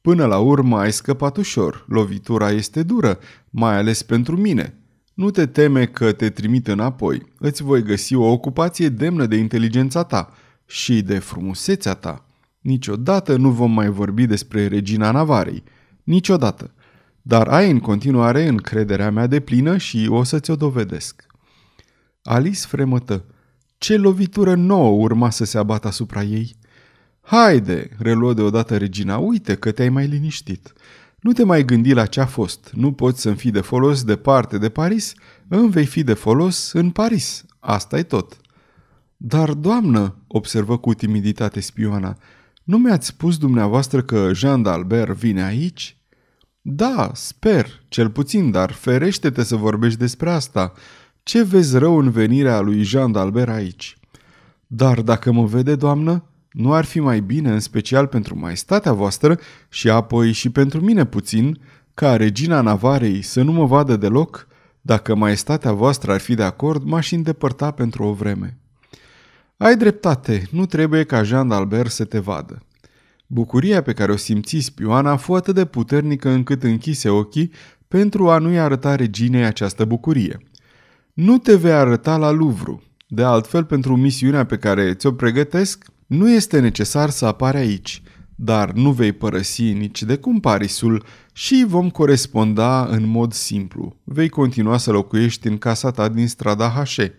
Până 0.00 0.26
la 0.26 0.38
urmă 0.38 0.78
ai 0.78 0.92
scăpat 0.92 1.36
ușor, 1.36 1.84
lovitura 1.88 2.50
este 2.50 2.82
dură, 2.82 3.18
mai 3.50 3.76
ales 3.76 4.02
pentru 4.02 4.36
mine. 4.36 4.78
Nu 5.14 5.30
te 5.30 5.46
teme 5.46 5.86
că 5.86 6.12
te 6.12 6.30
trimit 6.30 6.68
înapoi. 6.68 7.22
Îți 7.38 7.62
voi 7.62 7.82
găsi 7.82 8.14
o 8.14 8.30
ocupație 8.30 8.88
demnă 8.88 9.26
de 9.26 9.36
inteligența 9.36 10.02
ta 10.02 10.32
și 10.66 11.02
de 11.02 11.18
frumusețea 11.18 11.94
ta. 11.94 12.26
Niciodată 12.60 13.36
nu 13.36 13.50
vom 13.50 13.72
mai 13.72 13.88
vorbi 13.88 14.26
despre 14.26 14.66
regina 14.66 15.10
Navarei. 15.10 15.62
Niciodată. 16.02 16.74
Dar 17.22 17.48
ai 17.48 17.70
în 17.70 17.80
continuare 17.80 18.48
încrederea 18.48 19.10
mea 19.10 19.26
de 19.26 19.40
plină 19.40 19.76
și 19.76 20.06
o 20.10 20.22
să 20.22 20.38
ți-o 20.38 20.56
dovedesc. 20.56 21.26
Alice 22.22 22.66
fremătă. 22.66 23.24
Ce 23.78 23.96
lovitură 23.96 24.54
nouă 24.54 25.02
urma 25.02 25.30
să 25.30 25.44
se 25.44 25.58
abată 25.58 25.86
asupra 25.86 26.22
ei? 26.22 26.56
Haide, 27.20 27.88
reluă 27.98 28.34
deodată 28.34 28.76
regina, 28.76 29.18
uite 29.18 29.54
că 29.54 29.72
te-ai 29.72 29.88
mai 29.88 30.06
liniștit. 30.06 30.72
Nu 31.24 31.32
te 31.32 31.44
mai 31.44 31.64
gândi 31.64 31.92
la 31.92 32.06
ce 32.06 32.20
a 32.20 32.26
fost. 32.26 32.70
Nu 32.74 32.92
poți 32.92 33.20
să-mi 33.20 33.36
fii 33.36 33.50
de 33.50 33.60
folos 33.60 34.04
departe 34.04 34.58
de 34.58 34.68
Paris, 34.68 35.14
îmi 35.48 35.70
vei 35.70 35.86
fi 35.86 36.02
de 36.02 36.14
folos 36.14 36.72
în 36.72 36.90
Paris. 36.90 37.44
asta 37.60 37.98
e 37.98 38.02
tot. 38.02 38.36
Dar, 39.16 39.52
doamnă, 39.52 40.16
observă 40.26 40.78
cu 40.78 40.94
timiditate 40.94 41.60
spioana, 41.60 42.16
nu 42.64 42.78
mi-ați 42.78 43.06
spus 43.06 43.38
dumneavoastră 43.38 44.02
că 44.02 44.30
Jean 44.32 44.64
d'Albert 44.66 45.16
vine 45.16 45.44
aici? 45.44 45.96
Da, 46.60 47.10
sper, 47.14 47.82
cel 47.88 48.10
puțin, 48.10 48.50
dar 48.50 48.72
ferește-te 48.72 49.42
să 49.42 49.56
vorbești 49.56 49.98
despre 49.98 50.30
asta. 50.30 50.72
Ce 51.22 51.42
vezi 51.42 51.78
rău 51.78 51.98
în 51.98 52.10
venirea 52.10 52.60
lui 52.60 52.82
Jean 52.82 53.14
d'Albert 53.16 53.48
aici? 53.48 53.98
Dar 54.66 55.02
dacă 55.02 55.32
mă 55.32 55.46
vede, 55.46 55.76
doamnă, 55.76 56.24
nu 56.54 56.72
ar 56.72 56.84
fi 56.84 57.00
mai 57.00 57.20
bine, 57.20 57.50
în 57.50 57.60
special 57.60 58.06
pentru 58.06 58.38
maestatea 58.38 58.92
voastră 58.92 59.38
și 59.68 59.90
apoi 59.90 60.32
și 60.32 60.50
pentru 60.50 60.80
mine 60.80 61.04
puțin, 61.04 61.60
ca 61.94 62.16
regina 62.16 62.60
Navarei 62.60 63.22
să 63.22 63.42
nu 63.42 63.52
mă 63.52 63.64
vadă 63.64 63.96
deloc? 63.96 64.46
Dacă 64.80 65.14
maestatea 65.14 65.72
voastră 65.72 66.12
ar 66.12 66.20
fi 66.20 66.34
de 66.34 66.42
acord, 66.42 66.84
m-aș 66.84 67.10
îndepărta 67.10 67.70
pentru 67.70 68.04
o 68.04 68.12
vreme. 68.12 68.58
Ai 69.56 69.76
dreptate, 69.76 70.42
nu 70.50 70.66
trebuie 70.66 71.04
ca 71.04 71.22
Jean 71.22 71.52
d'Albert 71.52 71.88
să 71.88 72.04
te 72.04 72.18
vadă. 72.18 72.62
Bucuria 73.26 73.82
pe 73.82 73.92
care 73.92 74.12
o 74.12 74.16
simți 74.16 74.58
spioana 74.58 75.10
a 75.10 75.16
fost 75.16 75.40
atât 75.40 75.54
de 75.54 75.64
puternică 75.64 76.28
încât 76.28 76.62
închise 76.62 77.08
ochii 77.08 77.52
pentru 77.88 78.30
a 78.30 78.38
nu-i 78.38 78.58
arăta 78.58 78.94
reginei 78.94 79.44
această 79.44 79.84
bucurie. 79.84 80.38
Nu 81.12 81.38
te 81.38 81.56
vei 81.56 81.72
arăta 81.72 82.16
la 82.16 82.30
Louvre. 82.30 82.80
De 83.06 83.22
altfel, 83.22 83.64
pentru 83.64 83.96
misiunea 83.96 84.44
pe 84.44 84.56
care 84.56 84.94
ți-o 84.94 85.12
pregătesc, 85.12 85.84
nu 86.16 86.30
este 86.30 86.60
necesar 86.60 87.10
să 87.10 87.26
apare 87.26 87.58
aici, 87.58 88.02
dar 88.34 88.72
nu 88.72 88.92
vei 88.92 89.12
părăsi 89.12 89.72
nici 89.72 90.02
de 90.02 90.16
cum 90.16 90.40
Parisul 90.40 91.04
și 91.32 91.64
vom 91.68 91.90
coresponda 91.90 92.86
în 92.86 93.06
mod 93.06 93.32
simplu. 93.32 93.96
Vei 94.04 94.28
continua 94.28 94.76
să 94.76 94.90
locuiești 94.90 95.46
în 95.46 95.58
casa 95.58 95.90
ta 95.90 96.08
din 96.08 96.28
strada 96.28 96.68
Hașe. 96.68 97.14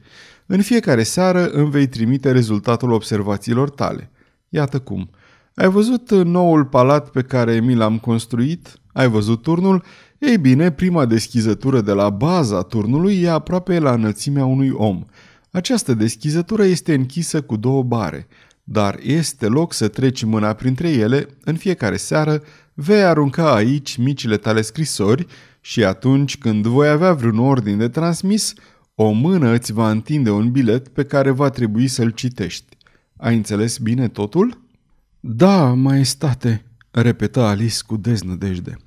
În 0.46 0.62
fiecare 0.62 1.04
seară 1.04 1.50
îmi 1.50 1.70
vei 1.70 1.88
trimite 1.88 2.32
rezultatul 2.32 2.92
observațiilor 2.92 3.70
tale. 3.70 4.12
Iată 4.50 4.80
cum. 4.80 5.10
Ai 5.56 5.70
văzut 5.70 6.12
noul 6.12 6.66
palat 6.66 7.10
pe 7.10 7.22
care 7.22 7.60
mi 7.60 7.76
l-am 7.76 7.98
construit? 7.98 8.80
Ai 8.94 9.08
văzut 9.08 9.42
turnul? 9.42 9.84
Ei 10.20 10.38
bine, 10.38 10.72
prima 10.72 11.06
deschizătură 11.06 11.82
de 11.82 11.92
la 11.92 12.10
baza 12.10 12.62
turnului 12.62 13.22
e 13.22 13.30
aproape 13.30 13.80
la 13.80 13.92
înălțimea 13.92 14.46
unui 14.46 14.70
om. 14.70 15.04
Această 15.52 15.94
deschizătură 15.94 16.64
este 16.64 16.94
închisă 16.94 17.42
cu 17.42 17.56
două 17.56 17.84
bare, 17.84 18.28
dar 18.68 19.00
este 19.02 19.48
loc 19.48 19.74
să 19.74 19.88
treci 19.88 20.24
mâna 20.24 20.54
printre 20.54 20.90
ele 20.90 21.28
în 21.44 21.56
fiecare 21.56 21.98
seară, 21.98 22.44
vei 22.74 23.04
arunca 23.04 23.54
aici 23.56 23.98
micile 23.98 24.38
tale 24.38 24.62
scrisori 24.62 25.26
și 25.62 25.84
atunci 25.84 26.38
când 26.38 26.66
voi 26.66 26.88
avea 26.88 27.14
vreun 27.14 27.40
ordin 27.40 27.78
de 27.78 27.90
transmis, 27.90 28.54
o 28.96 29.12
mână 29.12 29.54
îți 29.54 29.74
va 29.74 29.90
întinde 29.90 30.30
un 30.30 30.52
bilet 30.52 30.88
pe 30.88 31.04
care 31.04 31.30
va 31.30 31.50
trebui 31.50 31.88
să-l 31.88 32.10
citești. 32.10 32.78
Ai 33.18 33.36
înțeles 33.36 33.78
bine 33.78 34.08
totul? 34.08 34.62
Da, 35.20 35.74
maestate, 35.74 36.66
repetă 36.92 37.42
Alice 37.42 37.78
cu 37.86 37.98
deznădejde. 37.98 38.78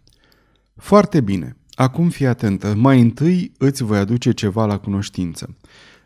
Foarte 0.76 1.20
bine. 1.20 1.56
Acum 1.74 2.08
fii 2.08 2.26
atentă. 2.26 2.74
Mai 2.74 3.00
întâi 3.00 3.52
îți 3.58 3.82
voi 3.82 3.98
aduce 3.98 4.32
ceva 4.32 4.66
la 4.66 4.78
cunoștință. 4.78 5.56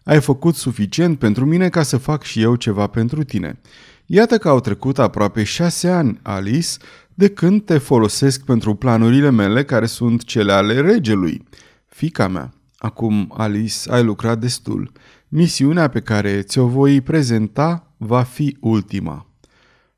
Ai 0.05 0.20
făcut 0.20 0.55
suficient 0.55 1.18
pentru 1.18 1.44
mine 1.46 1.68
ca 1.68 1.82
să 1.82 1.96
fac 1.96 2.22
și 2.22 2.40
eu 2.42 2.55
ceva 2.55 2.86
pentru 2.86 3.24
tine. 3.24 3.61
Iată 4.07 4.38
că 4.38 4.48
au 4.48 4.61
trecut 4.61 4.98
aproape 4.98 5.42
șase 5.42 5.88
ani, 5.88 6.18
Alice, 6.22 6.68
de 7.14 7.28
când 7.28 7.64
te 7.64 7.78
folosesc 7.78 8.44
pentru 8.44 8.74
planurile 8.74 9.30
mele 9.30 9.64
care 9.64 9.86
sunt 9.86 10.24
cele 10.24 10.53
ale 10.53 10.80
regelui. 10.80 11.44
Fica 11.86 12.28
mea, 12.28 12.53
acum, 12.78 13.34
Alice, 13.36 13.90
ai 13.90 14.03
lucrat 14.03 14.38
destul. 14.38 14.92
Misiunea 15.28 15.88
pe 15.88 16.00
care 16.00 16.42
ți-o 16.42 16.66
voi 16.66 17.00
prezenta 17.00 17.94
va 17.96 18.22
fi 18.22 18.57
ultima. 18.61 19.26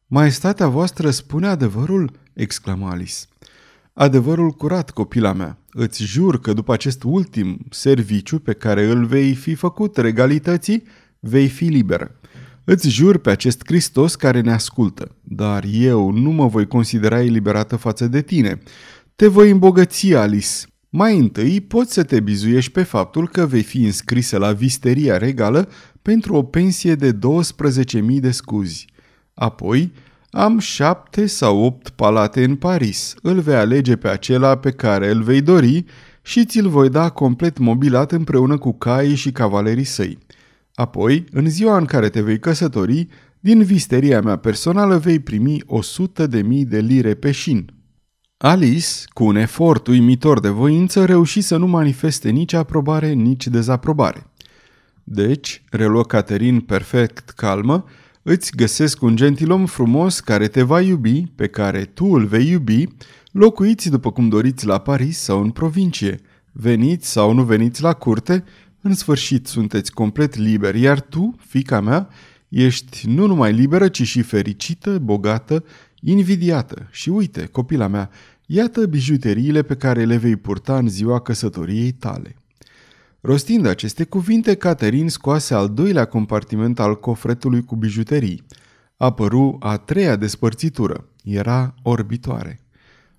Maestatea 0.07 0.69
voastră 0.69 1.11
spune 1.11 1.47
adevărul? 1.47 2.11
exclamă 2.33 2.89
Alice. 2.89 3.19
Adevărul 3.95 4.51
curat, 4.51 4.91
copila 4.91 5.33
mea. 5.33 5.59
Îți 5.71 6.05
jur 6.05 6.41
că 6.41 6.53
după 6.53 6.73
acest 6.73 7.03
ultim 7.03 7.59
serviciu 7.71 8.39
pe 8.39 8.53
care 8.53 8.85
îl 8.85 9.05
vei 9.05 9.35
fi 9.35 9.55
făcut 9.55 9.97
regalității, 9.97 10.83
vei 11.21 11.49
fi 11.49 11.65
liberă. 11.65 12.21
Îți 12.65 12.89
jur 12.89 13.19
pe 13.19 13.31
acest 13.31 13.63
Hristos 13.65 14.15
care 14.15 14.41
ne 14.41 14.53
ascultă, 14.53 15.17
dar 15.23 15.65
eu 15.71 16.11
nu 16.11 16.31
mă 16.31 16.47
voi 16.47 16.67
considera 16.67 17.23
eliberată 17.23 17.77
față 17.77 18.07
de 18.07 18.23
tine. 18.23 18.63
Te 19.17 19.27
voi 19.27 19.51
îmbogăți, 19.51 20.15
Alice. 20.15 20.49
Mai 20.89 21.19
întâi 21.19 21.61
poți 21.61 21.93
să 21.93 22.03
te 22.03 22.21
bizuiești 22.21 22.73
pe 22.73 22.83
faptul 22.83 23.29
că 23.29 23.47
vei 23.47 23.63
fi 23.63 23.85
înscrisă 23.85 24.39
la 24.39 24.53
visteria 24.53 25.17
regală 25.17 25.69
pentru 26.03 26.35
o 26.35 26.43
pensie 26.43 26.95
de 26.95 27.13
12.000 27.13 27.19
de 28.21 28.31
scuzi. 28.31 28.87
Apoi, 29.35 29.93
am 30.37 30.59
șapte 30.59 31.27
sau 31.27 31.63
opt 31.63 31.89
palate 31.89 32.45
în 32.45 32.57
Paris. 32.57 33.15
Îl 33.23 33.41
vei 33.41 33.55
alege 33.55 33.97
pe 33.97 34.09
acela 34.09 34.57
pe 34.57 34.71
care 34.71 35.11
îl 35.11 35.23
vei 35.23 35.41
dori 35.41 35.85
și 36.23 36.45
ți-l 36.45 36.69
voi 36.69 36.89
da 36.89 37.09
complet 37.09 37.59
mobilat 37.59 38.13
împreună 38.13 38.59
cu 38.59 38.73
caii 38.73 39.15
și 39.15 39.33
cavalerii 39.33 39.85
săi. 39.85 40.19
Apoi, 40.75 41.25
în 41.33 41.49
ziua 41.49 41.77
în 41.77 41.85
care 41.85 42.09
te 42.09 42.21
vei 42.21 42.39
căsători, 42.39 43.09
din 43.41 43.63
visteria 43.63 44.21
mea 44.21 44.37
personală 44.37 44.99
vei 44.99 45.19
primi 45.19 45.63
o 45.67 45.83
sută 45.83 46.27
de 46.27 46.43
mii 46.43 46.65
de 46.65 46.79
lire 46.79 47.15
pe 47.15 47.31
șin. 47.31 47.73
Alice, 48.37 48.89
cu 49.13 49.25
un 49.25 49.37
efort 49.37 49.87
uimitor 49.87 50.41
de 50.41 50.49
voință, 50.49 51.05
reuși 51.05 51.41
să 51.41 51.57
nu 51.57 51.67
manifeste 51.67 52.31
nici 52.31 52.53
aprobare, 52.53 53.13
nici 53.13 53.47
dezaprobare. 53.47 54.27
Deci, 55.05 55.63
reluă 55.71 56.03
Caterin 56.03 56.61
perfect 56.61 57.31
calmă, 57.31 57.85
îți 58.27 58.57
găsesc 58.57 59.03
un 59.03 59.17
gentilom 59.17 59.67
frumos 59.67 60.21
care 60.21 60.49
te 60.49 60.63
va 60.63 60.81
iubi, 60.81 61.27
pe 61.35 61.47
care 61.47 61.85
tu 61.85 62.05
îl 62.05 62.27
vei 62.27 62.49
iubi, 62.49 62.87
locuiți 63.31 63.91
după 63.91 64.13
cum 64.13 64.29
doriți 64.29 64.67
la 64.67 64.79
Paris 64.79 65.19
sau 65.19 65.43
în 65.43 65.51
provincie. 65.51 66.21
Veniți 66.53 67.11
sau 67.11 67.33
nu 67.33 67.45
veniți 67.45 67.83
la 67.83 67.93
curte, 67.93 68.45
în 68.81 68.95
sfârșit 68.95 69.47
sunteți 69.47 69.93
complet 69.93 70.37
liberi, 70.37 70.81
iar 70.81 71.01
tu, 71.01 71.37
fica 71.47 71.81
mea, 71.81 72.09
ești 72.49 73.07
nu 73.07 73.27
numai 73.27 73.53
liberă, 73.53 73.89
ci 73.89 74.03
și 74.03 74.23
fericită, 74.23 74.99
bogată, 74.99 75.65
invidiată. 76.01 76.89
Și 76.91 77.09
uite, 77.09 77.47
copila 77.47 77.87
mea, 77.87 78.11
iată 78.47 78.87
bijuteriile 78.87 79.63
pe 79.63 79.75
care 79.75 80.05
le 80.05 80.17
vei 80.17 80.37
purta 80.37 80.79
în 80.79 80.89
ziua 80.89 81.21
căsătoriei 81.21 81.93
tale. 81.93 82.37
Rostind 83.27 83.67
aceste 83.67 84.05
cuvinte, 84.05 84.55
Caterin 84.55 85.09
scoase 85.09 85.55
al 85.55 85.69
doilea 85.69 86.05
compartiment 86.05 86.81
al 86.81 87.01
cofretului 87.01 87.65
cu 87.65 87.77
bijuterii. 87.77 88.47
Apăru 88.97 89.57
a 89.61 89.77
treia 89.77 90.17
despărțitură. 90.17 91.09
Era 91.23 91.75
orbitoare. 91.83 92.61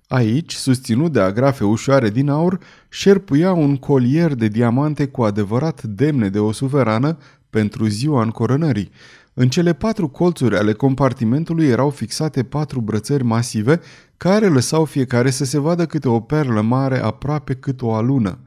Aici, 0.08 0.52
susținut 0.52 1.12
de 1.12 1.20
agrafe 1.20 1.64
ușoare 1.64 2.10
din 2.10 2.28
aur, 2.28 2.58
șerpuia 2.88 3.52
un 3.52 3.76
colier 3.76 4.34
de 4.34 4.48
diamante 4.48 5.06
cu 5.06 5.22
adevărat 5.22 5.82
demne 5.82 6.28
de 6.28 6.38
o 6.38 6.52
suverană 6.52 7.18
pentru 7.50 7.86
ziua 7.86 8.22
încoronării. 8.22 8.90
În 9.34 9.48
cele 9.48 9.72
patru 9.72 10.08
colțuri 10.08 10.56
ale 10.56 10.72
compartimentului 10.72 11.66
erau 11.66 11.90
fixate 11.90 12.42
patru 12.42 12.80
brățări 12.80 13.24
masive 13.24 13.80
care 14.16 14.46
lăsau 14.46 14.84
fiecare 14.84 15.30
să 15.30 15.44
se 15.44 15.58
vadă 15.58 15.86
câte 15.86 16.08
o 16.08 16.20
perlă 16.20 16.60
mare 16.60 17.02
aproape 17.02 17.54
cât 17.54 17.82
o 17.82 17.94
alună. 17.94 18.38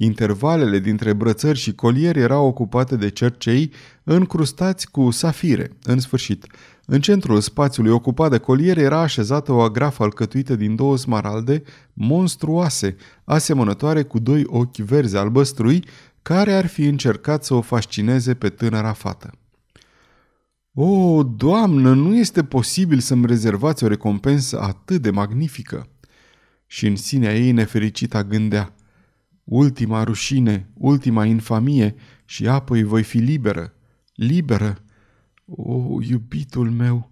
Intervalele 0.00 0.78
dintre 0.78 1.12
brățări 1.12 1.58
și 1.58 1.74
colieri 1.74 2.18
erau 2.18 2.46
ocupate 2.46 2.96
de 2.96 3.08
cercei 3.08 3.72
încrustați 4.04 4.90
cu 4.90 5.10
safire. 5.10 5.70
În 5.82 5.98
sfârșit, 5.98 6.46
în 6.86 7.00
centrul 7.00 7.40
spațiului 7.40 7.92
ocupat 7.92 8.30
de 8.30 8.38
coliere 8.38 8.80
era 8.80 9.00
așezată 9.00 9.52
o 9.52 9.60
agrafă 9.60 10.02
alcătuită 10.02 10.56
din 10.56 10.76
două 10.76 10.96
smaralde 10.96 11.62
monstruoase, 11.92 12.96
asemănătoare 13.24 14.02
cu 14.02 14.18
doi 14.18 14.42
ochi 14.46 14.76
verzi 14.76 15.16
albăstrui, 15.16 15.84
care 16.22 16.52
ar 16.52 16.66
fi 16.66 16.84
încercat 16.84 17.44
să 17.44 17.54
o 17.54 17.60
fascineze 17.60 18.34
pe 18.34 18.48
tânăra 18.48 18.92
fată. 18.92 19.30
O, 20.74 21.22
doamnă, 21.22 21.94
nu 21.94 22.16
este 22.16 22.44
posibil 22.44 22.98
să-mi 22.98 23.26
rezervați 23.26 23.84
o 23.84 23.86
recompensă 23.86 24.60
atât 24.60 25.02
de 25.02 25.10
magnifică!" 25.10 25.88
Și 26.66 26.86
în 26.86 26.96
sinea 26.96 27.36
ei 27.36 27.52
nefericită 27.52 28.22
gândea– 28.22 28.72
ultima 29.48 30.02
rușine, 30.02 30.68
ultima 30.74 31.24
infamie 31.24 31.94
și 32.24 32.48
apoi 32.48 32.82
voi 32.82 33.02
fi 33.02 33.18
liberă. 33.18 33.72
Liberă! 34.14 34.78
O, 35.46 36.02
iubitul 36.02 36.70
meu! 36.70 37.10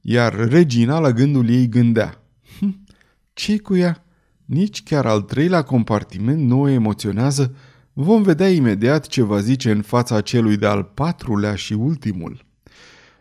Iar 0.00 0.34
regina 0.34 0.98
la 0.98 1.12
gândul 1.12 1.48
ei 1.48 1.68
gândea. 1.68 2.22
Hm, 2.58 2.84
ce 3.32 3.58
cu 3.58 3.76
ea? 3.76 4.04
Nici 4.44 4.82
chiar 4.82 5.06
al 5.06 5.20
treilea 5.20 5.62
compartiment 5.62 6.40
nu 6.42 6.60
o 6.60 6.68
emoționează? 6.68 7.54
Vom 7.92 8.22
vedea 8.22 8.48
imediat 8.48 9.06
ce 9.06 9.22
va 9.22 9.40
zice 9.40 9.70
în 9.70 9.82
fața 9.82 10.20
celui 10.20 10.56
de-al 10.56 10.82
patrulea 10.82 11.54
și 11.54 11.72
ultimul. 11.72 12.46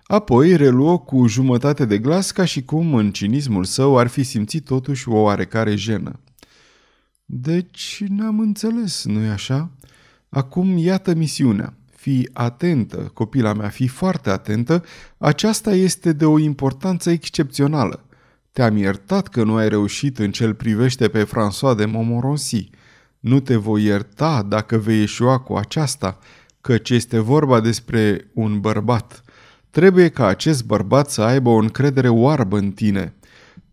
Apoi 0.03 0.55
reluă 0.55 0.99
cu 0.99 1.27
jumătate 1.27 1.85
de 1.85 1.97
glas 1.97 2.31
ca 2.31 2.45
și 2.45 2.63
cum 2.63 2.95
în 2.95 3.11
cinismul 3.11 3.63
său 3.63 3.97
ar 3.97 4.07
fi 4.07 4.23
simțit 4.23 4.65
totuși 4.65 5.09
o 5.09 5.17
oarecare 5.17 5.75
jenă. 5.75 6.19
Deci 7.29 8.03
n-am 8.07 8.39
înțeles, 8.39 9.05
nu-i 9.05 9.27
așa? 9.27 9.69
Acum 10.29 10.77
iată 10.77 11.13
misiunea. 11.13 11.73
Fii 11.95 12.29
atentă, 12.33 13.11
copila 13.13 13.53
mea, 13.53 13.69
fii 13.69 13.87
foarte 13.87 14.29
atentă, 14.29 14.83
aceasta 15.17 15.71
este 15.71 16.13
de 16.13 16.25
o 16.25 16.39
importanță 16.39 17.09
excepțională. 17.09 18.05
Te-am 18.51 18.77
iertat 18.77 19.27
că 19.27 19.43
nu 19.43 19.55
ai 19.55 19.69
reușit 19.69 20.19
în 20.19 20.31
cel 20.31 20.53
privește 20.53 21.07
pe 21.07 21.23
François 21.23 21.77
de 21.77 21.85
Montmorency. 21.85 22.69
Nu 23.19 23.39
te 23.39 23.55
voi 23.55 23.83
ierta 23.83 24.43
dacă 24.43 24.77
vei 24.77 24.99
ieșua 24.99 25.39
cu 25.39 25.53
aceasta, 25.53 26.19
căci 26.61 26.89
este 26.89 27.19
vorba 27.19 27.59
despre 27.59 28.29
un 28.33 28.59
bărbat. 28.59 29.23
Trebuie 29.69 30.09
ca 30.09 30.27
acest 30.27 30.65
bărbat 30.65 31.09
să 31.09 31.21
aibă 31.21 31.49
o 31.49 31.57
încredere 31.57 32.09
oarbă 32.09 32.57
în 32.57 32.71
tine– 32.71 33.13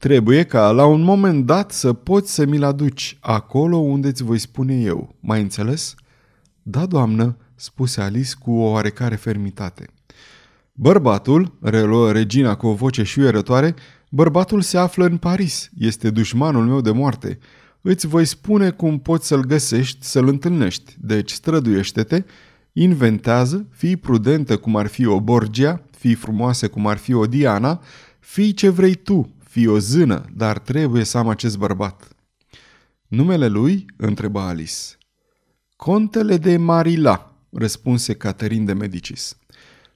Trebuie 0.04 0.42
ca 0.42 0.70
la 0.70 0.84
un 0.86 1.00
moment 1.00 1.46
dat 1.46 1.72
să 1.72 1.92
poți 1.92 2.34
să 2.34 2.44
mi-l 2.44 2.64
aduci 2.64 3.16
acolo 3.20 3.76
unde 3.76 4.08
îți 4.08 4.22
voi 4.22 4.38
spune 4.38 4.80
eu. 4.80 5.14
Mai 5.20 5.40
înțeles? 5.40 5.94
Da, 6.62 6.86
doamnă, 6.86 7.36
spuse 7.54 8.00
Alice 8.00 8.32
cu 8.38 8.52
o 8.52 8.70
oarecare 8.70 9.14
fermitate. 9.14 9.86
Bărbatul, 10.72 11.58
reluă 11.60 12.12
regina 12.12 12.54
cu 12.54 12.66
o 12.66 12.74
voce 12.74 13.02
șuierătoare, 13.02 13.74
bărbatul 14.10 14.60
se 14.60 14.78
află 14.78 15.04
în 15.04 15.16
Paris, 15.16 15.70
este 15.78 16.10
dușmanul 16.10 16.64
meu 16.64 16.80
de 16.80 16.90
moarte. 16.90 17.38
Îți 17.80 18.06
voi 18.06 18.24
spune 18.24 18.70
cum 18.70 18.98
poți 18.98 19.26
să-l 19.26 19.44
găsești, 19.44 20.04
să-l 20.04 20.28
întâlnești, 20.28 20.96
deci 21.00 21.30
străduiește-te, 21.30 22.24
inventează, 22.72 23.66
fii 23.70 23.96
prudentă 23.96 24.56
cum 24.56 24.76
ar 24.76 24.86
fi 24.86 25.06
o 25.06 25.20
Borgia, 25.20 25.82
fii 25.98 26.14
frumoasă 26.14 26.68
cum 26.68 26.86
ar 26.86 26.96
fi 26.96 27.12
o 27.12 27.26
Diana, 27.26 27.80
fii 28.18 28.52
ce 28.52 28.68
vrei 28.68 28.94
tu, 28.94 29.34
fii 29.54 29.66
o 29.66 29.78
zână, 29.78 30.24
dar 30.32 30.58
trebuie 30.58 31.04
să 31.04 31.18
am 31.18 31.28
acest 31.28 31.58
bărbat. 31.58 32.08
Numele 33.06 33.48
lui? 33.48 33.86
întreba 33.96 34.48
Alice. 34.48 34.74
Contele 35.76 36.36
de 36.36 36.56
Marila, 36.56 37.36
răspunse 37.50 38.14
Caterin 38.14 38.64
de 38.64 38.72
Medicis. 38.72 39.38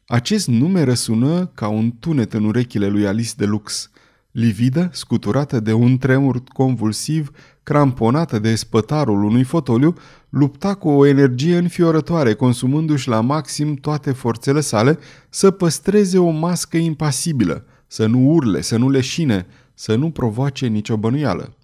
Acest 0.07 0.49
nume 0.49 0.83
răsună 0.83 1.47
ca 1.47 1.69
un 1.69 1.91
tunet 1.91 2.33
în 2.33 2.45
urechile 2.45 2.89
lui 2.89 3.07
Alice 3.07 3.33
de 3.37 3.45
Lux. 3.45 3.91
Lividă, 4.31 4.89
scuturată 4.93 5.61
de 5.61 5.73
un 5.73 5.99
tremur 5.99 6.43
convulsiv, 6.45 7.31
cramponată 7.63 8.39
de 8.39 8.55
spătarul 8.55 9.25
unui 9.25 9.45
fotoliu, 9.45 9.95
lupta 10.29 10.75
cu 10.75 10.89
o 10.89 11.07
energie 11.07 11.57
înfiorătoare, 11.57 12.35
consumându-și 12.35 13.09
la 13.09 13.21
maxim 13.21 13.75
toate 13.75 14.13
forțele 14.13 14.61
sale 14.61 14.99
să 15.29 15.51
păstreze 15.51 16.19
o 16.19 16.31
mască 16.31 16.77
impasibilă, 16.77 17.65
să 17.89 18.07
nu 18.07 18.19
urle, 18.19 18.61
să 18.61 18.77
nu 18.77 18.91
leșine, 18.91 19.47
să 19.75 19.95
nu 19.95 20.11
provoace 20.11 20.67
nicio 20.67 20.97
bănuială. 20.97 21.57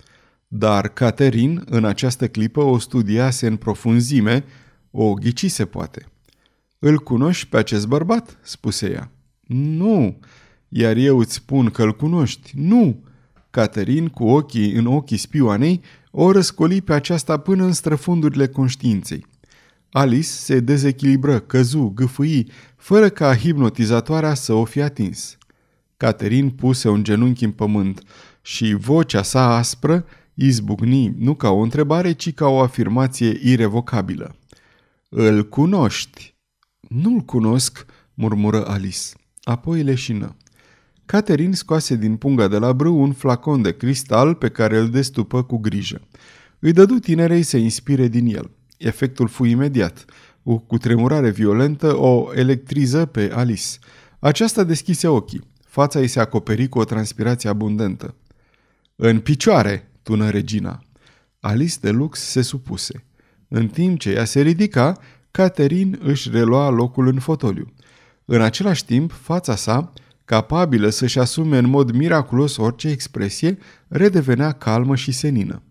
Dar 0.48 0.88
Caterin, 0.88 1.62
în 1.66 1.84
această 1.84 2.28
clipă, 2.28 2.60
o 2.60 2.78
studiase 2.78 3.46
în 3.46 3.56
profunzime, 3.56 4.44
o 4.90 5.14
ghicise 5.14 5.64
poate. 5.64 6.06
Îl 6.78 6.98
cunoști 6.98 7.48
pe 7.48 7.56
acest 7.56 7.86
bărbat?" 7.86 8.38
spuse 8.42 8.90
ea. 8.90 9.10
Nu, 9.46 10.18
iar 10.68 10.96
eu 10.96 11.18
îți 11.18 11.34
spun 11.34 11.70
că 11.70 11.82
îl 11.82 11.96
cunoști. 11.96 12.52
Nu!" 12.56 13.02
Caterin, 13.50 14.08
cu 14.08 14.24
ochii 14.24 14.72
în 14.72 14.86
ochii 14.86 15.16
spioanei, 15.16 15.80
o 16.10 16.30
răscoli 16.30 16.82
pe 16.82 16.92
aceasta 16.92 17.36
până 17.36 17.64
în 17.64 17.72
străfundurile 17.72 18.48
conștiinței. 18.48 19.26
Alice 19.90 20.28
se 20.28 20.60
dezechilibră, 20.60 21.38
căzu, 21.38 21.92
gâfâi, 21.94 22.50
fără 22.76 23.08
ca 23.08 23.36
hipnotizatoarea 23.36 24.34
să 24.34 24.52
o 24.52 24.64
fi 24.64 24.80
atins. 24.80 25.38
Caterin 25.96 26.50
puse 26.50 26.88
un 26.88 27.02
genunchi 27.04 27.44
în 27.44 27.50
pământ 27.50 28.02
și 28.42 28.74
vocea 28.74 29.22
sa 29.22 29.56
aspră 29.56 30.04
izbucni 30.34 31.14
nu 31.18 31.34
ca 31.34 31.50
o 31.50 31.60
întrebare, 31.60 32.12
ci 32.12 32.34
ca 32.34 32.46
o 32.46 32.60
afirmație 32.60 33.38
irevocabilă. 33.42 34.36
Îl 35.08 35.48
cunoști?" 35.48 36.34
Nu-l 36.88 37.20
cunosc," 37.20 37.86
murmură 38.14 38.66
Alice. 38.66 39.08
Apoi 39.42 39.82
leșină. 39.82 40.36
Caterin 41.06 41.52
scoase 41.52 41.96
din 41.96 42.16
punga 42.16 42.48
de 42.48 42.58
la 42.58 42.72
brâu 42.72 43.02
un 43.02 43.12
flacon 43.12 43.62
de 43.62 43.76
cristal 43.76 44.34
pe 44.34 44.48
care 44.48 44.78
îl 44.78 44.90
destupă 44.90 45.42
cu 45.42 45.58
grijă. 45.58 46.00
Îi 46.58 46.72
dădu 46.72 46.94
tinerei 46.94 47.42
să 47.42 47.56
inspire 47.56 48.08
din 48.08 48.34
el. 48.34 48.50
Efectul 48.78 49.28
fu 49.28 49.44
imediat. 49.44 50.04
O 50.42 50.58
cutremurare 50.58 51.30
violentă 51.30 51.96
o 51.96 52.30
electriză 52.34 53.06
pe 53.06 53.30
Alice. 53.34 53.78
Aceasta 54.18 54.64
deschise 54.64 55.06
ochii. 55.06 55.52
Fața 55.74 56.00
ei 56.00 56.06
se 56.06 56.20
acoperi 56.20 56.68
cu 56.68 56.78
o 56.78 56.84
transpirație 56.84 57.48
abundentă. 57.48 58.14
În 58.96 59.20
picioare!" 59.20 59.90
tună 60.02 60.30
regina. 60.30 60.84
Alice 61.40 61.76
de 61.80 61.90
Lux 61.90 62.20
se 62.20 62.42
supuse. 62.42 63.04
În 63.48 63.68
timp 63.68 63.98
ce 63.98 64.10
ea 64.10 64.24
se 64.24 64.40
ridica, 64.40 64.98
Caterin 65.30 65.98
își 66.02 66.30
relua 66.30 66.68
locul 66.68 67.06
în 67.06 67.18
fotoliu. 67.18 67.72
În 68.24 68.40
același 68.40 68.84
timp, 68.84 69.12
fața 69.12 69.56
sa, 69.56 69.92
capabilă 70.24 70.88
să-și 70.88 71.18
asume 71.18 71.58
în 71.58 71.68
mod 71.68 71.90
miraculos 71.90 72.56
orice 72.56 72.88
expresie, 72.88 73.58
redevenea 73.88 74.52
calmă 74.52 74.96
și 74.96 75.12
senină. 75.12 75.62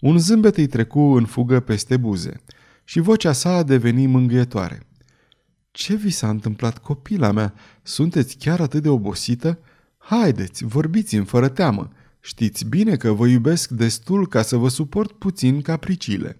Un 0.00 0.18
zâmbet 0.18 0.56
îi 0.56 0.66
trecu 0.66 1.00
în 1.00 1.24
fugă 1.24 1.60
peste 1.60 1.96
buze 1.96 2.40
și 2.84 3.00
vocea 3.00 3.32
sa 3.32 3.56
a 3.56 3.62
devenit 3.62 4.08
mângâietoare. 4.08 4.87
Ce 5.70 5.94
vi 5.94 6.10
s-a 6.10 6.28
întâmplat, 6.28 6.78
copila 6.78 7.32
mea? 7.32 7.54
Sunteți 7.82 8.36
chiar 8.36 8.60
atât 8.60 8.82
de 8.82 8.88
obosită? 8.88 9.58
Haideți, 9.98 10.64
vorbiți-mi 10.64 11.24
fără 11.24 11.48
teamă. 11.48 11.88
Știți 12.20 12.64
bine 12.64 12.96
că 12.96 13.12
vă 13.12 13.26
iubesc 13.26 13.70
destul 13.70 14.28
ca 14.28 14.42
să 14.42 14.56
vă 14.56 14.68
suport 14.68 15.12
puțin 15.12 15.60
capriciile. 15.60 16.38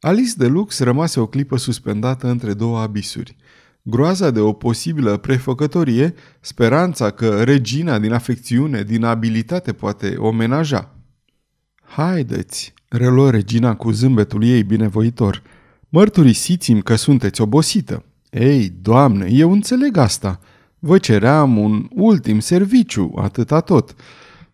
Alice 0.00 0.32
de 0.36 0.46
Lux 0.46 0.78
rămase 0.78 1.20
o 1.20 1.26
clipă 1.26 1.56
suspendată 1.56 2.28
între 2.28 2.54
două 2.54 2.78
abisuri. 2.78 3.36
Groaza 3.82 4.30
de 4.30 4.40
o 4.40 4.52
posibilă 4.52 5.16
prefăcătorie, 5.16 6.14
speranța 6.40 7.10
că 7.10 7.42
regina 7.42 7.98
din 7.98 8.12
afecțiune, 8.12 8.82
din 8.82 9.04
abilitate 9.04 9.72
poate 9.72 10.16
omenaja. 10.16 10.96
Haideți, 11.82 12.74
reluă 12.88 13.30
regina 13.30 13.74
cu 13.74 13.90
zâmbetul 13.90 14.44
ei 14.44 14.62
binevoitor, 14.62 15.42
mărturisiți-mi 15.88 16.82
că 16.82 16.94
sunteți 16.94 17.40
obosită. 17.40 18.04
Ei, 18.38 18.72
doamne, 18.82 19.26
eu 19.30 19.52
înțeleg 19.52 19.96
asta. 19.96 20.40
Vă 20.78 20.98
ceream 20.98 21.58
un 21.58 21.86
ultim 21.90 22.40
serviciu, 22.40 23.12
atâta 23.16 23.60
tot. 23.60 23.94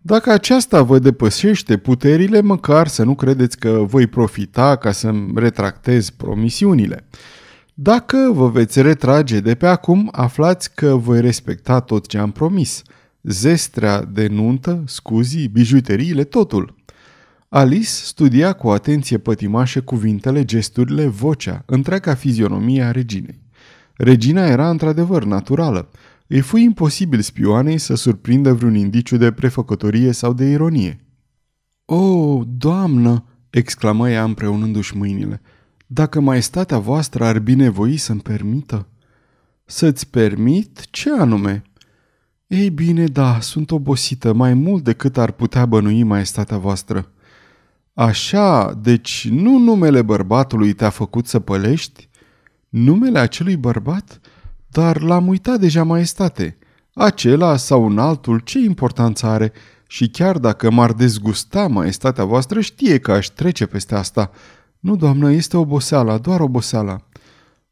Dacă 0.01 0.30
aceasta 0.30 0.83
vă 0.83 0.99
depășește 0.99 1.76
puterile, 1.76 2.41
măcar 2.41 2.87
să 2.87 3.05
nu 3.05 3.14
credeți 3.14 3.59
că 3.59 3.85
voi 3.89 4.07
profita 4.07 4.76
ca 4.76 4.93
să-mi 4.93 5.33
retractez 5.35 6.11
promisiunile. 6.11 7.07
Dacă 7.74 8.30
vă 8.33 8.49
veți 8.49 8.83
retrage 8.83 9.41
de 9.41 9.55
pe 9.55 9.66
acum, 9.66 10.09
aflați 10.12 10.74
că 10.74 10.97
voi 10.97 11.20
respecta 11.20 11.80
tot 11.80 12.07
ce 12.07 12.18
am 12.18 12.30
promis. 12.30 12.83
Zestrea 13.22 14.05
de 14.05 14.26
nuntă, 14.26 14.83
scuzii, 14.87 15.49
bijuteriile, 15.49 16.24
totul. 16.24 16.74
Alice 17.49 17.89
studia 17.89 18.53
cu 18.53 18.68
atenție 18.68 19.18
pătimașă 19.18 19.80
cuvintele, 19.80 20.45
gesturile, 20.45 21.07
vocea, 21.07 21.62
întreaga 21.66 22.14
fizionomie 22.14 22.83
a 22.83 22.91
reginei. 22.91 23.41
Regina 23.97 24.47
era 24.47 24.70
într-adevăr 24.70 25.24
naturală. 25.24 25.90
Îi 26.26 26.40
fu 26.40 26.57
imposibil 26.57 27.20
spioanei 27.20 27.78
să 27.78 27.95
surprindă 27.95 28.53
vreun 28.53 28.74
indiciu 28.74 29.16
de 29.16 29.32
prefăcătorie 29.32 30.12
sau 30.12 30.32
de 30.32 30.45
ironie. 30.45 31.07
O, 31.84 31.95
oh, 31.95 32.47
doamnă!" 32.57 33.24
exclamă 33.51 34.11
ea 34.11 34.24
împreunându-și 34.24 34.97
mâinile. 34.97 35.40
Dacă 35.86 36.20
maestatea 36.20 36.78
voastră 36.78 37.24
ar 37.24 37.38
binevoi 37.38 37.97
să-mi 37.97 38.20
permită?" 38.20 38.86
Să-ți 39.64 40.11
permit? 40.11 40.86
Ce 40.90 41.11
anume?" 41.12 41.62
Ei 42.47 42.70
bine, 42.70 43.05
da, 43.07 43.40
sunt 43.40 43.70
obosită 43.70 44.32
mai 44.32 44.55
mult 44.55 44.84
decât 44.84 45.16
ar 45.18 45.30
putea 45.30 45.66
bănui 45.66 46.03
maestatea 46.03 46.57
voastră." 46.57 47.12
Așa, 47.95 48.74
deci 48.82 49.28
nu 49.30 49.59
numele 49.59 50.03
bărbatului 50.03 50.72
te-a 50.72 50.90
făcut 50.90 51.26
să 51.26 51.38
pălești? 51.40 52.09
Numele 52.73 53.18
acelui 53.18 53.57
bărbat? 53.57 54.20
Dar 54.68 55.01
l-am 55.01 55.27
uitat 55.27 55.61
deja, 55.61 55.83
maestate. 55.83 56.57
Acela 56.95 57.57
sau 57.57 57.85
un 57.85 57.99
altul, 57.99 58.39
ce 58.39 58.59
importanță 58.59 59.27
are? 59.27 59.53
Și 59.87 60.09
chiar 60.09 60.39
dacă 60.39 60.70
m-ar 60.70 60.93
dezgusta 60.93 61.66
maestatea 61.66 62.25
voastră, 62.25 62.61
știe 62.61 62.99
că 62.99 63.12
aș 63.12 63.27
trece 63.27 63.66
peste 63.66 63.95
asta. 63.95 64.31
Nu, 64.79 64.97
doamnă, 64.97 65.33
este 65.33 65.57
oboseala, 65.57 66.18
doar 66.18 66.41
oboseala. 66.41 67.07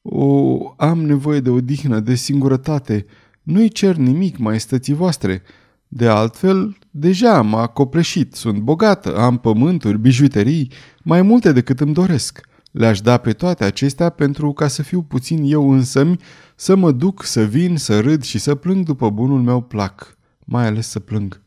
O, 0.03 0.57
am 0.77 1.03
nevoie 1.03 1.41
de 1.41 1.51
odihnă, 1.51 2.01
de 2.01 2.15
singurătate. 2.15 3.07
Nu-i 3.43 3.69
cer 3.69 3.97
nimic 3.97 4.39
maestății 4.39 4.95
voastre. 4.95 5.43
De 5.89 6.09
altfel, 6.09 6.77
deja 6.91 7.43
m-a 7.43 7.67
copleșit, 7.67 8.35
sunt 8.35 8.59
bogată, 8.59 9.17
am 9.17 9.39
pământuri, 9.39 9.99
bijuterii, 9.99 10.73
mai 11.03 11.23
multe 11.23 11.53
decât 11.53 11.81
îmi 11.81 11.95
doresc. 11.95 12.49
Le-aș 12.71 13.01
da 13.01 13.17
pe 13.17 13.33
toate 13.33 13.65
acestea 13.65 14.09
pentru 14.09 14.53
ca 14.53 14.69
să 14.69 14.83
fiu 14.83 15.03
puțin 15.03 15.53
eu 15.53 15.71
însămi, 15.71 16.17
să 16.55 16.75
mă 16.77 16.93
duc, 16.93 17.25
să 17.25 17.45
vin, 17.45 17.77
să 17.77 18.01
râd 18.01 18.23
și 18.23 18.39
să 18.39 18.55
plâng 18.55 18.85
după 18.85 19.11
bunul 19.11 19.43
meu 19.43 19.61
plac, 19.61 20.17
mai 20.45 20.67
ales 20.67 20.89
să 20.89 21.01
plâng. 21.01 21.41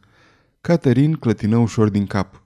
Caterin 0.62 1.14
clătină 1.14 1.58
ușor 1.58 1.90
din 1.90 2.06
cap. 2.06 2.42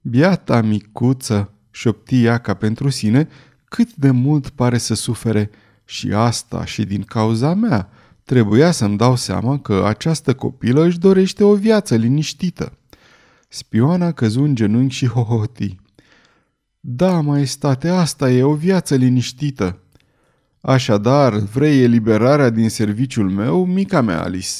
Biata 0.00 0.60
micuță, 0.60 1.52
șopti 1.70 2.24
ea 2.24 2.38
ca 2.38 2.54
pentru 2.54 2.88
sine, 2.88 3.28
cât 3.64 3.94
de 3.94 4.10
mult 4.10 4.48
pare 4.48 4.78
să 4.78 4.94
sufere 4.94 5.50
și 5.84 6.12
asta 6.12 6.64
și 6.64 6.84
din 6.84 7.02
cauza 7.02 7.54
mea. 7.54 7.88
Trebuia 8.24 8.70
să-mi 8.70 8.96
dau 8.96 9.16
seama 9.16 9.58
că 9.58 9.84
această 9.86 10.34
copilă 10.34 10.84
își 10.84 10.98
dorește 10.98 11.44
o 11.44 11.54
viață 11.54 11.94
liniștită. 11.94 12.72
Spioana 13.48 14.12
căzu 14.12 14.42
în 14.42 14.54
genunchi 14.54 14.94
și 14.94 15.06
hohoti. 15.06 15.76
Da, 16.82 17.20
maestate, 17.20 17.88
asta 17.88 18.30
e 18.30 18.42
o 18.42 18.54
viață 18.54 18.94
liniștită. 18.94 19.82
Așadar, 20.60 21.34
vrei 21.34 21.82
eliberarea 21.82 22.50
din 22.50 22.68
serviciul 22.68 23.30
meu, 23.30 23.64
mica 23.64 24.00
mea 24.00 24.22
Alice? 24.22 24.56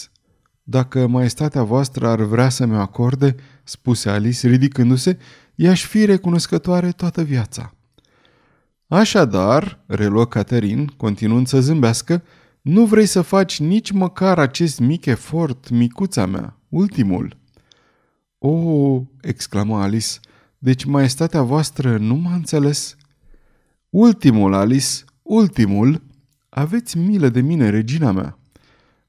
Dacă 0.63 1.07
maestatea 1.07 1.63
voastră 1.63 2.09
ar 2.09 2.23
vrea 2.23 2.49
să 2.49 2.67
mi-o 2.67 2.79
acorde, 2.79 3.35
spuse 3.65 4.11
Alice 4.11 4.49
ridicându-se, 4.49 5.19
i-aș 5.55 5.85
fi 5.85 6.05
recunoscătoare 6.05 6.91
toată 6.91 7.23
viața. 7.23 7.75
Așadar, 8.87 9.85
reluă 9.87 10.27
Caterin, 10.27 10.87
continuând 10.87 11.47
să 11.47 11.61
zâmbească, 11.61 12.23
nu 12.61 12.85
vrei 12.85 13.07
să 13.07 13.23
faci 13.23 13.61
nici 13.61 13.91
măcar 13.91 14.39
acest 14.39 14.79
mic 14.79 15.07
efort, 15.07 15.69
micuța 15.69 16.27
mea, 16.27 16.57
ultimul. 16.69 17.37
O, 18.39 19.03
exclamă 19.21 19.77
Alice, 19.77 20.19
deci 20.63 20.85
maestatea 20.85 21.43
voastră 21.43 21.97
nu 21.97 22.15
m-a 22.15 22.35
înțeles? 22.35 22.97
Ultimul, 23.91 24.55
Alice, 24.55 25.05
ultimul, 25.23 26.03
aveți 26.49 26.99
milă 26.99 27.29
de 27.29 27.41
mine, 27.41 27.71
regina 27.71 28.13
mea. 28.13 28.39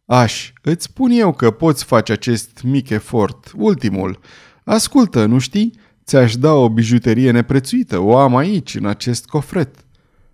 Aș, 0.05 0.51
îți 0.61 0.83
spun 0.83 1.11
eu 1.11 1.33
că 1.33 1.51
poți 1.51 1.83
face 1.83 2.11
acest 2.11 2.61
mic 2.63 2.89
efort, 2.89 3.51
ultimul. 3.55 4.19
Ascultă, 4.63 5.25
nu 5.25 5.39
știi? 5.39 5.79
Ți-aș 6.05 6.35
da 6.35 6.53
o 6.53 6.69
bijuterie 6.69 7.31
neprețuită, 7.31 7.99
o 7.99 8.17
am 8.17 8.35
aici, 8.35 8.75
în 8.75 8.85
acest 8.85 9.25
cofret. 9.25 9.85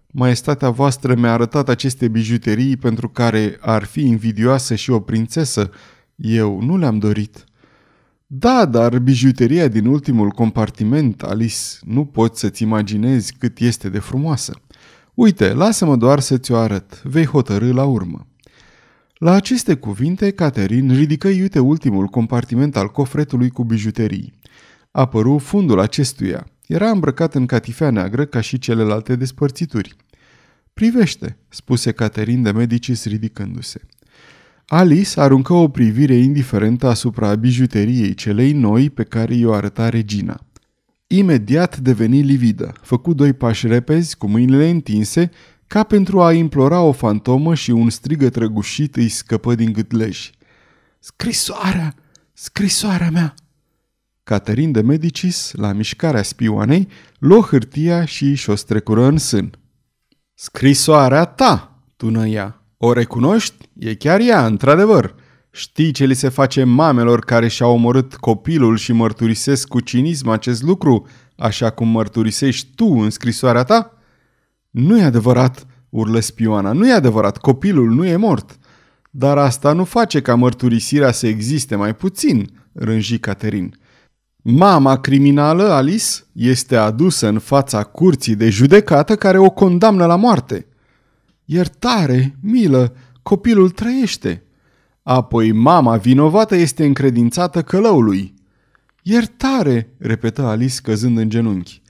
Maestatea 0.08 0.70
voastră 0.70 1.16
mi-a 1.16 1.34
arătat 1.34 1.70
aceste 1.70 2.08
bijuterii 2.08 2.78
pentru 2.78 3.10
care 3.10 3.58
ar 3.62 3.84
fi 3.84 4.02
invidioasă 4.02 4.76
și 4.76 4.92
o 4.92 5.00
prințesă. 5.00 5.70
Eu 6.16 6.62
nu 6.62 6.78
le-am 6.78 6.98
dorit. 7.00 7.47
Da, 8.30 8.66
dar 8.66 9.00
bijuteria 9.00 9.68
din 9.68 9.86
ultimul 9.86 10.30
compartiment, 10.30 11.22
Alice, 11.22 11.58
nu 11.82 12.06
poți 12.06 12.40
să-ți 12.40 12.64
imaginezi 12.64 13.34
cât 13.34 13.60
este 13.60 13.90
de 13.90 14.00
frumoasă. 14.00 14.62
Uite, 15.14 15.54
lasă-mă 15.54 15.96
doar 15.96 16.20
să 16.20 16.38
ți-o 16.38 16.56
arăt, 16.56 17.02
vei 17.04 17.26
hotărâ 17.26 17.72
la 17.72 17.84
urmă. 17.84 18.28
La 19.18 19.32
aceste 19.32 19.76
cuvinte, 19.76 20.32
Caterin 20.32 20.96
ridică 20.96 21.28
iute 21.28 21.60
ultimul 21.60 22.06
compartiment 22.06 22.78
al 22.78 22.88
cofretului 22.88 23.50
cu 23.50 23.64
bijuterii. 23.64 24.34
Apăru 24.92 25.38
fundul 25.38 25.80
acestuia. 25.80 26.48
Era 26.68 26.90
îmbrăcat 26.90 27.36
în 27.36 27.46
catifea 27.46 27.90
neagră 27.90 28.26
ca 28.26 28.42
și 28.42 28.60
celelalte 28.60 29.16
despărțituri. 29.16 29.96
Privește, 30.74 31.38
spuse 31.50 31.92
Caterin 31.92 32.42
de 32.42 32.52
Medicis 32.52 33.06
ridicându-se. 33.06 33.82
Alice 34.70 35.20
aruncă 35.20 35.54
o 35.54 35.68
privire 35.68 36.16
indiferentă 36.16 36.88
asupra 36.88 37.36
bijuteriei 37.36 38.14
celei 38.14 38.52
noi 38.52 38.90
pe 38.90 39.04
care 39.04 39.34
i-o 39.36 39.54
arăta 39.54 39.90
regina. 39.90 40.42
Imediat 41.08 41.78
deveni 41.78 42.22
lividă, 42.22 42.74
făcu 42.82 43.14
doi 43.14 43.34
pași 43.34 43.68
repezi 43.68 44.18
cu 44.18 44.28
mâinile 44.28 44.70
întinse, 44.70 45.32
ca 45.68 45.84
pentru 45.84 46.22
a 46.22 46.34
implora 46.34 46.82
o 46.82 46.92
fantomă 46.92 47.56
și 47.56 47.72
un 47.72 47.90
strigăt 47.90 48.36
răgușit 48.36 48.96
îi 48.96 49.10
scăpă 49.10 49.56
din 49.56 49.72
gâtlej. 49.72 50.30
Scrisoarea! 51.00 51.96
Scrisoarea 52.34 53.10
mea! 53.10 53.34
Caterin 54.24 54.72
de 54.72 54.82
Medicis, 54.82 55.52
la 55.56 55.72
mișcarea 55.72 56.22
spioanei, 56.22 56.88
luă 57.20 57.42
hârtia 57.42 58.06
și 58.06 58.36
și-o 58.36 58.56
strecură 58.56 59.06
în 59.06 59.18
sân. 59.18 59.52
Scrisoarea 60.34 61.26
ta, 61.26 61.82
tună 61.96 62.28
ea. 62.28 62.57
O 62.78 62.94
recunoști? 62.94 63.70
E 63.80 63.96
chiar 63.96 64.20
ea, 64.20 64.46
într-adevăr. 64.46 65.16
Știi 65.52 65.92
ce 65.92 66.06
li 66.06 66.14
se 66.14 66.30
face 66.30 66.64
mamelor 66.64 67.20
care 67.20 67.48
și-au 67.48 67.74
omorât 67.74 68.16
copilul 68.16 68.78
și 68.78 68.92
mărturisesc 68.92 69.68
cu 69.68 69.80
cinism 69.80 70.30
acest 70.30 70.64
lucru, 70.64 71.08
așa 71.38 71.70
cum 71.70 71.88
mărturisești 71.88 72.68
tu 72.76 72.86
în 72.86 73.10
scrisoarea 73.10 73.64
ta? 73.64 73.98
Nu 74.70 74.98
e 74.98 75.04
adevărat, 75.04 75.66
urlă 75.90 76.20
spioana, 76.20 76.72
nu 76.72 76.88
e 76.88 76.94
adevărat, 76.94 77.38
copilul 77.38 77.90
nu 77.90 78.06
e 78.06 78.16
mort. 78.16 78.58
Dar 79.10 79.38
asta 79.38 79.74
nu 79.74 79.84
face 79.84 80.22
ca 80.22 80.36
mărturisirea 80.36 81.12
să 81.12 81.28
existe 81.28 81.76
mai 81.76 81.96
puțin, 81.96 82.50
rânji 82.74 83.20
Caterin. 83.20 83.76
Mama 84.38 85.00
criminală, 85.00 85.64
Alice, 85.64 86.14
este 86.34 86.76
adusă 86.76 87.28
în 87.28 87.40
fața 87.40 87.84
curții 87.84 88.36
de 88.36 88.50
judecată 88.50 89.16
care 89.16 89.38
o 89.38 89.50
condamnă 89.50 90.06
la 90.06 90.16
moarte. 90.16 90.68
Iertare, 91.50 92.36
milă, 92.42 92.96
copilul 93.24 93.70
trăiește. 93.70 94.44
Apoi 95.04 95.52
mama 95.52 95.98
vinovată 95.98 96.56
este 96.56 96.86
încredințată 96.86 97.62
călăului. 97.62 98.34
Iertare, 99.02 99.94
repetă 99.98 100.42
Alice 100.42 100.82
căzând 100.82 101.18
în 101.18 101.30
genunchi. 101.30 101.82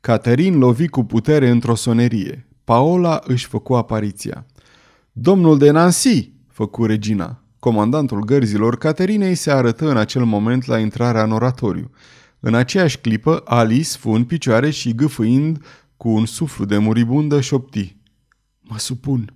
Caterin 0.00 0.58
lovi 0.58 0.88
cu 0.88 1.04
putere 1.04 1.48
într-o 1.48 1.74
sonerie. 1.74 2.46
Paola 2.64 3.20
își 3.26 3.46
făcu 3.46 3.74
apariția. 3.74 4.46
Domnul 5.12 5.58
de 5.58 5.70
Nancy, 5.70 6.32
făcu 6.48 6.84
regina. 6.84 7.42
Comandantul 7.58 8.24
gărzilor 8.24 8.78
Caterinei 8.78 9.34
se 9.34 9.50
arătă 9.50 9.90
în 9.90 9.96
acel 9.96 10.24
moment 10.24 10.64
la 10.64 10.78
intrarea 10.78 11.22
în 11.22 11.32
oratoriu. 11.32 11.90
În 12.40 12.54
aceeași 12.54 12.98
clipă, 12.98 13.42
Alice 13.44 13.96
fu 13.98 14.10
în 14.10 14.24
picioare 14.24 14.70
și 14.70 14.94
gâfâind 14.94 15.64
cu 15.96 16.08
un 16.08 16.26
suflu 16.26 16.64
de 16.64 16.78
muribundă 16.78 17.40
șopti. 17.40 17.97
Mă 18.70 18.78
supun. 18.78 19.32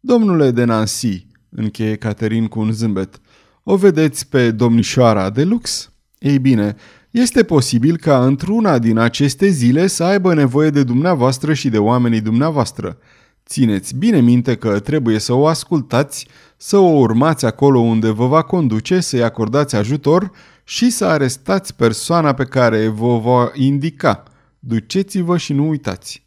Domnule 0.00 0.50
de 0.50 0.64
Nancy, 0.64 1.26
încheie 1.48 1.96
Caterin 1.96 2.46
cu 2.46 2.60
un 2.60 2.72
zâmbet, 2.72 3.20
o 3.62 3.76
vedeți 3.76 4.28
pe 4.28 4.50
domnișoara 4.50 5.30
de 5.30 5.44
lux? 5.44 5.92
Ei 6.18 6.38
bine, 6.38 6.76
este 7.10 7.42
posibil 7.42 7.96
ca 7.96 8.24
într-una 8.24 8.78
din 8.78 8.98
aceste 8.98 9.48
zile 9.48 9.86
să 9.86 10.04
aibă 10.04 10.34
nevoie 10.34 10.70
de 10.70 10.82
dumneavoastră 10.82 11.54
și 11.54 11.68
de 11.68 11.78
oamenii 11.78 12.20
dumneavoastră. 12.20 12.98
Țineți 13.46 13.94
bine 13.94 14.20
minte 14.20 14.56
că 14.56 14.80
trebuie 14.80 15.18
să 15.18 15.32
o 15.32 15.46
ascultați, 15.46 16.26
să 16.56 16.76
o 16.76 16.98
urmați 16.98 17.44
acolo 17.44 17.78
unde 17.78 18.10
vă 18.10 18.26
va 18.26 18.42
conduce, 18.42 19.00
să-i 19.00 19.22
acordați 19.22 19.76
ajutor 19.76 20.30
și 20.64 20.90
să 20.90 21.04
arestați 21.04 21.74
persoana 21.74 22.32
pe 22.32 22.44
care 22.44 22.88
vă 22.88 23.18
va 23.18 23.50
indica. 23.54 24.22
Duceți-vă 24.58 25.36
și 25.36 25.52
nu 25.52 25.68
uitați. 25.68 26.24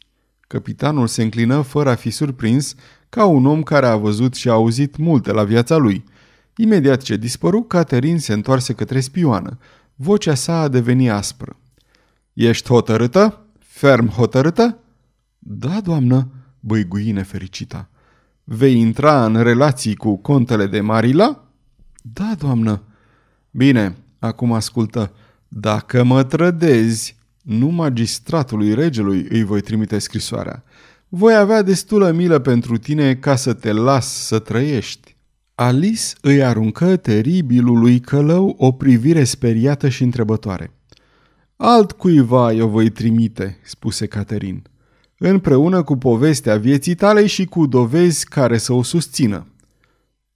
Capitanul 0.52 1.06
se 1.06 1.22
înclină 1.22 1.60
fără 1.60 1.90
a 1.90 1.94
fi 1.94 2.10
surprins, 2.10 2.74
ca 3.08 3.24
un 3.24 3.46
om 3.46 3.62
care 3.62 3.86
a 3.86 3.96
văzut 3.96 4.34
și 4.34 4.48
a 4.48 4.52
auzit 4.52 4.96
multe 4.96 5.32
la 5.32 5.44
viața 5.44 5.76
lui. 5.76 6.04
Imediat 6.56 7.02
ce 7.02 7.16
dispăru, 7.16 7.62
Caterin 7.62 8.18
se 8.18 8.32
întoarse 8.32 8.72
către 8.72 9.00
spioană. 9.00 9.58
Vocea 9.94 10.34
sa 10.34 10.60
a 10.60 10.68
devenit 10.68 11.10
aspră. 11.10 11.56
Ești 12.32 12.68
hotărâtă? 12.68 13.46
Ferm 13.58 14.08
hotărâtă? 14.08 14.78
Da, 15.38 15.80
doamnă, 15.80 16.28
băigui 16.60 17.10
nefericita. 17.10 17.88
Vei 18.44 18.80
intra 18.80 19.24
în 19.24 19.42
relații 19.42 19.94
cu 19.94 20.16
contele 20.16 20.66
de 20.66 20.80
Marila? 20.80 21.44
Da, 22.02 22.34
doamnă. 22.38 22.82
Bine, 23.50 23.96
acum 24.18 24.52
ascultă. 24.52 25.12
Dacă 25.48 26.04
mă 26.04 26.22
trădezi, 26.22 27.18
nu 27.42 27.66
magistratului 27.66 28.74
regelui 28.74 29.26
îi 29.30 29.44
voi 29.44 29.60
trimite 29.60 29.98
scrisoarea. 29.98 30.64
Voi 31.08 31.36
avea 31.36 31.62
destulă 31.62 32.10
milă 32.10 32.38
pentru 32.38 32.78
tine 32.78 33.14
ca 33.14 33.36
să 33.36 33.52
te 33.52 33.72
las 33.72 34.26
să 34.26 34.38
trăiești. 34.38 35.16
Alice 35.54 36.14
îi 36.20 36.44
aruncă 36.44 36.96
teribilului 36.96 38.00
călău 38.00 38.54
o 38.58 38.72
privire 38.72 39.24
speriată 39.24 39.88
și 39.88 40.02
întrebătoare. 40.02 40.72
Alt 41.56 41.92
cuiva 41.92 42.52
eu 42.52 42.68
voi 42.68 42.90
trimite, 42.90 43.58
spuse 43.62 44.06
Caterin, 44.06 44.62
împreună 45.18 45.82
cu 45.82 45.96
povestea 45.96 46.56
vieții 46.56 46.94
tale 46.94 47.26
și 47.26 47.44
cu 47.44 47.66
dovezi 47.66 48.24
care 48.28 48.58
să 48.58 48.72
o 48.72 48.82
susțină. 48.82 49.46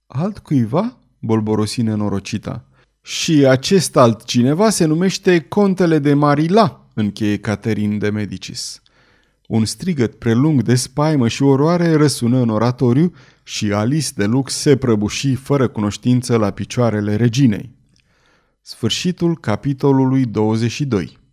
Alt 0.07 0.37
cuiva? 0.37 0.97
bolborosi 1.19 1.81
nenorocita. 1.81 2.65
Și 3.01 3.45
acest 3.45 3.97
altcineva 3.97 4.69
se 4.69 4.85
numește 4.85 5.39
Contele 5.39 5.99
de 5.99 6.13
Marila, 6.13 6.84
încheie 6.95 7.37
Caterin 7.37 7.97
de 7.97 8.09
Medicis. 8.09 8.81
Un 9.47 9.65
strigăt 9.65 10.15
prelung 10.15 10.61
de 10.61 10.75
spaimă 10.75 11.27
și 11.27 11.43
oroare 11.43 11.93
răsună 11.93 12.37
în 12.37 12.49
oratoriu 12.49 13.13
și 13.43 13.71
Alice 13.71 14.09
de 14.15 14.25
Lux 14.25 14.53
se 14.53 14.77
prăbuși 14.77 15.35
fără 15.35 15.67
cunoștință 15.67 16.37
la 16.37 16.51
picioarele 16.51 17.15
reginei. 17.15 17.73
Sfârșitul 18.61 19.37
capitolului 19.37 20.25
22 20.25 21.23